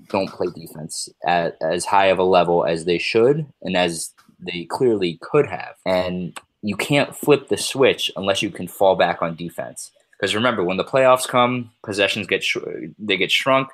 don't 0.09 0.30
play 0.30 0.49
defense 0.55 1.09
at 1.26 1.57
as 1.62 1.85
high 1.85 2.07
of 2.07 2.18
a 2.18 2.24
level 2.24 2.64
as 2.64 2.85
they 2.85 2.99
should 2.99 3.47
and 3.62 3.76
as 3.76 4.11
they 4.39 4.64
clearly 4.64 5.18
could 5.22 5.47
have. 5.47 5.74
And 5.87 6.39
you 6.62 6.76
can't 6.76 7.16
flip 7.16 7.49
the 7.49 7.57
switch 7.57 8.11
unless 8.16 8.43
you 8.43 8.51
can 8.51 8.68
fall 8.68 8.97
back 8.97 9.22
on 9.22 9.37
defense. 9.37 9.91
Because 10.12 10.35
remember, 10.35 10.62
when 10.62 10.76
the 10.76 10.85
playoffs 10.85 11.26
come, 11.26 11.70
possessions 11.82 12.26
get 12.26 12.43
sh- 12.43 12.57
they 12.99 13.16
get 13.16 13.30
shrunk, 13.30 13.68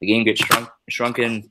the 0.00 0.06
game 0.06 0.24
gets 0.24 0.44
shrunk 0.44 0.68
shrunken, 0.88 1.50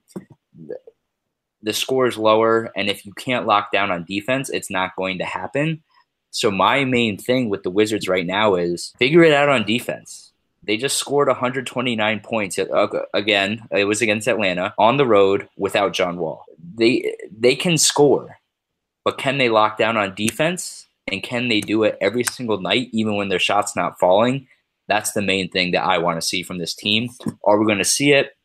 the 1.62 1.74
score 1.74 2.07
is 2.07 2.18
lower, 2.18 2.72
and 2.76 2.89
if 2.89 3.05
you 3.05 3.14
can't 3.14 3.45
lock 3.45 3.72
down 3.72 3.91
on 3.91 4.05
defense, 4.05 4.49
it's 4.49 4.72
not 4.72 4.95
going 4.95 5.20
to 5.20 5.26
happen. 5.26 5.84
So 6.32 6.49
my 6.49 6.86
main 6.86 7.18
thing 7.18 7.49
with 7.49 7.64
the 7.64 7.70
Wizards 7.70 8.07
right 8.07 8.26
now 8.26 8.55
is 8.55 8.93
figure 8.97 9.24
it 9.24 9.34
out 9.34 9.49
on 9.49 9.66
defense. 9.66 10.30
They 10.64 10.78
just 10.78 10.97
scored 10.97 11.28
129 11.28 12.20
points 12.20 12.59
uh, 12.59 12.64
uh, 12.64 13.05
again. 13.14 13.68
It 13.72 13.86
was 13.86 14.01
against 14.01 14.28
Atlanta 14.28 14.74
on 14.78 14.97
the 14.97 15.05
road 15.07 15.49
without 15.57 15.93
John 15.93 16.18
Wall. 16.18 16.45
They 16.76 17.16
they 17.36 17.55
can 17.55 17.78
score. 17.78 18.38
But 19.03 19.18
can 19.18 19.39
they 19.39 19.49
lock 19.49 19.78
down 19.78 19.97
on 19.97 20.14
defense? 20.14 20.88
And 21.07 21.24
can 21.24 21.49
they 21.49 21.62
do 21.62 21.84
it 21.84 21.97
every 21.99 22.24
single 22.24 22.62
night, 22.62 22.89
even 22.93 23.16
when 23.16 23.30
their 23.30 23.39
shot's 23.39 23.76
not 23.76 23.99
falling? 23.99 24.47
That's 24.88 25.14
the 25.14 25.22
main 25.22 25.49
thing 25.49 25.72
that 25.72 25.84
I 25.84 25.97
want 25.97 26.22
to 26.22 26.26
see 26.26 26.43
from 26.43 26.59
this 26.59 26.76
team. 26.76 27.09
Are 27.43 27.57
we 27.59 27.66
going 27.66 27.80
to 27.80 27.86
see 27.86 28.14
it? 28.14 28.36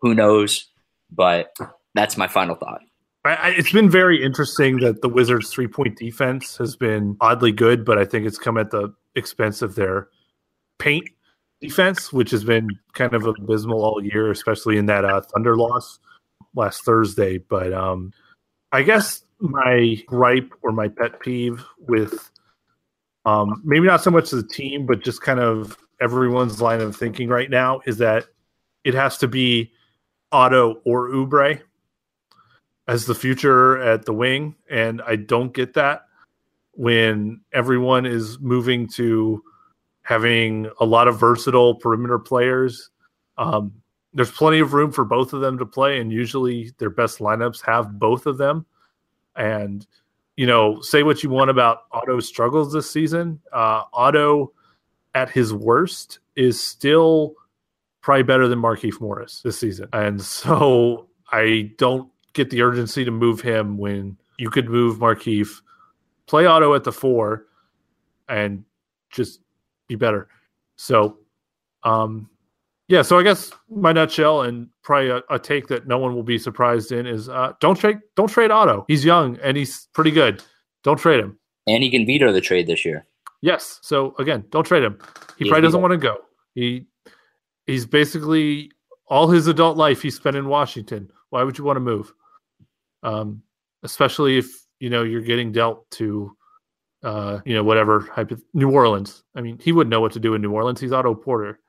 Who 0.00 0.14
knows? 0.14 0.66
But 1.10 1.54
that's 1.94 2.16
my 2.16 2.26
final 2.26 2.54
thought. 2.54 2.80
It's 3.24 3.72
been 3.72 3.90
very 3.90 4.22
interesting 4.22 4.78
that 4.78 5.02
the 5.02 5.08
Wizards' 5.08 5.50
three 5.50 5.66
point 5.66 5.98
defense 5.98 6.56
has 6.58 6.76
been 6.76 7.16
oddly 7.20 7.52
good, 7.52 7.84
but 7.84 7.98
I 7.98 8.04
think 8.04 8.24
it's 8.24 8.38
come 8.38 8.56
at 8.56 8.70
the 8.70 8.94
expense 9.14 9.62
of 9.62 9.74
their 9.74 10.08
paint 10.78 11.08
defense, 11.60 12.12
which 12.12 12.30
has 12.30 12.44
been 12.44 12.68
kind 12.92 13.14
of 13.14 13.26
abysmal 13.26 13.84
all 13.84 14.04
year, 14.04 14.30
especially 14.30 14.76
in 14.76 14.86
that 14.86 15.04
uh, 15.04 15.20
Thunder 15.20 15.56
loss 15.56 15.98
last 16.54 16.84
Thursday. 16.84 17.38
But 17.38 17.72
um, 17.72 18.12
I 18.72 18.82
guess 18.82 19.22
my 19.40 19.96
gripe 20.06 20.52
or 20.62 20.72
my 20.72 20.88
pet 20.88 21.20
peeve 21.20 21.64
with 21.78 22.30
um, 23.24 23.62
maybe 23.64 23.86
not 23.86 24.02
so 24.02 24.10
much 24.10 24.30
the 24.30 24.42
team, 24.42 24.86
but 24.86 25.02
just 25.02 25.20
kind 25.20 25.40
of 25.40 25.76
everyone's 26.00 26.60
line 26.60 26.80
of 26.80 26.94
thinking 26.96 27.28
right 27.28 27.50
now 27.50 27.80
is 27.86 27.98
that 27.98 28.26
it 28.84 28.94
has 28.94 29.18
to 29.18 29.28
be 29.28 29.72
Otto 30.30 30.80
or 30.84 31.08
Oubre 31.08 31.60
as 32.88 33.06
the 33.06 33.14
future 33.14 33.78
at 33.82 34.04
the 34.04 34.12
wing, 34.12 34.54
and 34.70 35.02
I 35.02 35.16
don't 35.16 35.52
get 35.52 35.74
that 35.74 36.02
when 36.72 37.40
everyone 37.52 38.06
is 38.06 38.38
moving 38.38 38.86
to 38.90 39.42
having 40.06 40.70
a 40.78 40.84
lot 40.84 41.08
of 41.08 41.18
versatile 41.18 41.74
perimeter 41.74 42.16
players. 42.16 42.90
Um, 43.38 43.72
there's 44.14 44.30
plenty 44.30 44.60
of 44.60 44.72
room 44.72 44.92
for 44.92 45.04
both 45.04 45.32
of 45.32 45.40
them 45.40 45.58
to 45.58 45.66
play, 45.66 46.00
and 46.00 46.12
usually 46.12 46.72
their 46.78 46.90
best 46.90 47.18
lineups 47.18 47.60
have 47.66 47.98
both 47.98 48.26
of 48.26 48.38
them. 48.38 48.64
And 49.34 49.84
you 50.36 50.46
know, 50.46 50.80
say 50.80 51.02
what 51.02 51.24
you 51.24 51.30
want 51.30 51.50
about 51.50 51.84
Otto's 51.90 52.28
struggles 52.28 52.72
this 52.72 52.88
season. 52.88 53.40
Uh, 53.52 53.82
Otto, 53.92 54.52
at 55.14 55.28
his 55.28 55.52
worst, 55.52 56.20
is 56.36 56.60
still 56.60 57.34
probably 58.00 58.22
better 58.22 58.46
than 58.46 58.60
Markieff 58.60 59.00
Morris 59.00 59.40
this 59.42 59.58
season. 59.58 59.88
And 59.92 60.22
so 60.22 61.08
I 61.32 61.72
don't 61.78 62.08
get 62.32 62.50
the 62.50 62.62
urgency 62.62 63.04
to 63.04 63.10
move 63.10 63.40
him 63.40 63.76
when 63.76 64.18
you 64.38 64.50
could 64.50 64.68
move 64.68 64.98
Markieff, 64.98 65.62
play 66.26 66.46
Otto 66.46 66.74
at 66.74 66.84
the 66.84 66.92
four, 66.92 67.46
and 68.28 68.64
just 69.10 69.40
be 69.88 69.94
better. 69.94 70.28
So, 70.76 71.18
um, 71.82 72.28
yeah, 72.88 73.02
so 73.02 73.18
I 73.18 73.22
guess 73.22 73.50
my 73.68 73.92
nutshell 73.92 74.42
and 74.42 74.68
probably 74.82 75.10
a, 75.10 75.22
a, 75.28 75.38
take 75.38 75.66
that 75.68 75.88
no 75.88 75.98
one 75.98 76.14
will 76.14 76.22
be 76.22 76.38
surprised 76.38 76.92
in 76.92 77.06
is 77.06 77.28
uh, 77.28 77.52
don't 77.60 77.76
trade 77.76 77.98
don't 78.14 78.28
trade 78.28 78.50
Otto. 78.50 78.84
He's 78.86 79.04
young 79.04 79.38
and 79.42 79.56
he's 79.56 79.88
pretty 79.92 80.12
good. 80.12 80.42
Don't 80.84 80.98
trade 80.98 81.18
him. 81.18 81.38
And 81.66 81.82
he 81.82 81.90
can 81.90 82.06
veto 82.06 82.32
the 82.32 82.40
trade 82.40 82.68
this 82.68 82.84
year. 82.84 83.06
Yes. 83.42 83.80
So 83.82 84.14
again, 84.18 84.44
don't 84.50 84.64
trade 84.64 84.84
him. 84.84 84.98
He, 85.36 85.44
he 85.44 85.50
probably 85.50 85.66
doesn't 85.66 85.80
want 85.80 85.92
to 85.92 85.98
go. 85.98 86.18
He 86.54 86.86
he's 87.66 87.86
basically 87.86 88.70
all 89.08 89.28
his 89.28 89.48
adult 89.48 89.76
life 89.76 90.02
he 90.02 90.10
spent 90.10 90.36
in 90.36 90.46
Washington. 90.46 91.10
Why 91.30 91.42
would 91.42 91.58
you 91.58 91.64
want 91.64 91.76
to 91.76 91.80
move? 91.80 92.12
Um, 93.02 93.42
especially 93.82 94.38
if 94.38 94.46
you 94.78 94.90
know 94.90 95.02
you're 95.02 95.22
getting 95.22 95.50
dealt 95.50 95.90
to 95.92 96.36
uh, 97.06 97.40
you 97.44 97.54
know 97.54 97.62
whatever 97.62 98.10
New 98.52 98.70
Orleans. 98.70 99.22
I 99.36 99.40
mean, 99.40 99.60
he 99.62 99.70
wouldn't 99.70 99.92
know 99.92 100.00
what 100.00 100.12
to 100.12 100.20
do 100.20 100.34
in 100.34 100.42
New 100.42 100.50
Orleans. 100.50 100.80
He's 100.80 100.92
Otto 100.92 101.14
Porter. 101.14 101.60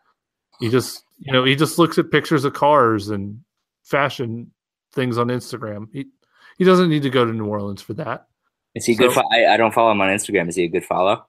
He 0.59 0.67
just, 0.67 1.03
you 1.19 1.31
know, 1.31 1.43
he 1.43 1.55
just 1.55 1.77
looks 1.77 1.99
at 1.99 2.09
pictures 2.09 2.43
of 2.43 2.53
cars 2.53 3.09
and 3.09 3.39
fashion 3.83 4.51
things 4.93 5.19
on 5.19 5.27
Instagram. 5.27 5.89
He 5.93 6.07
he 6.57 6.63
doesn't 6.63 6.89
need 6.89 7.03
to 7.03 7.11
go 7.11 7.23
to 7.23 7.31
New 7.31 7.45
Orleans 7.45 7.83
for 7.83 7.93
that. 7.93 8.25
Is 8.73 8.85
he 8.85 8.95
so, 8.95 9.03
good? 9.03 9.13
Fo- 9.13 9.29
I, 9.31 9.53
I 9.53 9.57
don't 9.57 9.75
follow 9.75 9.91
him 9.91 10.01
on 10.01 10.09
Instagram. 10.09 10.49
Is 10.49 10.55
he 10.55 10.63
a 10.63 10.67
good 10.67 10.83
follow? 10.83 11.23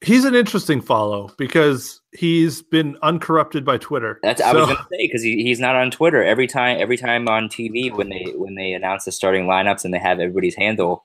He's 0.00 0.24
an 0.24 0.34
interesting 0.34 0.80
follow 0.80 1.30
because 1.38 2.00
he's 2.12 2.60
been 2.60 2.98
uncorrupted 3.02 3.64
by 3.64 3.78
Twitter. 3.78 4.18
That's 4.24 4.40
so. 4.40 4.48
I 4.48 4.52
was 4.52 4.66
going 4.66 4.76
to 4.76 4.82
say 4.90 5.06
because 5.06 5.22
he, 5.22 5.44
he's 5.44 5.60
not 5.60 5.76
on 5.76 5.92
Twitter 5.92 6.24
every 6.24 6.48
time. 6.48 6.80
Every 6.80 6.96
time 6.96 7.28
on 7.28 7.48
TV 7.48 7.94
when 7.94 8.08
they 8.08 8.32
when 8.34 8.56
they 8.56 8.72
announce 8.72 9.04
the 9.04 9.12
starting 9.12 9.46
lineups 9.46 9.84
and 9.84 9.94
they 9.94 9.98
have 9.98 10.18
everybody's 10.18 10.56
handle, 10.56 11.04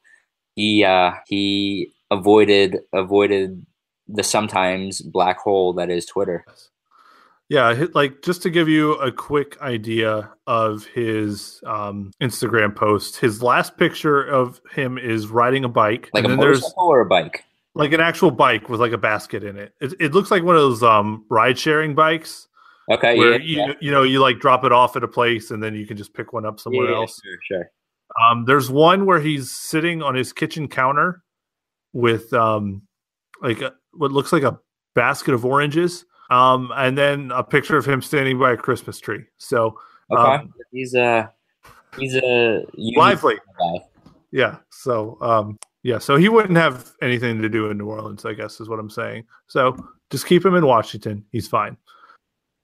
he 0.55 0.83
uh, 0.83 1.11
he 1.27 1.91
avoided 2.12 2.80
avoided 2.93 3.66
the 4.07 4.24
sometimes 4.24 5.01
black 5.01 5.39
hole 5.39 5.74
that 5.74 5.89
is 5.89 6.05
Twitter. 6.05 6.43
Yeah, 7.49 7.86
like 7.95 8.22
just 8.22 8.43
to 8.43 8.51
give 8.51 8.70
you 8.70 8.93
a 8.93 9.12
quick 9.12 9.60
idea 9.60 10.32
of 10.45 10.86
his 10.86 11.60
um, 11.66 12.12
Instagram 12.22 12.76
post, 12.76 13.18
his 13.18 13.41
last 13.41 13.76
picture 13.76 14.22
of 14.22 14.62
him 14.72 14.99
is 14.99 15.28
riding 15.28 15.64
a 15.64 15.70
bike. 15.70 16.12
Like 16.14 16.26
a 16.26 16.30
motorcycle 16.30 16.88
or 16.88 17.01
a 17.01 17.07
bike? 17.07 17.43
Like 17.74 17.91
an 17.91 18.01
actual 18.01 18.30
bike 18.30 18.70
with 18.70 18.80
like 18.80 18.91
a 18.91 18.99
basket 18.99 19.43
in 19.43 19.57
it. 19.57 19.74
It, 19.82 19.93
it 19.99 20.12
looks 20.12 20.30
like 20.30 20.43
one 20.43 20.55
of 20.55 20.62
those 20.62 20.84
um, 20.84 21.26
ride 21.30 21.57
sharing 21.57 21.95
bikes. 21.95 22.47
Okay, 22.91 23.18
where 23.18 23.39
yeah, 23.39 23.45
you 23.45 23.57
yeah. 23.57 23.74
you 23.82 23.91
know 23.91 24.03
you 24.03 24.20
like 24.20 24.39
drop 24.39 24.64
it 24.64 24.72
off 24.72 24.95
at 24.95 25.03
a 25.03 25.07
place 25.07 25.49
and 25.49 25.62
then 25.62 25.76
you 25.76 25.88
can 25.88 25.97
just 25.97 26.14
pick 26.14 26.34
one 26.34 26.45
up 26.45 26.60
somewhere 26.60 26.89
yeah, 26.89 26.97
else. 26.97 27.20
Sure, 27.24 27.38
sure. 27.47 27.72
Um, 28.24 28.45
there's 28.45 28.70
one 28.70 29.05
where 29.07 29.20
he's 29.20 29.51
sitting 29.51 30.03
on 30.03 30.14
his 30.14 30.34
kitchen 30.34 30.68
counter 30.68 31.24
with 31.93 32.33
um, 32.33 32.81
like 33.41 33.61
a, 33.61 33.73
what 33.93 34.11
looks 34.11 34.31
like 34.33 34.43
a 34.43 34.59
basket 34.95 35.33
of 35.33 35.45
oranges 35.45 36.05
um, 36.29 36.71
and 36.75 36.97
then 36.97 37.31
a 37.31 37.43
picture 37.43 37.77
of 37.77 37.85
him 37.85 38.01
standing 38.01 38.37
by 38.39 38.53
a 38.53 38.57
Christmas 38.57 38.99
tree. 38.99 39.25
So 39.37 39.79
okay. 40.11 40.35
um, 40.35 40.53
he's 40.71 40.93
a 40.93 41.31
He's 41.97 42.15
a 42.15 42.65
lively 42.77 43.35
guy. 43.59 43.85
Yeah. 44.31 44.57
So 44.69 45.17
um, 45.21 45.57
yeah, 45.83 45.97
so 45.97 46.17
he 46.17 46.29
wouldn't 46.29 46.57
have 46.57 46.91
anything 47.01 47.41
to 47.41 47.49
do 47.49 47.69
in 47.69 47.77
New 47.77 47.87
Orleans, 47.87 48.25
I 48.25 48.33
guess 48.33 48.59
is 48.59 48.69
what 48.69 48.79
I'm 48.79 48.89
saying. 48.89 49.23
So 49.47 49.75
just 50.11 50.27
keep 50.27 50.45
him 50.45 50.55
in 50.55 50.65
Washington. 50.65 51.25
He's 51.31 51.47
fine. 51.47 51.77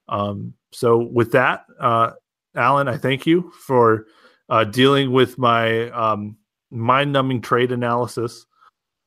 Um, 0.08 0.54
so 0.72 0.98
with 0.98 1.32
that, 1.32 1.64
uh, 1.80 2.12
Alan, 2.54 2.88
I 2.88 2.96
thank 2.98 3.26
you 3.26 3.50
for 3.66 4.06
uh, 4.48 4.64
dealing 4.64 5.10
with 5.10 5.38
my 5.38 5.90
um, 5.90 6.36
mind-numbing 6.70 7.40
trade 7.40 7.72
analysis 7.72 8.46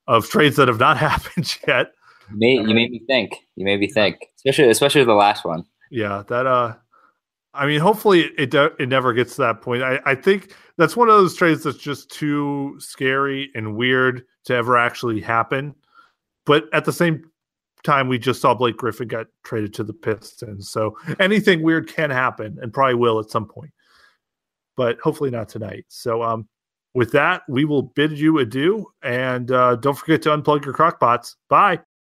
of 0.09 0.27
trades 0.27 0.57
that 0.57 0.67
have 0.67 0.79
not 0.79 0.97
happened 1.09 1.57
yet. 1.65 1.91
You 2.31 2.37
made, 2.37 2.67
you 2.67 2.75
made 2.75 2.91
me 2.91 3.01
think. 3.07 3.35
You 3.55 3.63
made 3.63 3.79
me 3.79 3.87
think, 3.87 4.17
especially 4.35 4.69
especially 4.69 5.03
the 5.05 5.13
last 5.13 5.45
one. 5.45 5.63
Yeah, 5.89 6.23
that 6.27 6.45
uh, 6.45 6.75
I 7.53 7.65
mean, 7.65 7.79
hopefully 7.79 8.31
it 8.37 8.53
it 8.53 8.89
never 8.89 9.13
gets 9.13 9.35
to 9.35 9.43
that 9.43 9.61
point. 9.61 9.83
I, 9.83 9.99
I 10.05 10.15
think 10.15 10.53
that's 10.77 10.97
one 10.97 11.09
of 11.09 11.15
those 11.15 11.35
trades 11.35 11.63
that's 11.63 11.77
just 11.77 12.11
too 12.11 12.75
scary 12.79 13.49
and 13.55 13.75
weird 13.75 14.23
to 14.45 14.55
ever 14.55 14.77
actually 14.77 15.21
happen. 15.21 15.73
But 16.45 16.65
at 16.73 16.85
the 16.85 16.93
same 16.93 17.23
time, 17.83 18.07
we 18.07 18.19
just 18.19 18.41
saw 18.41 18.53
Blake 18.53 18.77
Griffin 18.77 19.07
got 19.07 19.27
traded 19.43 19.73
to 19.75 19.83
the 19.83 19.93
Pistons, 19.93 20.69
so 20.69 20.97
anything 21.19 21.63
weird 21.63 21.87
can 21.87 22.09
happen 22.09 22.57
and 22.61 22.73
probably 22.73 22.95
will 22.95 23.19
at 23.19 23.31
some 23.31 23.47
point. 23.47 23.71
But 24.75 24.99
hopefully 24.99 25.29
not 25.29 25.49
tonight. 25.49 25.85
So, 25.89 26.23
um, 26.23 26.47
with 26.93 27.11
that, 27.11 27.43
we 27.47 27.65
will 27.65 27.83
bid 27.83 28.17
you 28.17 28.39
adieu, 28.39 28.85
and 29.03 29.51
uh, 29.51 29.75
don't 29.75 29.97
forget 29.97 30.21
to 30.23 30.29
unplug 30.29 30.65
your 30.65 30.73
crockpots. 30.73 31.35
Bye. 31.49 31.79